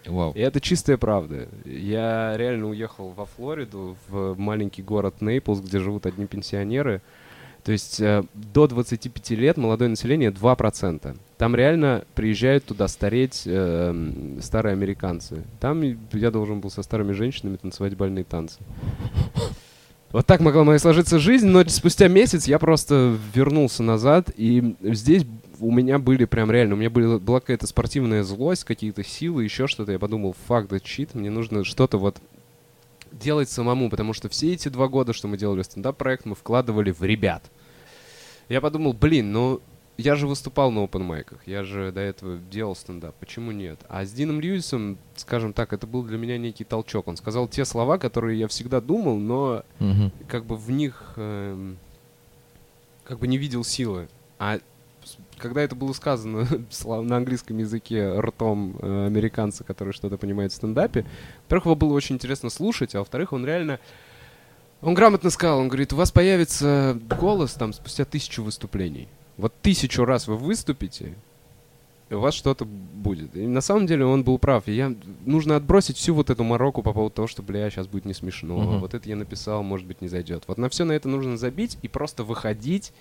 Вау. 0.07 0.33
И 0.33 0.41
это 0.41 0.61
чистая 0.61 0.97
правда. 0.97 1.49
Я 1.65 2.37
реально 2.37 2.69
уехал 2.69 3.11
во 3.11 3.27
Флориду, 3.27 3.97
в 4.09 4.39
маленький 4.39 4.83
город 4.83 5.21
Нейплс, 5.21 5.61
где 5.61 5.81
живут 5.81 6.07
одни 6.07 6.27
пенсионеры. 6.27 7.03
То 7.65 7.73
есть 7.73 8.01
э, 8.01 8.23
до 8.33 8.69
25 8.69 9.31
лет 9.31 9.57
молодое 9.57 9.91
население 9.91 10.31
2%. 10.31 11.17
Там 11.37 11.57
реально 11.57 12.05
приезжают 12.15 12.65
туда 12.65 12.87
стареть 12.87 13.43
э, 13.45 14.37
старые 14.41 14.73
американцы. 14.73 15.43
Там 15.59 15.83
я 16.13 16.31
должен 16.31 16.61
был 16.61 16.71
со 16.71 16.83
старыми 16.85 17.11
женщинами 17.11 17.57
танцевать 17.57 17.97
бальные 17.97 18.23
танцы. 18.23 18.61
Вот 20.13 20.25
так 20.25 20.41
могла 20.41 20.63
моя 20.63 20.79
сложиться 20.79 21.19
жизнь, 21.19 21.49
но 21.49 21.65
спустя 21.65 22.07
месяц 22.07 22.47
я 22.47 22.61
просто 22.61 23.17
вернулся 23.35 23.83
назад, 23.83 24.31
и 24.37 24.77
здесь 24.81 25.27
у 25.61 25.71
меня 25.71 25.99
были 25.99 26.25
прям 26.25 26.51
реально, 26.51 26.75
у 26.75 26.79
меня 26.79 26.91
были, 26.91 27.19
была 27.19 27.41
какая-то 27.41 27.67
спортивная 27.67 28.23
злость, 28.23 28.65
какие-то 28.65 29.03
силы, 29.05 29.45
еще 29.45 29.67
что-то. 29.67 29.93
Я 29.93 29.99
подумал, 29.99 30.35
fuck 30.49 30.69
that 30.69 30.83
shit, 30.83 31.11
мне 31.15 31.31
нужно 31.31 31.65
что-то 31.65 31.99
вот 31.99 32.19
делать 33.13 33.49
самому, 33.49 33.89
потому 33.91 34.13
что 34.13 34.29
все 34.29 34.53
эти 34.53 34.69
два 34.69 34.89
года, 34.89 35.13
что 35.13 35.29
мы 35.29 35.39
делали 35.39 35.63
стендап-проект, 35.63 36.25
мы 36.27 36.35
вкладывали 36.35 36.91
в 36.91 37.03
ребят. 37.03 37.43
Я 38.49 38.61
подумал, 38.61 38.93
блин, 38.93 39.33
ну 39.33 39.61
я 39.97 40.15
же 40.15 40.27
выступал 40.27 40.71
на 40.71 40.81
open 40.85 41.03
майках, 41.03 41.39
я 41.47 41.63
же 41.65 41.91
до 41.91 42.01
этого 42.01 42.37
делал 42.51 42.77
стендап, 42.77 43.15
почему 43.17 43.51
нет? 43.53 43.81
А 43.89 44.05
с 44.05 44.13
Дином 44.13 44.41
Льюисом, 44.41 44.99
скажем 45.15 45.53
так, 45.55 45.73
это 45.73 45.87
был 45.87 46.03
для 46.03 46.19
меня 46.19 46.37
некий 46.37 46.65
толчок. 46.65 47.09
Он 47.09 47.17
сказал 47.17 47.49
те 47.49 47.65
слова, 47.65 47.97
которые 47.97 48.39
я 48.39 48.47
всегда 48.49 48.81
думал, 48.83 49.17
но 49.19 49.63
Мгм. 49.79 50.13
как 50.29 50.45
бы 50.45 50.57
в 50.57 50.71
них 50.71 51.15
эм, 51.17 51.79
как 53.05 53.19
бы 53.21 53.27
не 53.27 53.39
видел 53.39 53.65
силы. 53.65 54.09
А 54.39 54.59
когда 55.39 55.63
это 55.63 55.75
было 55.75 55.93
сказано 55.93 56.47
на 56.85 57.17
английском 57.17 57.59
языке 57.59 58.19
ртом 58.19 58.77
э, 58.81 59.07
американца, 59.07 59.65
который 59.65 59.93
что-то 59.93 60.17
понимает 60.17 60.53
в 60.53 60.57
стендапе, 60.57 61.07
во-первых, 61.45 61.67
его 61.67 61.75
было 61.75 61.93
очень 61.95 62.17
интересно 62.17 62.51
слушать, 62.51 62.95
а 62.95 63.01
во-вторых, 63.01 63.33
он 63.33 63.45
реально... 63.45 63.81
Он 64.83 64.95
грамотно 64.95 65.31
сказал, 65.31 65.61
он 65.61 65.69
говорит, 65.69 65.95
у 65.95 65.97
вас 65.97 66.13
появится 66.13 66.99
голос 67.19 67.55
там 67.55 67.73
спустя 67.73 68.05
тысячу 68.05 68.43
выступлений. 68.43 69.09
Вот 69.39 69.55
тысячу 69.63 70.05
раз 70.05 70.29
вы 70.29 70.37
выступите, 70.37 71.15
и 72.09 72.15
у 72.15 72.21
вас 72.21 72.35
что-то 72.35 72.65
будет. 72.65 73.35
И 73.37 73.47
на 73.47 73.61
самом 73.61 73.87
деле 73.87 74.05
он 74.05 74.23
был 74.23 74.39
прав. 74.39 74.69
И 74.69 74.73
я, 74.73 74.95
нужно 75.25 75.57
отбросить 75.57 75.97
всю 75.97 76.15
вот 76.15 76.31
эту 76.31 76.45
мороку 76.45 76.83
по 76.83 76.93
поводу 76.93 77.15
того, 77.15 77.29
что, 77.29 77.43
бля, 77.43 77.69
сейчас 77.69 77.89
будет 77.89 78.05
не 78.05 78.15
смешно. 78.15 78.59
Мгм. 78.59 78.81
Вот 78.81 78.95
это 78.95 79.09
я 79.09 79.17
написал, 79.17 79.63
может 79.63 79.87
быть, 79.87 80.01
не 80.01 80.09
зайдет. 80.09 80.45
Вот 80.47 80.57
на 80.57 80.69
все 80.69 80.85
на 80.85 80.93
это 80.93 81.09
нужно 81.09 81.37
забить 81.37 81.79
и 81.83 81.89
просто 81.89 82.23
выходить 82.23 82.93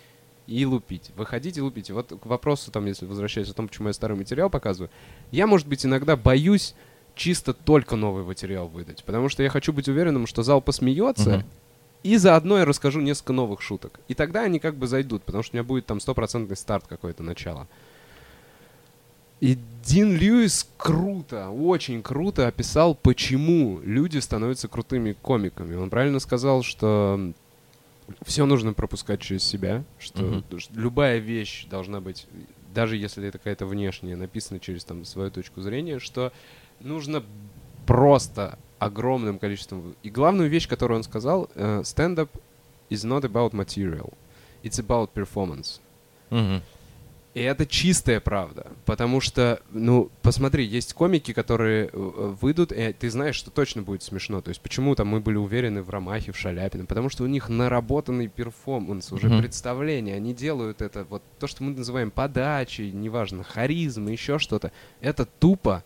и 0.47 0.65
лупить. 0.65 1.12
Выходить 1.15 1.58
и 1.58 1.62
лупить. 1.62 1.89
И 1.89 1.93
вот 1.93 2.13
к 2.21 2.25
вопросу, 2.25 2.71
там, 2.71 2.86
если 2.86 3.05
возвращаясь 3.05 3.49
о 3.49 3.53
том, 3.53 3.67
почему 3.67 3.88
я 3.88 3.93
старый 3.93 4.17
материал 4.17 4.49
показываю, 4.49 4.89
я, 5.31 5.47
может 5.47 5.67
быть, 5.67 5.86
иногда 5.86 6.15
боюсь 6.15 6.75
чисто 7.15 7.53
только 7.53 7.95
новый 7.95 8.23
материал 8.23 8.67
выдать. 8.67 9.03
Потому 9.03 9.29
что 9.29 9.43
я 9.43 9.49
хочу 9.49 9.73
быть 9.73 9.88
уверенным, 9.88 10.27
что 10.27 10.43
зал 10.43 10.62
посмеется, 10.62 11.43
и 12.03 12.17
заодно 12.17 12.60
я 12.60 12.65
расскажу 12.65 13.01
несколько 13.01 13.34
новых 13.34 13.62
шуток. 13.62 13.99
И 14.08 14.13
тогда 14.13 14.41
они 14.41 14.60
как 14.60 14.75
бы 14.75 14.86
зайдут, 14.86 15.23
потому 15.23 15.43
что 15.43 15.55
у 15.55 15.58
меня 15.58 15.63
будет 15.63 15.88
там 15.88 15.99
стопроцентный 15.99 16.55
старт 16.55 16.86
какое-то 16.88 17.23
начало. 17.23 17.67
И 19.41 19.58
Дин 19.84 20.15
Льюис 20.15 20.67
круто, 20.77 21.49
очень 21.49 22.01
круто 22.01 22.47
описал, 22.47 22.95
почему 22.95 23.79
люди 23.84 24.17
становятся 24.19 24.67
крутыми 24.67 25.13
комиками. 25.13 25.75
Он 25.75 25.89
правильно 25.89 26.19
сказал, 26.19 26.63
что 26.63 27.34
все 28.23 28.45
нужно 28.45 28.73
пропускать 28.73 29.21
через 29.21 29.43
себя, 29.43 29.83
что, 29.99 30.43
что 30.59 30.73
любая 30.73 31.17
вещь 31.17 31.65
должна 31.69 32.01
быть, 32.01 32.27
даже 32.73 32.97
если 32.97 33.27
это 33.27 33.37
какая-то 33.37 33.65
внешняя, 33.65 34.15
написана 34.15 34.59
через 34.59 34.83
там 34.83 35.05
свою 35.05 35.31
точку 35.31 35.61
зрения, 35.61 35.99
что 35.99 36.31
нужно 36.79 37.23
просто 37.85 38.57
огромным 38.79 39.39
количеством... 39.39 39.95
И 40.03 40.09
главную 40.09 40.49
вещь, 40.49 40.67
которую 40.67 40.97
он 40.97 41.03
сказал, 41.03 41.49
э, 41.55 41.81
stand-up 41.81 42.29
is 42.89 43.05
not 43.05 43.21
about 43.21 43.51
material, 43.51 44.13
it's 44.63 44.79
about 44.79 45.09
performance. 45.13 45.79
Мгм. 46.29 46.61
И 47.36 47.41
это 47.41 47.65
чистая 47.65 48.21
правда. 48.21 48.71
Потому 48.86 49.19
что, 49.19 49.60
ну, 49.71 50.10
посмотри, 50.21 50.63
есть 50.65 50.93
комики, 50.93 51.34
которые 51.34 51.89
э, 51.91 52.36
выйдут, 52.41 52.71
и 52.71 52.93
ты 52.93 53.10
знаешь, 53.10 53.36
что 53.36 53.52
точно 53.52 53.82
будет 53.82 54.04
смешно. 54.04 54.39
То 54.41 54.50
есть 54.50 54.62
почему 54.62 54.95
там 54.95 55.10
мы 55.10 55.19
были 55.19 55.36
уверены 55.36 55.84
в 55.84 55.89
Ромахе, 55.89 56.32
в 56.32 56.38
Шаляпине? 56.38 56.86
Потому 56.86 57.10
что 57.10 57.26
у 57.26 57.28
них 57.28 57.50
наработанный 57.50 58.30
перформанс, 58.30 59.12
уже 59.12 59.28
Мгм. 59.28 59.41
представление. 59.41 60.15
Они 60.15 60.34
делают 60.34 60.82
это, 60.82 61.06
вот 61.10 61.21
то, 61.38 61.48
что 61.48 61.62
мы 61.65 61.71
называем 61.71 62.10
подачей, 62.10 62.89
неважно, 62.93 63.43
харизма, 63.43 64.12
еще 64.13 64.39
что-то. 64.39 64.71
Это 65.02 65.26
тупо 65.26 65.84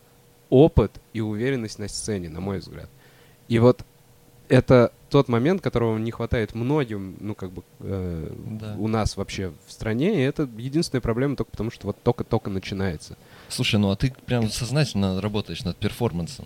опыт 0.51 1.01
и 1.13 1.19
уверенность 1.19 1.79
на 1.79 1.87
сцене, 1.87 2.29
на 2.29 2.41
мой 2.41 2.59
взгляд. 2.59 2.91
И 3.47 3.57
вот 3.57 3.83
это 4.49 4.91
тот 5.09 5.27
момент, 5.29 5.61
которого 5.61 5.97
не 5.97 6.11
хватает 6.11 6.53
многим, 6.53 7.15
ну, 7.19 7.35
как 7.35 7.51
бы, 7.51 7.63
э, 7.79 8.31
Да. 8.59 8.75
у 8.77 8.87
нас 8.87 9.15
вообще 9.17 9.51
в 9.67 9.71
стране, 9.71 10.19
и 10.19 10.21
это 10.25 10.47
единственная 10.57 11.01
проблема 11.01 11.35
только 11.35 11.51
потому, 11.51 11.71
что 11.71 11.87
вот 11.87 12.01
только-только 12.03 12.49
начинается. 12.49 13.17
Слушай, 13.47 13.79
ну 13.79 13.89
а 13.91 13.95
ты 13.95 14.13
прям 14.25 14.49
сознательно 14.49 15.21
работаешь 15.21 15.63
над 15.63 15.77
перформансом. 15.77 16.45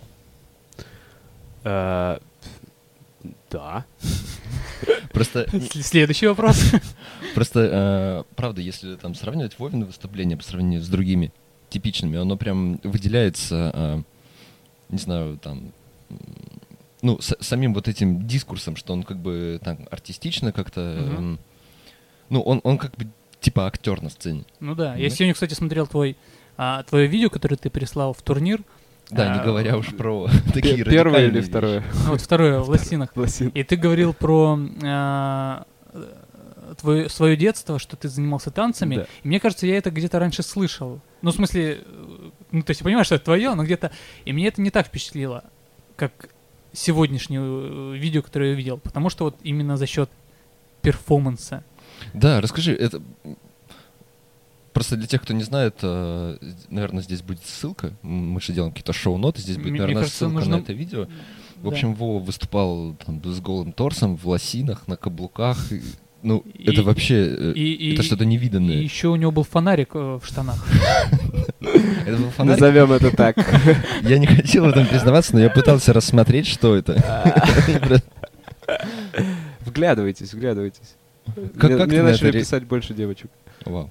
Э, 1.64 2.18
Да. 3.50 3.84
Просто, 5.12 5.46
Следующий 5.82 6.26
вопрос. 6.26 6.60
просто, 7.34 8.24
э, 8.28 8.34
правда, 8.36 8.60
если 8.60 8.96
там 8.96 9.14
сравнивать 9.14 9.58
Вовины 9.58 9.86
выступление 9.86 10.36
по 10.36 10.44
сравнению 10.44 10.82
с 10.82 10.88
другими 10.88 11.32
типичными, 11.70 12.18
оно 12.18 12.36
прям 12.36 12.80
выделяется, 12.82 13.70
э, 13.74 14.02
не 14.90 14.98
знаю, 14.98 15.38
там, 15.38 15.72
ну, 17.04 17.20
с- 17.20 17.36
самим 17.40 17.74
вот 17.74 17.86
этим 17.88 18.26
дискурсом, 18.26 18.74
что 18.76 18.92
он 18.92 19.02
как 19.02 19.18
бы 19.18 19.60
так 19.62 19.78
артистично 19.90 20.52
как-то, 20.52 20.80
м, 20.80 21.38
ну, 22.30 22.40
он, 22.40 22.60
он 22.64 22.78
как 22.78 22.96
бы 22.96 23.06
типа 23.40 23.66
актер 23.66 24.02
на 24.02 24.08
сцене. 24.10 24.44
Ну 24.60 24.74
да, 24.74 24.94
я 24.96 25.08
Да. 25.08 25.14
сегодня, 25.14 25.34
кстати, 25.34 25.54
смотрел 25.54 25.86
твой, 25.86 26.16
а, 26.56 26.82
твое 26.84 27.06
видео, 27.06 27.30
которое 27.30 27.56
ты 27.56 27.68
прислал 27.70 28.12
в 28.14 28.22
турнир. 28.22 28.62
Да, 29.10 29.34
не 29.34 29.40
А, 29.40 29.44
говоря 29.44 29.76
уж 29.76 29.94
про 29.94 30.28
такие 30.54 30.76
Пе- 30.82 30.90
Первое 30.90 31.26
или 31.28 31.40
второе? 31.42 31.84
Ну, 32.04 32.10
вот 32.12 32.20
второе, 32.22 32.60
в 32.60 32.68
лосинах. 32.70 33.10
Лосин. 33.16 33.48
И 33.50 33.62
ты 33.62 33.76
говорил 33.76 34.14
про 34.14 34.58
а, 34.82 35.66
твое, 36.80 37.08
свое 37.10 37.36
детство, 37.36 37.78
что 37.78 37.96
ты 37.96 38.08
занимался 38.08 38.50
танцами. 38.50 38.96
Да. 38.96 39.06
И 39.22 39.28
мне 39.28 39.40
кажется, 39.40 39.66
я 39.66 39.76
это 39.76 39.90
где-то 39.90 40.18
раньше 40.18 40.42
слышал. 40.42 41.00
Ну, 41.20 41.30
в 41.30 41.34
смысле, 41.34 41.80
э, 41.84 42.30
ну, 42.50 42.62
то 42.62 42.70
есть 42.70 42.80
я 42.80 42.84
понимаю, 42.84 43.04
что 43.04 43.14
это 43.16 43.24
твое, 43.26 43.54
но 43.54 43.64
где-то... 43.64 43.90
И 44.24 44.32
мне 44.32 44.48
это 44.48 44.60
не 44.62 44.70
так 44.70 44.86
впечатлило, 44.86 45.44
как 45.96 46.30
сегодняшнее 46.74 47.40
э, 47.42 47.96
видео, 47.96 48.20
которое 48.22 48.50
я 48.50 48.56
видел. 48.56 48.78
Потому 48.78 49.08
что 49.08 49.24
вот 49.24 49.36
именно 49.42 49.76
за 49.76 49.86
счет 49.86 50.10
перформанса. 50.82 51.64
Да, 52.12 52.40
расскажи, 52.40 52.74
это 52.74 53.00
просто 54.72 54.96
для 54.96 55.06
тех, 55.06 55.22
кто 55.22 55.32
не 55.32 55.44
знает, 55.44 55.76
э, 55.82 56.36
наверное, 56.68 57.02
здесь 57.02 57.22
будет 57.22 57.44
ссылка. 57.44 57.92
Мы 58.02 58.40
же 58.40 58.52
делаем 58.52 58.72
какие-то 58.72 58.92
шоу-ноты, 58.92 59.40
здесь 59.40 59.56
будет, 59.56 59.70
Мне- 59.70 59.80
наверное, 59.80 60.02
кажется, 60.02 60.18
ссылка 60.18 60.34
нужно- 60.34 60.56
на 60.58 60.60
это 60.62 60.72
видео. 60.72 61.06
В 61.56 61.62
Да. 61.62 61.68
общем, 61.68 61.94
Вова 61.94 62.22
выступал 62.22 62.94
там, 63.06 63.22
с 63.24 63.40
голым 63.40 63.72
торсом, 63.72 64.16
в 64.16 64.26
лосинах, 64.28 64.86
на 64.88 64.96
каблуках. 64.96 65.72
и, 65.72 65.80
ну, 66.24 66.44
И- 66.54 66.70
это 66.70 66.82
вообще, 66.82 67.14
э, 67.14 67.52
и- 67.54 67.92
это 67.92 68.02
и- 68.02 68.04
что-то 68.04 68.24
И 68.24 68.26
невиданное. 68.26 68.76
еще 68.76 69.08
у 69.08 69.16
него 69.16 69.30
был 69.30 69.44
фонарик 69.44 69.90
э, 69.94 70.18
в 70.20 70.26
штанах. 70.26 70.56
Это 72.06 72.16
был 72.16 72.30
фонарик. 72.30 72.60
Назовем 72.60 72.92
это 72.92 73.16
так. 73.16 73.36
Я 74.02 74.18
не 74.18 74.26
хотел 74.26 74.64
в 74.66 74.68
этом 74.68 74.86
признаваться, 74.86 75.32
но 75.34 75.40
я 75.40 75.48
пытался 75.48 75.92
рассмотреть, 75.94 76.46
что 76.46 76.76
это. 76.76 77.00
Вглядывайтесь, 79.64 80.32
вглядывайтесь. 80.34 80.96
Как, 81.58 81.70
мне 81.70 81.76
как 81.78 81.86
мне 81.88 82.02
начали 82.02 82.28
это 82.30 82.38
писать 82.38 82.64
больше 82.64 82.92
девочек. 82.94 83.30
Вау. 83.64 83.90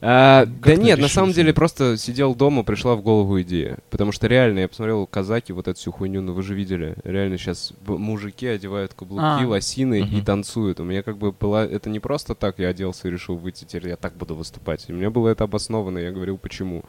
А, 0.00 0.44
Как 0.44 0.60
да 0.60 0.76
нет, 0.76 0.98
на 0.98 1.02
решился 1.04 1.14
самом 1.14 1.28
на 1.30 1.34
деле 1.34 1.50
это? 1.50 1.56
просто 1.56 1.96
сидел 1.96 2.34
дома, 2.34 2.62
пришла 2.64 2.96
в 2.96 3.02
голову 3.02 3.40
идея. 3.42 3.78
Потому 3.90 4.12
что 4.12 4.26
реально, 4.26 4.60
я 4.60 4.68
посмотрел 4.68 5.06
казаки, 5.06 5.52
вот 5.52 5.68
эту 5.68 5.78
всю 5.78 5.90
хуйню, 5.92 6.20
ну 6.22 6.32
вы 6.34 6.42
же 6.42 6.54
видели. 6.54 6.96
Реально 7.04 7.38
сейчас 7.38 7.72
мужики 7.86 8.46
одевают 8.46 8.92
каблуки, 8.94 9.22
А. 9.42 9.46
лосины 9.46 10.00
и 10.00 10.04
Мгм. 10.16 10.24
танцуют. 10.24 10.80
У 10.80 10.84
меня 10.84 11.02
как 11.02 11.16
бы 11.16 11.32
была... 11.32 11.64
Это 11.64 11.88
не 11.88 11.98
просто 12.00 12.34
так 12.34 12.58
я 12.58 12.68
оделся 12.68 13.08
и 13.08 13.10
решил 13.10 13.36
выйти, 13.36 13.64
теперь 13.64 13.88
я 13.88 13.96
так 13.96 14.14
буду 14.14 14.34
выступать. 14.34 14.84
У 14.88 14.92
меня 14.92 15.10
было 15.10 15.28
это 15.30 15.44
обосновано, 15.44 15.98
я 15.98 16.10
говорил, 16.12 16.36
почему. 16.36 16.82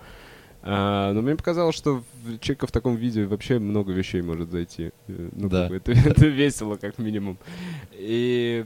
А, 0.63 1.13
но 1.13 1.21
мне 1.21 1.35
показалось, 1.37 1.75
что 1.75 2.03
человека 2.41 2.67
в 2.67 2.71
таком 2.73 2.95
виде 2.97 3.25
вообще 3.25 3.57
много 3.57 3.93
вещей 3.93 4.21
может 4.21 4.51
зайти. 4.51 4.91
Э, 5.07 5.29
Ну, 5.33 5.47
Да. 5.47 5.61
как 5.61 5.69
бы 5.69 5.75
это, 5.77 5.91
это 6.09 6.27
весело, 6.27 6.75
как 6.75 6.97
минимум. 6.97 7.37
И 7.93 8.65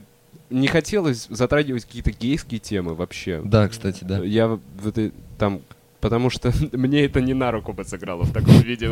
не 0.52 0.68
хотелось 0.68 1.26
затрагивать 1.28 1.84
какие-то 1.84 2.12
гейские 2.12 2.60
темы 2.60 2.94
вообще. 2.94 3.40
Да, 3.44 3.68
кстати, 3.68 4.04
да. 4.04 4.22
Я 4.24 4.48
в 4.48 4.88
этой 4.88 5.12
там, 5.38 5.62
потому 6.00 6.30
что 6.30 6.52
мне 6.72 7.04
это 7.04 7.20
не 7.20 7.34
на 7.34 7.50
руку 7.50 7.72
бы 7.72 7.84
сыграло 7.84 8.24
в 8.24 8.32
таком 8.32 8.60
виде. 8.60 8.90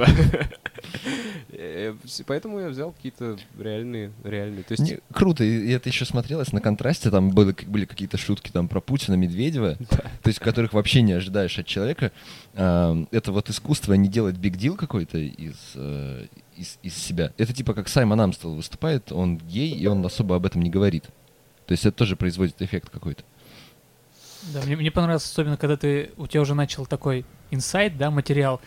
Э, 1.53 1.95
Поэтому 2.27 2.61
я 2.61 2.69
взял 2.69 2.93
какие-то 2.93 3.37
реальные, 3.59 4.13
реальные. 4.25 4.63
То 4.63 4.73
есть, 4.73 4.83
Не, 4.83 4.99
круто, 5.13 5.45
и 5.45 5.71
это 5.71 5.89
еще 5.89 6.05
смотрелось 6.05 6.53
на 6.53 6.61
контрасте, 6.61 7.11
там 7.11 7.31
были, 7.31 7.55
были 7.67 7.85
какие-то 7.85 8.17
шутки 8.17 8.51
там 8.51 8.69
про 8.69 8.81
Путина, 8.81 9.15
Медведева, 9.15 9.75
то 9.89 10.29
есть 10.29 10.39
которых 10.39 10.73
вообще 10.73 11.03
не 11.03 11.13
ожидаешь 11.13 11.59
от 11.59 11.67
человека. 11.67 12.13
Ам, 12.55 13.09
Это 13.11 13.33
вот 13.33 13.51
искусство 13.51 13.95
не 13.95 14.09
делать 14.09 14.37
биг 14.37 14.57
дил 14.57 14.77
какой-то 14.77 15.19
из, 15.19 15.57
э, 15.75 16.27
из, 16.57 16.79
из 16.83 16.97
себя. 16.97 17.33
Это 17.37 17.53
типа 17.53 17.75
как 17.75 17.89
Саймон 17.89 18.21
Амстел 18.21 18.55
выступает, 18.55 19.13
он 19.13 19.37
гей, 19.39 19.73
и 19.73 19.87
он 19.87 20.05
особо 20.07 20.37
об 20.37 20.47
этом 20.47 20.63
не 20.63 20.71
говорит. 20.71 21.07
То 21.71 21.75
есть 21.75 21.87
это 21.87 21.97
тоже 21.99 22.17
производит 22.17 22.61
эффект 22.61 22.91
какой-то. 22.91 23.23
Да, 24.53 24.61
мне, 24.63 24.75
мне 24.75 24.91
понравилось, 24.91 25.23
особенно 25.23 25.57
когда 25.57 25.77
ты, 25.77 26.11
у 26.17 26.27
тебя 26.27 26.41
уже 26.41 26.57
начал 26.57 26.85
такой 26.85 27.25
инсайт, 27.53 27.97
да, 27.97 28.11
материал, 28.11 28.61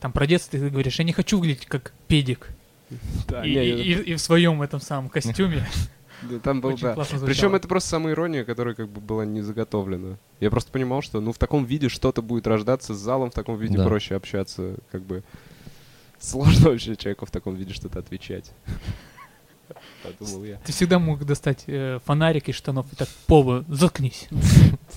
там 0.00 0.10
про 0.10 0.26
детство 0.26 0.58
ты 0.58 0.68
говоришь, 0.68 0.98
я 0.98 1.04
не 1.04 1.12
хочу 1.12 1.38
выглядеть 1.38 1.66
как 1.66 1.92
педик. 2.08 2.48
да, 3.28 3.46
и, 3.46 3.54
не, 3.54 3.64
и- 3.64 3.92
и- 3.92 4.02
и 4.10 4.14
в 4.16 4.20
своем 4.20 4.60
этом 4.60 4.80
самом 4.80 5.08
костюме. 5.08 5.64
да, 6.22 6.40
там 6.40 6.60
был, 6.60 6.70
Очень 6.70 6.82
да. 6.96 7.04
Причем 7.24 7.54
это 7.54 7.68
просто 7.68 7.90
самоирония, 7.90 8.44
которая 8.44 8.74
как 8.74 8.88
бы 8.88 9.00
была 9.00 9.24
не 9.24 9.40
заготовлена. 9.40 10.16
Я 10.40 10.50
просто 10.50 10.72
понимал, 10.72 11.00
что 11.00 11.20
ну 11.20 11.32
в 11.32 11.38
таком 11.38 11.64
виде 11.64 11.88
что-то 11.88 12.22
будет 12.22 12.48
рождаться 12.48 12.92
с 12.92 12.98
залом, 12.98 13.30
в 13.30 13.34
таком 13.34 13.56
виде 13.56 13.76
Да. 13.76 13.86
проще 13.86 14.16
общаться, 14.16 14.78
как 14.90 15.02
бы 15.02 15.22
сложно 16.18 16.70
вообще 16.70 16.96
человеку 16.96 17.24
в 17.24 17.30
таком 17.30 17.54
виде 17.54 17.72
что-то 17.72 18.00
отвечать. 18.00 18.50
Подумал 20.02 20.44
я. 20.44 20.56
Ты 20.64 20.72
всегда 20.72 20.98
мог 20.98 21.24
достать 21.24 21.64
э, 21.66 21.98
фонарик 22.04 22.48
из 22.48 22.54
штанов 22.56 22.92
и 22.92 22.96
так, 22.96 23.08
Пова, 23.26 23.64
заткнись. 23.68 24.28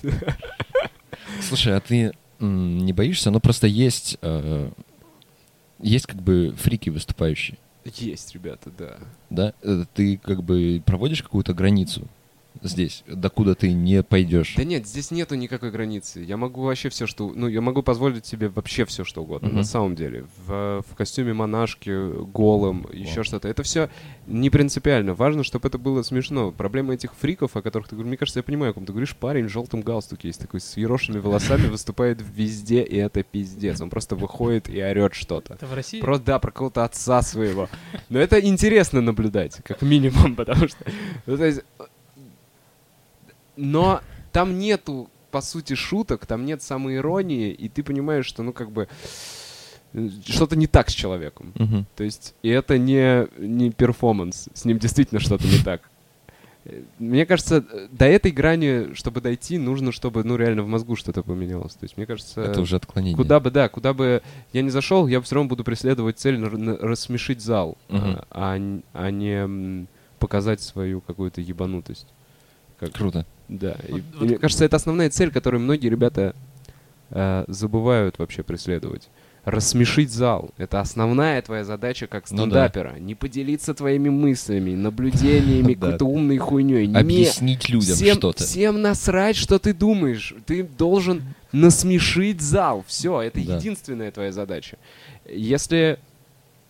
Слушай, 1.42 1.76
а 1.76 1.80
ты 1.80 2.12
не 2.40 2.92
боишься? 2.92 3.30
Ну 3.30 3.40
просто 3.40 3.66
есть, 3.66 4.18
э, 4.22 4.70
есть 5.80 6.06
как 6.06 6.20
бы 6.22 6.54
фрики 6.58 6.90
выступающие, 6.90 7.58
Есть, 7.84 8.34
ребята, 8.34 8.70
да. 8.76 8.96
да? 9.30 9.52
Э, 9.62 9.84
Ты 9.94 10.18
как 10.18 10.42
бы 10.42 10.82
проводишь 10.84 11.22
какую-то 11.22 11.54
границу 11.54 12.06
здесь, 12.62 13.04
докуда 13.06 13.54
ты 13.54 13.72
не 13.72 14.02
пойдешь. 14.02 14.54
Да 14.56 14.64
нет, 14.64 14.86
здесь 14.86 15.10
нету 15.10 15.34
никакой 15.34 15.70
границы. 15.70 16.20
Я 16.20 16.36
могу 16.36 16.62
вообще 16.62 16.88
все, 16.88 17.06
что... 17.06 17.32
Ну, 17.34 17.48
я 17.48 17.60
могу 17.60 17.82
позволить 17.82 18.26
себе 18.26 18.48
вообще 18.48 18.84
все, 18.84 19.04
что 19.04 19.22
угодно, 19.22 19.48
Мгм. 19.48 19.56
на 19.58 19.64
самом 19.64 19.94
деле. 19.94 20.26
В, 20.46 20.82
в 20.88 20.94
костюме 20.96 21.32
монашки, 21.32 21.90
голым, 22.32 22.86
еще 22.92 23.22
что-то. 23.22 23.48
Это 23.48 23.62
все 23.62 23.88
не 24.26 24.50
принципиально. 24.50 25.14
Важно, 25.14 25.44
чтобы 25.44 25.68
это 25.68 25.78
было 25.78 26.02
смешно. 26.02 26.50
Проблема 26.52 26.94
этих 26.94 27.14
фриков, 27.14 27.56
о 27.56 27.62
которых 27.62 27.88
ты 27.88 27.94
говоришь, 27.96 28.08
мне 28.08 28.16
кажется, 28.16 28.38
я 28.40 28.42
понимаю, 28.42 28.70
о 28.70 28.74
ком 28.74 28.86
ты 28.86 28.92
говоришь, 28.92 29.14
парень 29.16 29.46
в 29.46 29.50
желтом 29.50 29.82
галстуке 29.82 30.28
есть 30.28 30.40
такой 30.40 30.60
с 30.60 30.76
ерошенными 30.76 31.20
волосами, 31.22 31.66
выступает 31.68 32.18
везде, 32.34 32.82
и 32.82 32.96
это 32.96 33.22
пиздец. 33.22 33.80
Он 33.80 33.90
просто 33.90 34.16
выходит 34.16 34.68
и 34.68 34.80
орет 34.82 35.14
что-то. 35.14 35.54
Это 35.54 35.66
в 35.66 35.74
России? 35.74 36.00
Просто, 36.00 36.24
да, 36.26 36.38
про 36.38 36.50
кого-то 36.50 36.84
отца 36.84 37.22
своего. 37.22 37.68
Но 38.08 38.18
это 38.18 38.40
интересно 38.40 39.00
наблюдать, 39.00 39.56
как 39.64 39.82
минимум, 39.82 40.34
потому 40.36 40.68
что... 40.68 40.78
ну, 41.26 41.36
то 41.36 41.44
есть, 41.44 41.62
но 43.56 44.00
там 44.32 44.58
нету, 44.58 45.10
по 45.30 45.40
сути, 45.40 45.74
шуток, 45.74 46.26
там 46.26 46.44
нет 46.44 46.62
самоиронии, 46.62 47.50
и 47.50 47.68
ты 47.68 47.82
понимаешь, 47.82 48.26
что, 48.26 48.42
ну, 48.42 48.52
как 48.52 48.70
бы, 48.70 48.88
э, 49.92 50.08
что-то 50.26 50.56
не 50.56 50.66
так 50.66 50.90
с 50.90 50.92
человеком. 50.92 51.52
Мгм. 51.56 51.86
То 51.96 52.04
есть, 52.04 52.34
и 52.42 52.48
это 52.48 52.78
не, 52.78 53.26
не 53.38 53.70
перформанс, 53.70 54.48
с 54.54 54.64
ним 54.64 54.78
действительно 54.78 55.20
что-то 55.20 55.46
не 55.46 55.58
так. 55.62 55.82
Мне 56.98 57.26
кажется, 57.26 57.64
до 57.92 58.06
этой 58.06 58.32
грани, 58.32 58.92
чтобы 58.94 59.20
дойти, 59.20 59.56
нужно, 59.56 59.92
чтобы, 59.92 60.24
ну, 60.24 60.34
реально 60.36 60.64
в 60.64 60.66
мозгу 60.66 60.96
что-то 60.96 61.22
поменялось. 61.22 61.74
То 61.74 61.84
есть, 61.84 61.96
мне 61.96 62.06
кажется... 62.06 62.40
Это 62.40 62.60
уже 62.60 62.74
отклонение. 62.76 63.16
Куда 63.16 63.38
бы, 63.38 63.52
да, 63.52 63.68
куда 63.68 63.94
бы 63.94 64.20
я 64.52 64.62
не 64.62 64.70
зашел, 64.70 65.06
я 65.06 65.20
все 65.20 65.36
равно 65.36 65.48
буду 65.48 65.62
преследовать 65.62 66.18
цель 66.18 66.38
на- 66.38 66.76
рассмешить 66.78 67.40
зал, 67.40 67.78
Мгм. 67.88 68.16
а, 68.30 68.56
а 68.56 68.80
а 68.94 69.10
не 69.12 69.86
показать 70.18 70.60
свою 70.60 71.00
какую-то 71.02 71.40
ебанутость. 71.40 72.08
Как- 72.80 72.92
Круто. 72.92 73.24
Да. 73.48 73.76
И- 73.88 73.92
Вот- 73.92 74.00
и 74.00 74.04
вот- 74.18 74.28
мне 74.28 74.38
кажется, 74.38 74.64
это 74.64 74.76
основная 74.76 75.10
цель, 75.10 75.30
которую 75.30 75.60
многие 75.60 75.88
ребята 75.88 76.34
э, 77.10 77.44
забывают 77.46 78.18
вообще 78.18 78.42
преследовать. 78.42 79.08
Рассмешить 79.44 80.10
зал. 80.10 80.50
Это 80.56 80.80
основная 80.80 81.40
твоя 81.40 81.62
задача 81.64 82.08
как 82.08 82.28
Ну 82.32 82.38
да. 82.38 82.42
стендапера. 82.68 82.98
Не 82.98 83.14
поделиться 83.14 83.74
твоими 83.74 84.08
мыслями, 84.08 84.74
наблюдениями, 84.74 85.74
какой-то 85.80 86.04
умной 86.04 86.38
хуйней. 86.38 86.88
Не 86.88 86.96
Объяснить 86.98 87.68
людям 87.68 87.94
что-то. 87.96 88.42
Всем 88.42 88.82
насрать, 88.82 89.36
что 89.36 89.60
ты 89.60 89.72
думаешь. 89.72 90.34
Ты 90.46 90.64
должен 90.64 91.22
насмешить 91.52 92.40
зал. 92.40 92.84
Все, 92.88 93.20
это 93.22 93.38
единственная 93.38 94.10
твоя 94.10 94.32
задача. 94.32 94.76
Если 95.30 95.98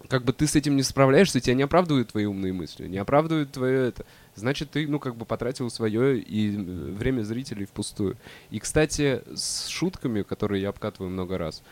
как 0.09 0.25
бы 0.25 0.33
ты 0.35 0.47
с 0.47 0.55
этим 0.55 0.77
не 0.77 0.83
справляешься, 0.83 1.41
тебя 1.41 1.55
не 1.55 1.63
оправдывают 1.63 2.11
твои 2.11 2.27
умные 2.27 2.53
мысли, 2.53 2.87
не 2.87 2.99
оправдывают 2.99 3.51
твое 3.53 3.89
это, 3.89 4.05
значит, 4.37 4.71
ты, 4.71 4.87
ну, 4.87 4.99
как 4.99 5.17
бы 5.17 5.25
потратил 5.25 5.69
свое 5.71 6.19
и 6.21 6.55
э, 6.57 6.61
время 6.61 7.23
зрителей 7.23 7.67
впустую. 7.67 8.17
И, 8.51 8.59
кстати, 8.59 9.23
с 9.35 9.67
шутками, 9.69 10.23
которые 10.23 10.63
я 10.63 10.69
обкатываю 10.69 11.11
много 11.11 11.39
раз, 11.39 11.63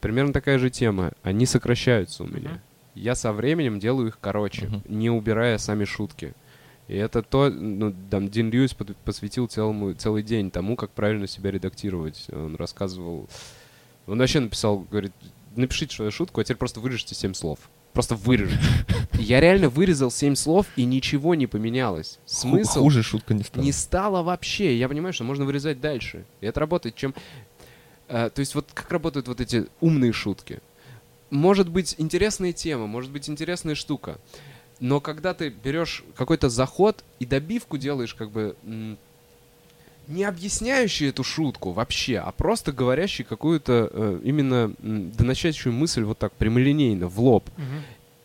примерно 0.00 0.32
такая 0.32 0.58
же 0.58 0.70
тема. 0.70 1.12
Они 1.22 1.44
сокращаются 1.46 2.24
у 2.24 2.26
меня. 2.26 2.62
Я 2.94 3.14
со 3.14 3.32
временем 3.32 3.80
делаю 3.80 4.08
их 4.08 4.18
короче, 4.20 4.66
Мгм. 4.68 4.82
не 4.88 5.10
убирая 5.10 5.58
сами 5.58 5.84
шутки. 5.84 6.34
И 6.86 6.94
это 6.96 7.22
то, 7.22 7.48
ну, 7.50 7.94
там, 8.10 8.28
Дин 8.28 8.50
Льюис 8.50 8.74
посвятил 9.04 9.46
целому, 9.48 9.94
целый 9.94 10.22
день 10.22 10.50
тому, 10.50 10.76
как 10.76 10.90
правильно 10.90 11.26
себя 11.26 11.50
редактировать. 11.50 12.26
Он 12.30 12.56
рассказывал... 12.56 13.28
Он 14.06 14.18
вообще 14.18 14.40
написал, 14.40 14.80
говорит, 14.80 15.12
напишите 15.56 15.96
свою 15.96 16.10
шутку, 16.10 16.40
а 16.40 16.44
теперь 16.44 16.58
просто 16.58 16.80
вырежьте 16.80 17.14
семь 17.14 17.32
слов. 17.32 17.58
Просто 17.94 18.16
вырежите. 18.16 18.60
И 19.18 19.22
Я 19.22 19.40
реально 19.40 19.68
вырезал 19.68 20.10
семь 20.10 20.34
слов, 20.34 20.66
и 20.76 20.84
ничего 20.84 21.34
не 21.34 21.46
поменялось. 21.46 22.18
Смысл 22.26 22.80
Хуже 22.82 23.02
шутка 23.02 23.32
не 23.32 23.44
стала. 23.44 23.64
не 23.64 23.72
стало 23.72 24.22
вообще. 24.22 24.76
Я 24.76 24.88
понимаю, 24.88 25.12
что 25.12 25.24
можно 25.24 25.44
вырезать 25.44 25.80
дальше. 25.80 26.24
И 26.40 26.46
это 26.46 26.60
работает. 26.60 26.96
Чем... 26.96 27.14
э, 28.08 28.30
то 28.34 28.40
есть 28.40 28.54
вот 28.56 28.66
как 28.74 28.90
работают 28.90 29.28
вот 29.28 29.40
эти 29.40 29.66
умные 29.80 30.12
шутки? 30.12 30.60
Может 31.30 31.68
быть 31.68 31.94
интересная 31.98 32.52
тема, 32.52 32.86
может 32.86 33.10
быть 33.10 33.30
интересная 33.30 33.76
штука. 33.76 34.18
Но 34.80 35.00
когда 35.00 35.32
ты 35.32 35.48
берешь 35.48 36.04
какой-то 36.16 36.48
заход 36.48 37.04
и 37.20 37.26
добивку 37.26 37.78
делаешь 37.78 38.14
как 38.14 38.30
бы 38.30 38.56
не 40.08 40.24
объясняющий 40.24 41.08
эту 41.08 41.24
шутку 41.24 41.72
вообще, 41.72 42.18
а 42.18 42.30
просто 42.32 42.72
говорящий 42.72 43.24
какую-то 43.24 43.88
э, 43.90 44.20
именно 44.24 44.72
м, 44.82 45.10
доносящую 45.12 45.72
мысль 45.72 46.02
вот 46.04 46.18
так 46.18 46.32
прямолинейно, 46.32 47.08
в 47.08 47.18
лоб. 47.20 47.48
Мгм. 47.56 47.82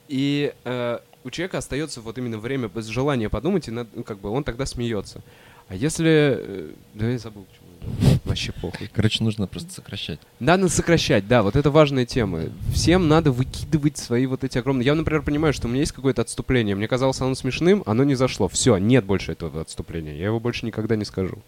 И 0.07 0.53
э, 0.65 0.99
у 1.23 1.30
человека 1.30 1.57
остается 1.59 2.01
вот 2.01 2.17
именно 2.17 2.38
время 2.38 2.67
без 2.67 2.88
желания 2.88 3.30
подумать, 3.30 3.67
и 3.67 3.71
над- 3.71 3.95
ну, 3.95 4.03
как 4.03 4.19
бы 4.19 4.30
он 4.30 4.43
тогда 4.43 4.65
смеется. 4.65 5.21
А 5.67 5.75
если... 5.75 6.38
э, 6.39 6.69
да 6.95 7.09
я 7.09 7.17
забыл, 7.19 7.45
почему. 7.45 8.19
Вообще 8.25 8.51
похуй. 8.51 8.89
Короче, 8.93 9.23
нужно 9.23 9.47
просто 9.47 9.71
сокращать. 9.71 10.19
Надо 10.39 10.67
сокращать, 10.67 11.27
да, 11.27 11.43
вот 11.43 11.55
это 11.55 11.71
важная 11.71 12.05
тема. 12.05 12.43
Всем 12.73 13.07
надо 13.07 13.32
выкидывать 13.32 13.97
свои 13.97 14.25
вот 14.25 14.43
эти 14.43 14.57
огромные... 14.57 14.86
Я, 14.86 14.95
например, 14.95 15.21
понимаю, 15.21 15.53
что 15.53 15.67
у 15.67 15.69
меня 15.71 15.80
есть 15.82 15.93
какое-то 15.93 16.21
отступление. 16.21 16.75
Мне 16.75 16.88
казалось 16.88 17.21
оно 17.21 17.36
смешным, 17.36 17.84
оно 17.86 18.03
не 18.03 18.15
зашло. 18.15 18.47
Все, 18.49 18.77
нет 18.77 19.05
больше 19.05 19.32
этого 19.32 19.61
отступления. 19.61 20.15
Я 20.15 20.25
его 20.25 20.39
больше 20.39 20.65
никогда 20.65 20.95
не 20.95 21.05
скажу. 21.05 21.39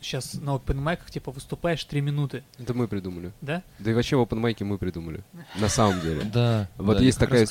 Сейчас 0.00 0.34
на 0.34 0.50
open 0.56 0.74
майках, 0.76 1.10
типа, 1.10 1.30
выступаешь 1.30 1.84
три 1.84 2.00
минуты, 2.00 2.42
Это 2.58 2.74
мы 2.74 2.88
придумали. 2.88 3.32
да? 3.40 3.62
Да 3.78 3.90
и 3.90 3.94
вообще 3.94 4.16
в 4.16 4.20
open 4.22 4.36
майке 4.36 4.64
мы 4.64 4.78
придумали. 4.78 5.22
На 5.58 5.68
самом 5.68 6.00
деле. 6.00 6.22
Да. 6.24 6.68
Вот 6.76 7.00
есть 7.00 7.18
такая- 7.18 7.46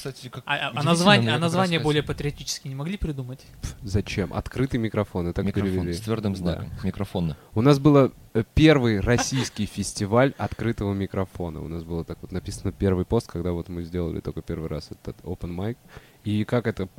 А, 0.45 0.55
а- 0.55 0.71
а 0.75 0.83
название, 0.83 1.31
а 1.35 1.79
более 1.81 2.03
патриотически 2.03 2.67
не 2.67 2.75
могли 2.75 2.97
придумать? 2.97 3.45
Зачем? 3.81 4.33
Открытый 4.33 4.79
микрофон, 4.79 5.29
и 5.29 5.33
так 5.33 5.45
Микрофон 5.45 5.71
перевели. 5.71 5.93
с 5.93 6.01
твердым 6.01 6.35
знаком. 6.35 6.69
Микрофонно. 6.83 7.37
У 7.53 7.61
нас 7.61 7.79
был 7.79 8.11
первый 8.53 8.99
российский 8.99 9.65
фестиваль 9.65 10.33
открытого 10.37 10.93
микрофона. 10.93 11.61
У 11.61 11.67
нас 11.67 11.83
было 11.83 12.03
так 12.03 12.17
вот 12.21 12.31
написано 12.31 12.71
первый 12.71 13.05
пост, 13.05 13.27
когда 13.27 13.51
вот 13.51 13.69
мы 13.69 13.83
сделали 13.83 14.19
только 14.21 14.41
первый 14.41 14.69
раз 14.69 14.89
этот 14.91 15.15
open 15.23 15.55
mic. 15.55 15.77
И 16.23 16.43
как 16.43 16.67
это 16.67 16.89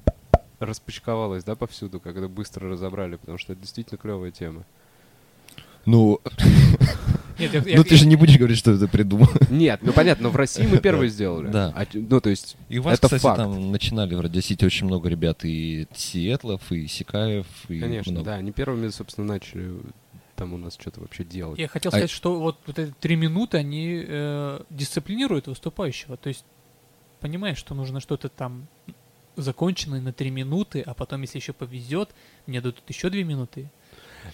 распочковалось, 0.58 1.44
да, 1.44 1.54
повсюду, 1.56 2.00
как 2.00 2.16
это 2.16 2.28
быстро 2.28 2.68
разобрали, 2.68 3.16
потому 3.16 3.38
что 3.38 3.52
это 3.52 3.62
действительно 3.62 3.98
клевая 3.98 4.30
тема. 4.30 4.64
Ну, 5.86 6.20
Нет, 7.38 7.54
я- 7.54 7.60
я- 7.62 7.76
ну 7.78 7.84
ты 7.84 7.96
же 7.96 8.06
не 8.06 8.16
будешь 8.16 8.36
говорить, 8.36 8.58
что 8.58 8.76
ты 8.78 8.86
придумал. 8.86 9.28
Нет, 9.50 9.80
ну 9.82 9.92
понятно, 9.92 10.24
но 10.24 10.30
в 10.30 10.36
России 10.36 10.66
мы 10.66 10.78
первые 10.78 11.08
сделали. 11.08 11.48
Да. 11.48 11.72
А 11.74 11.86
ну, 11.94 12.20
то 12.20 12.28
есть, 12.30 12.56
И 12.68 12.78
у 12.78 12.82
вас, 12.82 12.98
Это 12.98 13.06
кстати, 13.06 13.22
факт. 13.22 13.38
там 13.38 13.72
начинали 13.72 14.14
в 14.14 14.20
Радиосити 14.20 14.64
очень 14.64 14.86
много 14.86 15.08
ребят, 15.08 15.44
и 15.44 15.86
Сиэтлов, 15.94 16.70
и 16.70 16.86
Сикаев, 16.86 17.46
и 17.68 17.80
конечно, 17.80 18.12
много. 18.12 18.26
да, 18.26 18.34
они 18.36 18.52
первыми, 18.52 18.88
собственно, 18.88 19.26
начали 19.26 19.72
там 20.36 20.52
у 20.54 20.58
нас 20.58 20.76
что-то 20.78 21.00
вообще 21.00 21.24
делать. 21.24 21.58
Я 21.58 21.68
хотел 21.68 21.90
А- 21.90 21.92
сказать, 21.92 22.10
что 22.10 22.38
вот, 22.38 22.58
вот 22.66 22.78
эти 22.78 22.94
три 23.00 23.16
минуты, 23.16 23.58
они 23.58 24.04
э, 24.06 24.60
дисциплинируют 24.70 25.46
выступающего. 25.48 26.16
То 26.16 26.28
есть, 26.28 26.44
понимаешь, 27.20 27.58
что 27.58 27.74
нужно 27.74 28.00
что-то 28.00 28.28
там 28.30 28.66
законченное 29.36 30.00
на 30.00 30.12
три 30.12 30.30
минуты, 30.30 30.80
а 30.80 30.94
потом, 30.94 31.22
если 31.22 31.38
еще 31.38 31.52
повезет, 31.52 32.10
мне 32.46 32.60
дадут 32.60 32.82
еще 32.88 33.10
две 33.10 33.24
минуты. 33.24 33.70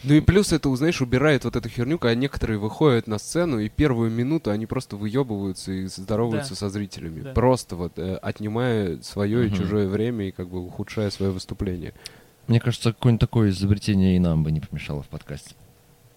Ну 0.04 0.14
и 0.14 0.20
плюс 0.20 0.52
это, 0.52 0.74
знаешь, 0.76 1.00
убирает 1.00 1.44
вот 1.44 1.56
эту 1.56 1.68
херню, 1.68 1.98
когда 1.98 2.14
некоторые 2.14 2.58
выходят 2.58 3.06
на 3.06 3.18
сцену, 3.18 3.58
и 3.58 3.68
первую 3.68 4.10
минуту 4.10 4.50
они 4.50 4.66
просто 4.66 4.96
выебываются 4.96 5.72
и 5.72 5.86
здороваются 5.86 6.50
Да. 6.50 6.56
со 6.56 6.68
зрителями. 6.70 7.20
Да. 7.22 7.32
Просто 7.32 7.76
вот 7.76 7.98
э, 7.98 8.16
отнимая 8.16 9.00
свое 9.02 9.46
и 9.46 9.48
Мгм. 9.48 9.56
чужое 9.56 9.88
время 9.88 10.28
и 10.28 10.30
как 10.30 10.48
бы 10.48 10.60
ухудшая 10.64 11.10
свое 11.10 11.32
выступление. 11.32 11.92
Мне 12.46 12.60
кажется, 12.60 12.92
какое-нибудь 12.92 13.20
такое 13.20 13.50
изобретение 13.50 14.16
и 14.16 14.20
нам 14.20 14.44
бы 14.44 14.52
не 14.52 14.60
помешало 14.60 15.02
в 15.02 15.08
подкасте. 15.08 15.54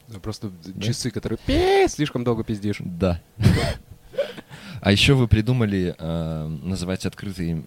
Да, 0.08 0.20
Просто 0.20 0.52
часы, 0.82 1.12
которые 1.12 1.40
пи 1.46 1.88
слишком 1.88 2.24
долго 2.24 2.44
пиздишь. 2.44 2.78
Да. 2.80 3.22
А 4.82 4.92
еще 4.94 5.14
вы 5.14 5.28
придумали 5.28 5.94
э, 5.98 6.48
называть 6.64 7.06
открытый 7.06 7.66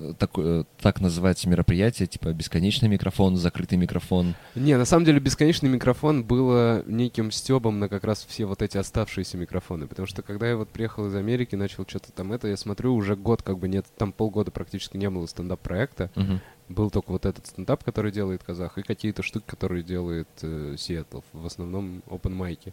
м, 0.00 0.16
э, 0.36 0.64
так 0.80 1.00
называть 1.00 1.44
мероприятие, 1.46 2.08
типа 2.08 2.32
бесконечный 2.32 2.88
микрофон, 2.88 3.36
закрытый 3.36 3.78
микрофон. 3.78 4.34
Не, 4.54 4.76
на 4.76 4.84
самом 4.84 5.04
деле 5.04 5.20
бесконечный 5.20 5.68
микрофон 5.68 6.24
было 6.24 6.82
неким 6.86 7.30
стебом 7.30 7.78
на 7.78 7.88
как 7.88 8.04
раз 8.04 8.24
все 8.28 8.46
вот 8.46 8.62
эти 8.62 8.78
оставшиеся 8.78 9.36
микрофоны. 9.36 9.86
Потому 9.86 10.06
что 10.06 10.22
когда 10.22 10.48
я 10.48 10.56
вот 10.56 10.68
приехал 10.68 11.06
из 11.06 11.14
Америки, 11.14 11.54
начал 11.54 11.84
что-то 11.86 12.12
там 12.12 12.32
это, 12.32 12.48
я 12.48 12.56
смотрю, 12.56 12.94
уже 12.94 13.16
год 13.16 13.42
как 13.42 13.58
бы 13.58 13.68
нет, 13.68 13.86
там 13.96 14.12
полгода 14.12 14.50
практически 14.50 14.96
не 14.96 15.10
было 15.10 15.26
стендап-проекта. 15.26 16.10
Мгм. 16.14 16.40
Был 16.68 16.90
только 16.90 17.10
вот 17.10 17.26
этот 17.26 17.46
стендап, 17.46 17.82
который 17.82 18.12
делает 18.12 18.44
казах, 18.44 18.78
и 18.78 18.82
какие-то 18.82 19.22
штуки, 19.24 19.44
которые 19.46 19.82
делает 19.82 20.28
э, 20.42 20.76
Сиэтл, 20.78 21.20
в 21.32 21.44
основном 21.44 22.02
open 22.06 22.32
майки. 22.32 22.72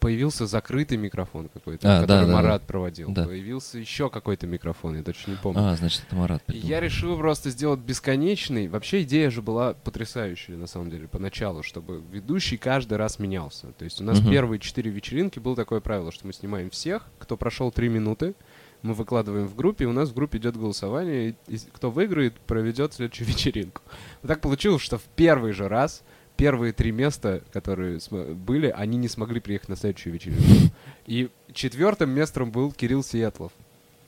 Появился 0.00 0.46
закрытый 0.46 0.98
микрофон 0.98 1.48
какой-то, 1.48 1.98
А, 1.98 2.00
который 2.02 2.20
да, 2.22 2.26
да, 2.26 2.32
Марат 2.32 2.62
проводил. 2.66 3.10
Да. 3.12 3.24
Появился 3.24 3.78
еще 3.78 4.08
какой-то 4.10 4.46
микрофон, 4.46 4.96
я 4.96 5.02
точно 5.02 5.32
не 5.32 5.36
помню. 5.36 5.60
А, 5.62 5.76
значит, 5.76 6.02
это 6.06 6.16
Марат 6.16 6.42
придумал. 6.44 6.68
я 6.68 6.80
решил 6.80 7.16
просто 7.16 7.50
сделать 7.50 7.80
бесконечный. 7.80 8.68
Вообще 8.68 9.02
идея 9.02 9.30
же 9.30 9.42
была 9.42 9.74
потрясающая, 9.74 10.56
на 10.56 10.66
самом 10.66 10.90
деле, 10.90 11.08
поначалу, 11.08 11.62
чтобы 11.62 12.02
ведущий 12.10 12.56
каждый 12.56 12.98
раз 12.98 13.18
менялся. 13.18 13.68
То 13.78 13.84
есть 13.84 14.00
у 14.00 14.04
нас 14.04 14.20
Мгм. 14.20 14.30
первые 14.30 14.58
четыре 14.58 14.90
вечеринки 14.90 15.38
было 15.38 15.56
такое 15.56 15.80
правило, 15.80 16.10
что 16.12 16.26
мы 16.26 16.32
снимаем 16.32 16.70
всех, 16.70 17.06
кто 17.18 17.36
прошел 17.36 17.70
три 17.70 17.88
минуты, 17.88 18.34
мы 18.82 18.94
выкладываем 18.94 19.46
в 19.46 19.54
группе, 19.54 19.84
и 19.84 19.86
у 19.86 19.92
нас 19.92 20.08
в 20.08 20.14
группе 20.14 20.38
идет 20.38 20.56
голосование, 20.56 21.36
и, 21.46 21.54
и 21.54 21.58
кто 21.72 21.90
выиграет, 21.90 22.38
проведет 22.40 22.92
следующую 22.94 23.28
вечеринку. 23.28 23.80
Вот 24.22 24.28
так 24.28 24.40
получилось, 24.40 24.82
что 24.82 24.98
в 24.98 25.04
первый 25.14 25.52
же 25.52 25.68
раз 25.68 26.02
первые 26.42 26.72
три 26.72 26.90
места, 26.90 27.40
которые 27.52 28.00
были, 28.34 28.66
они 28.66 28.98
не 28.98 29.06
смогли 29.06 29.38
приехать 29.38 29.68
на 29.68 29.76
следующую 29.76 30.14
вечеринку. 30.14 30.74
И 31.06 31.28
четвертым 31.54 32.10
местом 32.10 32.50
был 32.50 32.72
Кирилл 32.72 33.04
Сиэтлов. 33.04 33.52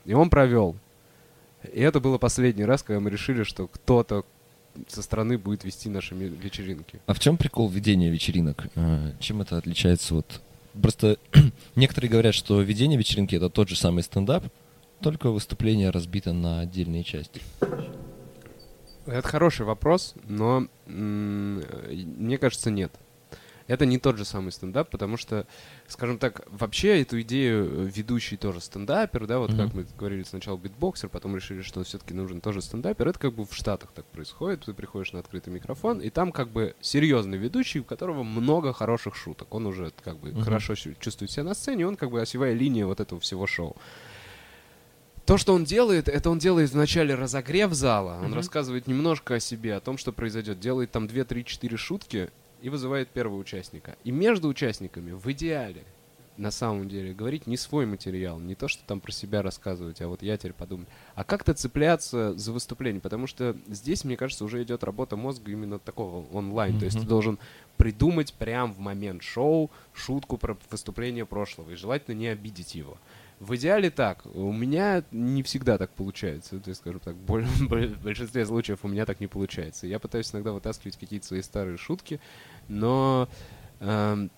И 0.03 0.13
он 0.13 0.29
провел. 0.29 0.75
И 1.63 1.79
это 1.79 2.01
было 2.01 2.17
последний 2.17 2.65
раз, 2.65 2.83
когда 2.83 2.99
мы 2.99 3.09
решили, 3.09 3.43
что 3.43 3.67
кто-то 3.67 4.25
со 4.89 5.01
стороны 5.01 5.37
будет 5.37 5.63
вести 5.63 5.87
наши 5.87 6.13
вечеринки. 6.13 6.99
А 7.05 7.13
в 7.13 7.21
чем 7.21 7.37
прикол 7.37 7.69
ведения 7.69 8.09
вечеринок? 8.09 8.67
Э, 8.75 9.13
Чем 9.21 9.41
это 9.41 9.55
отличается 9.57 10.15
от... 10.15 10.41
Просто 10.81 11.17
некоторые 11.75 12.11
говорят, 12.11 12.35
что 12.35 12.61
ведение 12.61 12.99
вечеринки 12.99 13.35
это 13.37 13.49
тот 13.49 13.69
же 13.69 13.77
самый 13.77 14.03
стендап, 14.03 14.43
только 14.99 15.29
выступление 15.29 15.89
разбито 15.89 16.33
на 16.33 16.59
отдельные 16.59 17.05
части. 17.05 17.41
Это 19.05 19.27
хороший 19.27 19.65
вопрос, 19.65 20.15
но 20.27 20.67
мне 20.85 22.37
кажется, 22.37 22.71
нет. 22.71 22.91
Это 23.67 23.87
не 23.87 23.97
тот 23.97 24.15
же 24.17 24.25
самый 24.25 24.51
стендап, 24.51 24.91
потому 24.91 25.17
что, 25.17 25.47
скажем 25.87 26.19
так, 26.19 26.43
вообще 26.51 27.01
эту 27.01 27.19
идею 27.21 27.65
э, 27.65 27.89
ведущий 27.91 28.37
тоже 28.37 28.61
стендапер, 28.61 29.25
да, 29.25 29.39
вот 29.39 29.49
Мгм. 29.49 29.57
как 29.57 29.73
мы 29.73 29.87
говорили 29.97 30.21
сначала 30.21 30.55
битбоксер, 30.55 31.09
потом 31.09 31.35
решили, 31.35 31.63
что 31.63 31.83
все-таки 31.83 32.13
нужен 32.13 32.41
тоже 32.41 32.61
стендапер. 32.61 33.07
Это 33.07 33.17
как 33.17 33.33
бы 33.33 33.43
в 33.43 33.55
Штатах 33.55 33.91
так 33.91 34.05
происходит. 34.05 34.65
Ты 34.65 34.73
приходишь 34.75 35.13
на 35.13 35.19
открытый 35.19 35.51
микрофон, 35.51 35.99
и 35.99 36.11
там 36.11 36.31
как 36.31 36.49
бы 36.49 36.75
серьезный 36.79 37.39
ведущий, 37.39 37.79
у 37.79 37.83
которого 37.83 38.21
много 38.21 38.71
хороших 38.71 39.15
шуток. 39.15 39.51
Он 39.51 39.65
уже 39.65 39.91
как 40.03 40.17
бы 40.19 40.29
Мгм. 40.29 40.43
хорошо 40.43 40.75
чу- 40.75 40.93
чувствует 40.99 41.31
себя 41.31 41.45
на 41.45 41.55
сцене, 41.55 41.87
он 41.87 41.95
как 41.95 42.11
бы 42.11 42.21
осевая 42.21 42.53
линия 42.53 42.85
вот 42.85 42.99
этого 42.99 43.19
всего 43.19 43.47
шоу. 43.47 43.75
То, 45.25 45.37
что 45.37 45.53
он 45.53 45.63
делает, 45.63 46.07
это 46.07 46.29
он 46.29 46.37
делает 46.37 46.69
вначале 46.71 47.15
разогрев 47.15 47.73
зала. 47.73 48.17
Он 48.19 48.25
Мгм. 48.27 48.35
рассказывает 48.35 48.87
немножко 48.87 49.35
о 49.35 49.39
себе, 49.39 49.75
о 49.75 49.79
том, 49.79 49.97
что 49.97 50.11
произойдет. 50.11 50.59
Делает 50.59 50.91
там 50.91 51.07
2, 51.07 51.23
3, 51.23 51.43
4 51.43 51.77
шутки 51.77 52.29
и 52.61 52.69
вызывает 52.69 53.09
первого 53.09 53.37
участника. 53.37 53.95
И 54.03 54.11
между 54.11 54.47
участниками 54.47 55.11
в 55.13 55.25
идеале, 55.31 55.83
на 56.37 56.51
самом 56.51 56.89
деле, 56.89 57.13
говорить 57.13 57.47
не 57.47 57.57
свой 57.57 57.85
материал, 57.87 58.39
не 58.39 58.55
то, 58.55 58.67
что 58.67 58.83
там 58.85 58.99
про 58.99 59.11
себя 59.11 59.41
рассказывать, 59.41 60.01
а 60.01 60.07
вот 60.07 60.21
я 60.21 60.37
теперь 60.37 60.53
подумаю, 60.53 60.85
а 61.15 61.23
как-то 61.23 61.53
цепляться 61.53 62.37
за 62.37 62.51
выступление, 62.51 63.01
потому 63.01 63.25
что 63.25 63.55
здесь, 63.67 64.03
мне 64.03 64.17
кажется, 64.17 64.43
уже 64.43 64.61
идет 64.61 64.83
работа 64.83 65.15
мозга 65.15 65.49
именно 65.51 65.79
такого 65.79 66.25
онлайн, 66.35 66.77
то 66.77 66.85
есть 66.85 66.99
ты 66.99 67.05
должен 67.05 67.39
придумать 67.77 68.33
прям 68.33 68.73
в 68.73 68.79
момент 68.79 69.23
шоу 69.23 69.71
шутку 69.93 70.37
про 70.37 70.57
выступление 70.69 71.25
прошлого, 71.25 71.71
и 71.71 71.75
желательно 71.75 72.13
не 72.15 72.27
обидеть 72.27 72.75
его. 72.75 72.97
В 73.39 73.55
идеале 73.55 73.89
так. 73.89 74.25
У 74.33 74.51
меня 74.51 75.03
не 75.11 75.43
всегда 75.43 75.77
так 75.77 75.91
получается. 75.91 76.59
То 76.59 76.69
есть, 76.69 76.81
скажем 76.81 76.99
так, 77.01 77.15
боль- 77.27 77.45
в 77.45 78.01
большинстве 78.03 78.45
случаев 78.45 78.79
у 78.83 78.87
меня 78.87 79.05
так 79.05 79.19
не 79.19 79.27
получается. 79.27 79.87
Я 79.87 79.99
пытаюсь 79.99 80.33
иногда 80.33 80.51
вытаскивать 80.53 80.97
какие-то 80.97 81.27
свои 81.27 81.41
старые 81.41 81.77
шутки, 81.77 82.19
но 82.67 83.27
эм, 83.81 84.31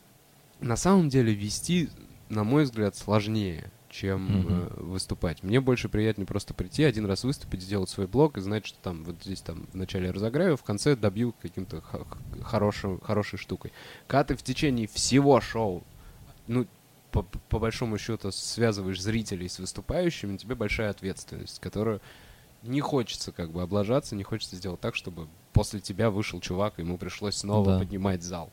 на 0.60 0.76
самом 0.76 1.10
деле 1.10 1.34
вести, 1.34 1.90
на 2.30 2.44
мой 2.44 2.64
взгляд, 2.64 2.96
сложнее, 2.96 3.72
чем 3.90 4.26
Мгм. 4.26 4.48
э, 4.52 4.70
выступать. 4.82 5.44
Мне 5.44 5.62
больше 5.62 5.90
приятнее 5.90 6.26
просто 6.26 6.54
прийти, 6.54 6.84
один 6.84 7.06
раз 7.06 7.24
выступить, 7.24 7.62
сделать 7.62 7.90
свой 7.90 8.08
блог 8.08 8.38
и 8.38 8.42
знать, 8.42 8.66
что 8.66 8.80
там 8.80 9.04
вот 9.04 9.16
здесь 9.24 9.42
там 9.42 9.68
вначале 9.74 10.12
разыграю, 10.12 10.58
в 10.58 10.64
конце 10.64 10.96
добью 10.96 11.34
каким-то 11.42 11.84
хорошим, 12.44 13.00
хорошей 13.00 13.38
штукой. 13.38 13.72
Когда 14.08 14.24
ты 14.26 14.36
в 14.36 14.44
течение 14.44 14.88
всего 14.88 15.40
шоу, 15.40 15.84
ну, 16.48 16.66
по, 17.12 17.24
по 17.24 17.60
большому 17.60 17.98
счету 17.98 18.32
связываешь 18.32 19.02
зрителей 19.02 19.48
с 19.50 19.60
выступающими, 19.60 20.38
тебе 20.38 20.56
большая 20.56 20.90
ответственность, 20.90 21.60
которую 21.60 22.02
не 22.64 22.82
хочется 22.82 23.32
как 23.32 23.52
бы 23.52 23.62
облажаться, 23.62 24.16
не 24.16 24.24
хочется 24.24 24.56
сделать 24.56 24.80
так, 24.82 24.96
чтобы 24.96 25.28
после 25.54 25.80
тебя 25.80 26.10
вышел 26.10 26.40
чувак, 26.40 26.78
и 26.78 26.82
ему 26.82 26.98
пришлось 26.98 27.36
снова 27.36 27.74
Да. 27.74 27.80
поднимать 27.80 28.24
зал. 28.24 28.52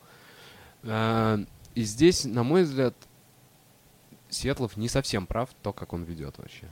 А, 0.83 1.39
И 1.73 1.83
здесь, 1.83 2.23
на 2.23 2.43
мой 2.43 2.63
взгляд, 2.63 2.95
Светлов 4.29 4.77
не 4.77 4.87
совсем 4.87 5.27
прав 5.27 5.49
то, 5.61 5.73
как 5.73 5.93
он 5.93 6.03
ведет 6.03 6.37
вообще. 6.37 6.67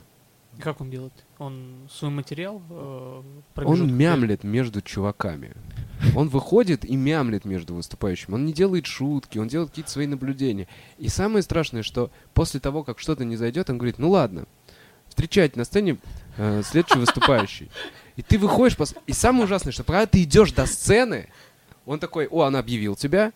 Как 0.60 0.80
он 0.80 0.90
делает? 0.90 1.12
Он 1.38 1.88
свой 1.90 2.10
материал 2.10 2.62
э, 2.70 3.22
Он 3.56 3.94
мямлет 3.94 4.44
между 4.44 4.80
чуваками. 4.80 5.52
Он 6.14 6.28
выходит 6.28 6.84
и 6.84 6.96
мямлит 6.96 7.44
между 7.44 7.74
выступающими. 7.74 8.34
Он 8.34 8.44
не 8.44 8.52
делает 8.52 8.86
шутки, 8.86 9.38
он 9.38 9.48
делает 9.48 9.70
какие-то 9.70 9.90
свои 9.90 10.06
наблюдения. 10.06 10.68
И 10.98 11.08
самое 11.08 11.42
страшное, 11.42 11.82
что 11.82 12.10
после 12.34 12.60
того, 12.60 12.84
как 12.84 12.98
что-то 12.98 13.24
не 13.24 13.36
зайдет, 13.36 13.70
он 13.70 13.78
говорит, 13.78 13.98
ну 13.98 14.10
ладно, 14.10 14.46
встречать 15.08 15.56
на 15.56 15.64
сцене 15.64 15.98
э, 16.36 16.62
следующий 16.64 16.98
выступающий. 16.98 17.70
И 18.16 18.22
ты 18.22 18.38
выходишь, 18.38 18.76
пос- 18.76 18.96
и 19.06 19.12
самое 19.12 19.44
ужасное, 19.44 19.72
что 19.72 19.84
когда 19.84 20.06
ты 20.06 20.22
идешь 20.22 20.52
до 20.52 20.66
сцены, 20.66 21.28
он 21.86 21.98
такой, 21.98 22.26
о, 22.26 22.46
он 22.46 22.56
объявил 22.56 22.96
тебя, 22.96 23.32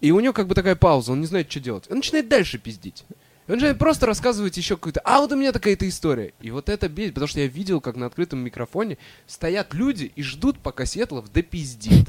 и 0.00 0.10
у 0.10 0.20
него 0.20 0.32
как 0.32 0.48
бы 0.48 0.54
такая 0.54 0.74
пауза, 0.76 1.12
он 1.12 1.20
не 1.20 1.26
знает, 1.26 1.50
что 1.50 1.60
делать. 1.60 1.90
Он 1.90 1.96
начинает 1.96 2.28
дальше 2.28 2.58
пиздить. 2.58 3.04
И 3.46 3.50
он 3.50 3.56
начинает 3.56 3.78
просто 3.78 4.06
рассказывать 4.06 4.56
еще 4.56 4.76
какую-то, 4.76 5.00
а 5.04 5.20
вот 5.20 5.32
у 5.32 5.36
меня 5.36 5.52
такая-то 5.52 5.88
история. 5.88 6.32
И 6.40 6.50
вот 6.50 6.68
это 6.68 6.88
бесит, 6.88 7.14
потому 7.14 7.26
что 7.28 7.40
я 7.40 7.46
видел, 7.48 7.80
как 7.80 7.96
на 7.96 8.06
открытом 8.06 8.38
микрофоне 8.38 8.98
стоят 9.26 9.74
люди 9.74 10.12
и 10.14 10.22
ждут, 10.22 10.58
пока 10.58 10.86
Светлов 10.86 11.30
допиздит. 11.32 12.08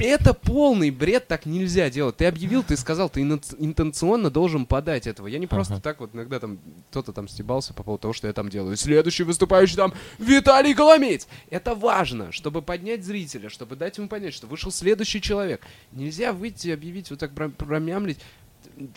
Это 0.00 0.34
полный 0.34 0.90
бред, 0.90 1.28
так 1.28 1.46
нельзя 1.46 1.88
делать. 1.90 2.16
Ты 2.16 2.24
объявил, 2.26 2.62
ты 2.64 2.76
сказал, 2.76 3.08
ты 3.08 3.20
интенционно 3.20 4.30
должен 4.30 4.66
подать 4.66 5.06
этого. 5.06 5.26
Я 5.28 5.38
не 5.38 5.46
просто 5.46 5.74
Ага. 5.74 5.82
так 5.82 6.00
вот 6.00 6.14
иногда 6.14 6.40
там 6.40 6.58
кто-то 6.90 7.12
там 7.12 7.28
стебался 7.28 7.72
по 7.74 7.82
поводу 7.82 8.02
того, 8.02 8.14
что 8.14 8.26
я 8.26 8.32
там 8.32 8.48
делаю. 8.48 8.76
Следующий 8.76 9.22
выступающий 9.22 9.76
там 9.76 9.92
Виталий 10.18 10.74
Коломеец. 10.74 11.28
Это 11.50 11.74
важно, 11.74 12.32
чтобы 12.32 12.62
поднять 12.62 13.04
зрителя, 13.04 13.48
чтобы 13.48 13.76
дать 13.76 13.98
ему 13.98 14.08
понять, 14.08 14.34
что 14.34 14.46
вышел 14.46 14.72
следующий 14.72 15.20
человек. 15.20 15.60
Нельзя 15.92 16.32
выйти 16.32 16.68
и 16.68 16.72
объявить 16.72 17.10
вот 17.10 17.18
так 17.20 17.32
про- 17.32 17.50
промямлить. 17.50 18.18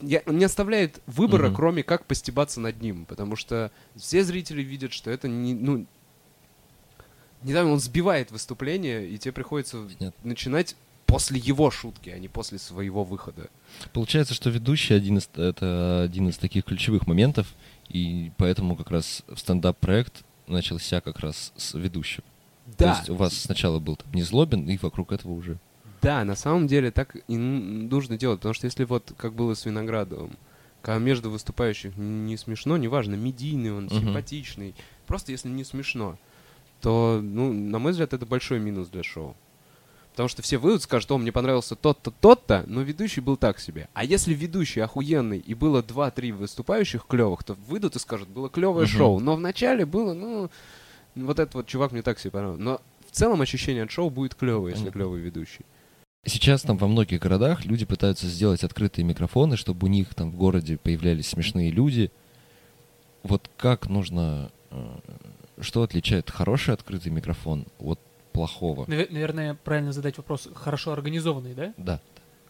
Я, 0.01 0.21
он 0.25 0.37
не 0.37 0.45
оставляет 0.45 1.01
выбора, 1.07 1.47
Мгм. 1.47 1.55
кроме 1.55 1.83
как 1.83 2.05
постебаться 2.05 2.59
над 2.59 2.81
ним, 2.81 3.05
потому 3.05 3.35
что 3.35 3.71
все 3.95 4.23
зрители 4.23 4.61
видят, 4.61 4.93
что 4.93 5.11
это 5.11 5.27
не, 5.27 5.53
ну, 5.53 5.85
недавно 7.43 7.73
он 7.73 7.79
сбивает 7.79 8.31
выступление, 8.31 9.07
и 9.07 9.17
тебе 9.17 9.31
приходится 9.31 9.77
Понятно. 9.83 10.13
начинать 10.23 10.75
после 11.05 11.39
его 11.39 11.69
шутки, 11.69 12.09
а 12.09 12.17
не 12.17 12.27
после 12.27 12.57
своего 12.57 13.03
выхода. 13.03 13.47
Получается, 13.93 14.33
что 14.33 14.49
ведущий 14.49 14.93
один 14.95 15.17
из, 15.19 15.29
это 15.35 16.01
один 16.03 16.29
из 16.29 16.37
таких 16.37 16.65
ключевых 16.65 17.05
моментов, 17.07 17.53
и 17.89 18.31
поэтому 18.37 18.75
как 18.75 18.89
раз 18.91 19.23
стендап-проект 19.35 20.23
начался 20.47 21.01
как 21.01 21.19
раз 21.19 21.53
с 21.55 21.73
ведущего. 21.75 22.23
То 22.77 22.89
есть 22.89 23.09
у 23.09 23.15
вас 23.15 23.33
сначала 23.37 23.79
был 23.79 23.95
там 23.95 24.11
Незлобин, 24.13 24.67
и 24.67 24.77
вокруг 24.77 25.11
этого 25.11 25.33
уже. 25.33 25.59
Да, 26.05 26.23
на 26.23 26.35
самом 26.35 26.67
деле 26.67 26.91
так 26.91 27.17
и 27.27 27.35
нужно 27.35 28.15
делать, 28.15 28.37
потому 28.37 28.53
что 28.53 28.65
если 28.65 28.83
вот 28.83 29.11
как 29.17 29.33
было 29.33 29.55
с 29.55 29.65
Виноградовым, 29.65 30.37
когда 30.83 30.99
между 30.99 31.31
выступающих 31.31 31.97
не 31.97 32.37
смешно, 32.37 32.77
неважно, 32.77 33.15
медийный 33.15 33.73
он, 33.73 33.85
Мгм. 33.85 33.99
симпатичный, 33.99 34.75
просто 35.07 35.31
если 35.31 35.49
не 35.49 35.63
смешно, 35.63 36.19
то, 36.79 37.19
ну, 37.23 37.51
на 37.51 37.79
мой 37.79 37.91
взгляд, 37.91 38.13
это 38.13 38.27
большой 38.27 38.59
минус 38.59 38.89
для 38.89 39.01
шоу. 39.01 39.35
Потому 40.11 40.29
что 40.29 40.43
все 40.43 40.57
выйдут, 40.57 40.83
скажут, 40.83 41.09
о, 41.11 41.17
мне 41.17 41.31
понравился 41.31 41.75
тот-то, 41.75 42.11
тот-то, 42.11 42.65
но 42.67 42.83
ведущий 42.83 43.19
был 43.21 43.35
так 43.35 43.59
себе. 43.59 43.89
А 43.95 44.03
если 44.05 44.35
ведущий 44.35 44.81
охуенный 44.81 45.39
и 45.39 45.55
было 45.55 45.81
2-3 45.81 46.31
выступающих 46.33 47.07
клевых, 47.07 47.43
то 47.43 47.55
выйдут 47.67 47.95
и 47.95 47.99
скажут, 47.99 48.29
было 48.29 48.47
клевое 48.51 48.85
Мгм. 48.85 48.95
шоу. 48.95 49.19
Но 49.19 49.35
вначале 49.35 49.87
было, 49.87 50.13
ну, 50.13 50.51
вот 51.15 51.39
этот 51.39 51.55
вот 51.55 51.65
чувак 51.65 51.93
мне 51.93 52.03
так 52.03 52.19
себе 52.19 52.29
понравился. 52.29 52.61
Но 52.61 52.81
в 53.09 53.11
целом 53.11 53.41
ощущение 53.41 53.81
от 53.85 53.89
шоу 53.89 54.11
будет 54.11 54.35
клевое, 54.35 54.75
если 54.75 54.91
клевый 54.91 55.19
ведущий. 55.19 55.65
Сейчас 56.25 56.63
там 56.63 56.77
во 56.77 56.87
многих 56.87 57.21
городах 57.21 57.65
люди 57.65 57.85
пытаются 57.85 58.27
сделать 58.27 58.63
открытые 58.63 59.05
микрофоны, 59.05 59.57
чтобы 59.57 59.85
у 59.85 59.89
них 59.89 60.13
там 60.15 60.31
в 60.31 60.35
городе 60.37 60.77
появлялись 60.77 61.27
смешные 61.27 61.69
люди. 61.71 62.11
Вот 63.23 63.49
как 63.57 63.87
нужно... 63.89 64.49
э, 64.71 64.97
Что 65.61 65.83
отличает 65.83 66.31
хороший 66.31 66.73
открытый 66.73 67.11
микрофон 67.11 67.65
от 67.79 67.99
плохого? 68.33 68.85
Наве- 68.85 69.07
Наверное, 69.11 69.53
правильно 69.63 69.91
задать 69.93 70.17
вопрос. 70.17 70.49
Хорошо 70.55 70.93
организованный, 70.93 71.53
да? 71.53 71.73
Да. 71.77 72.01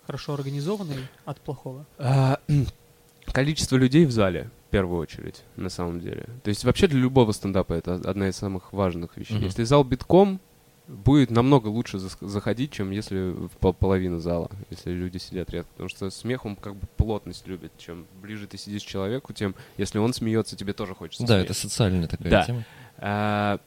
Хорошо 0.06 0.34
организованный 0.36 1.08
от 1.26 1.42
плохого. 1.42 1.86
А, 1.98 2.40
Количество 3.26 3.76
людей 3.76 4.06
в 4.06 4.12
зале, 4.12 4.50
в 4.68 4.72
первую 4.72 5.00
очередь, 5.02 5.42
на 5.58 5.70
самом 5.70 6.00
деле. 6.00 6.28
То 6.44 6.50
есть 6.50 6.64
вообще 6.64 6.88
для 6.88 7.00
любого 7.00 7.32
стендапа 7.34 7.74
это 7.74 7.96
одна 7.96 8.30
из 8.30 8.36
самых 8.38 8.72
важных 8.72 9.18
вещей. 9.18 9.36
Мгм. 9.38 9.46
Если 9.46 9.64
зал 9.64 9.84
битком, 9.84 10.40
будет 10.88 11.32
намного 11.32 11.68
лучше 11.68 11.98
заходить, 12.00 12.72
чем 12.72 12.92
если 12.92 13.32
в 13.32 13.50
пол- 13.60 13.74
половину 13.74 14.20
зала, 14.20 14.50
если 14.70 14.92
люди 14.92 15.18
сидят 15.18 15.50
редко. 15.50 15.70
Потому 15.74 15.90
что 15.90 16.10
смех, 16.10 16.46
он 16.46 16.56
как 16.56 16.76
бы 16.76 16.88
плотность 16.98 17.48
любит. 17.48 17.72
Чем 17.78 18.06
ближе 18.22 18.48
ты 18.48 18.58
сидишь 18.58 18.84
к 18.84 18.88
человеку, 18.88 19.34
тем, 19.34 19.56
если 19.78 19.98
он 19.98 20.14
смеется, 20.14 20.56
тебе 20.56 20.74
тоже 20.74 20.94
хочется 20.94 21.24
Да, 21.24 21.36
смеяться. 21.36 21.52
это 21.54 21.60
социальная 21.62 22.08
такая 22.08 22.30
Да. 22.30 22.44
тема. 22.44 22.64
А, 22.98 23.60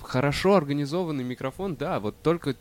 хорошо 0.00 0.54
организованный 0.56 1.24
микрофон, 1.24 1.76
да, 1.76 2.00
вот 2.00 2.14
только 2.22 2.56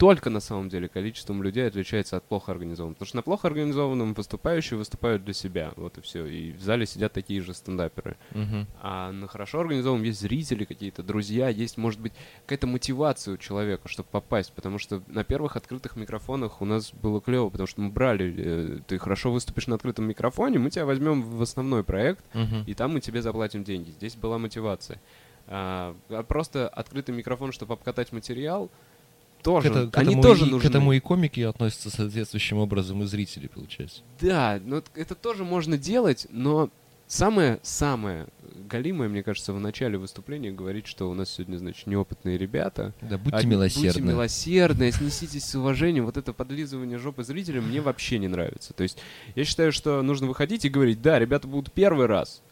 только 0.00 0.30
на 0.30 0.40
самом 0.40 0.70
деле 0.70 0.88
количеством 0.88 1.42
людей 1.42 1.66
отличается 1.66 2.16
от 2.16 2.24
плохо 2.24 2.52
организованного. 2.52 2.94
Потому 2.94 3.06
что 3.06 3.16
на 3.16 3.22
плохо 3.22 3.48
организованном 3.48 4.14
выступающие 4.14 4.78
выступают 4.78 5.26
для 5.26 5.34
себя. 5.34 5.72
Вот 5.76 5.98
и 5.98 6.00
все. 6.00 6.24
И 6.24 6.52
в 6.52 6.62
зале 6.62 6.86
сидят 6.86 7.12
такие 7.12 7.42
же 7.42 7.52
стендаперы. 7.52 8.16
Мгм. 8.30 8.66
А 8.80 9.12
на 9.12 9.28
хорошо 9.28 9.60
организованном 9.60 10.06
есть 10.06 10.22
зрители 10.22 10.64
какие-то, 10.64 11.02
друзья, 11.02 11.50
есть, 11.50 11.76
может 11.76 12.00
быть, 12.00 12.14
какая-то 12.46 12.66
мотивация 12.66 13.34
у 13.34 13.36
человека, 13.36 13.88
чтобы 13.88 14.08
попасть. 14.10 14.54
Потому 14.54 14.78
что 14.78 15.02
на 15.06 15.22
первых 15.22 15.56
открытых 15.56 15.96
микрофонах 15.96 16.62
у 16.62 16.64
нас 16.64 16.94
было 16.94 17.20
клево, 17.20 17.50
потому 17.50 17.66
что 17.66 17.82
мы 17.82 17.90
брали, 17.90 18.34
э, 18.38 18.78
ты 18.86 18.98
хорошо 18.98 19.30
выступишь 19.30 19.66
на 19.66 19.74
открытом 19.74 20.06
микрофоне, 20.06 20.58
мы 20.58 20.70
тебя 20.70 20.86
возьмем 20.86 21.20
в 21.20 21.42
основной 21.42 21.84
проект, 21.84 22.24
Мгм. 22.32 22.64
и 22.66 22.72
там 22.72 22.94
мы 22.94 23.00
тебе 23.00 23.20
заплатим 23.20 23.64
деньги. 23.64 23.90
Здесь 23.90 24.16
была 24.16 24.38
мотивация. 24.38 24.98
А, 25.46 25.94
а 26.08 26.22
просто 26.22 26.68
открытый 26.68 27.14
микрофон, 27.14 27.52
чтобы 27.52 27.74
обкатать 27.74 28.12
материал, 28.12 28.70
тоже. 29.42 29.68
Это- 29.68 29.90
к 29.90 29.98
они 29.98 30.08
этому 30.10 30.22
тоже 30.22 30.46
и, 30.46 30.50
нужны. 30.50 30.66
к 30.68 30.70
этому 30.70 30.92
и 30.92 31.00
комики 31.00 31.40
относятся 31.40 31.90
соответствующим 31.90 32.58
образом 32.58 33.02
и 33.02 33.06
зрители, 33.06 33.46
получается. 33.46 34.02
Да, 34.20 34.60
но 34.64 34.80
т- 34.80 34.90
это 34.94 35.14
тоже 35.14 35.44
можно 35.44 35.76
делать, 35.78 36.26
но 36.30 36.70
самое-самое 37.06 38.26
галимое, 38.68 39.08
мне 39.08 39.22
кажется, 39.22 39.52
в 39.52 39.58
начале 39.60 39.98
выступления 39.98 40.52
говорить, 40.52 40.86
что 40.86 41.10
у 41.10 41.14
нас 41.14 41.30
сегодня, 41.30 41.56
значит, 41.58 41.86
неопытные 41.86 42.38
ребята. 42.38 42.92
Да, 43.00 43.18
будьте 43.18 43.36
Одни- 43.38 43.56
Будьте 43.56 43.78
милосердны. 43.80 44.08
милосердны, 44.12 44.92
снеситесь 44.92 45.44
с 45.44 45.54
уважением. 45.54 46.04
Вот 46.06 46.16
это 46.16 46.32
подлизывание 46.32 46.98
жопы 46.98 47.24
зрителям 47.24 47.68
мне 47.68 47.80
вообще 47.80 48.18
не 48.18 48.28
нравится. 48.28 48.72
То 48.74 48.82
есть 48.84 48.98
я 49.34 49.44
считаю, 49.44 49.72
что 49.72 50.02
нужно 50.02 50.26
выходить 50.28 50.64
и 50.64 50.68
говорить, 50.68 51.02
да, 51.02 51.18
ребята 51.18 51.48
будут 51.48 51.72
первый 51.72 52.06
раз, 52.06 52.42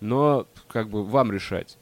но 0.00 0.46
как 0.68 0.90
бы 0.90 1.04
вам 1.04 1.32
решать. 1.32 1.78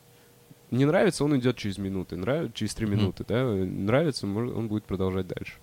Не 0.70 0.84
нравится, 0.84 1.24
он 1.24 1.36
идет 1.38 1.56
через 1.56 1.78
минуты, 1.78 2.16
нравится 2.16 2.56
через 2.56 2.74
три 2.74 2.86
минуты, 2.86 3.24
да, 3.26 3.44
нравится, 3.44 4.26
он 4.26 4.68
будет 4.68 4.84
продолжать 4.84 5.26
дальше. 5.26 5.54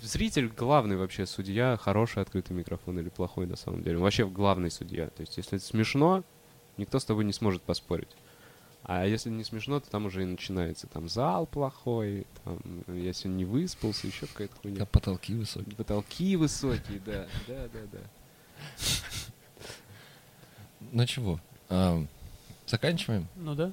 Зритель 0.00 0.48
главный 0.48 0.96
вообще 0.96 1.26
судья, 1.26 1.76
хороший 1.76 2.22
открытый 2.22 2.56
микрофон 2.56 2.98
или 3.00 3.08
плохой 3.08 3.46
на 3.46 3.56
самом 3.56 3.82
деле. 3.82 3.96
Он 3.96 4.04
Вообще 4.04 4.26
главный 4.26 4.70
судья. 4.70 5.08
То 5.08 5.22
есть 5.22 5.36
если 5.36 5.58
это 5.58 5.66
смешно, 5.66 6.22
никто 6.76 6.98
с 6.98 7.04
тобой 7.04 7.24
не 7.24 7.32
сможет 7.32 7.62
поспорить. 7.62 8.08
А 8.84 9.04
если 9.04 9.28
не 9.28 9.44
смешно, 9.44 9.80
то 9.80 9.90
там 9.90 10.06
уже 10.06 10.22
и 10.22 10.26
начинается. 10.26 10.86
Там 10.86 11.08
зал 11.08 11.46
плохой, 11.46 12.26
там 12.44 12.58
я 12.86 13.12
сегодня 13.12 13.38
не 13.38 13.44
выспался, 13.44 14.06
еще 14.06 14.26
какая-то 14.26 14.54
хуйня. 14.62 14.86
потолки 14.86 15.34
высокие. 15.34 15.74
Потолки 15.74 16.36
высокие, 16.36 17.00
да, 17.04 17.26
да, 17.46 17.68
да, 17.72 17.80
да. 17.92 17.98
Ну 20.92 21.04
чего, 21.06 21.40
заканчиваем? 22.68 23.28
Ну 23.36 23.54
да. 23.54 23.72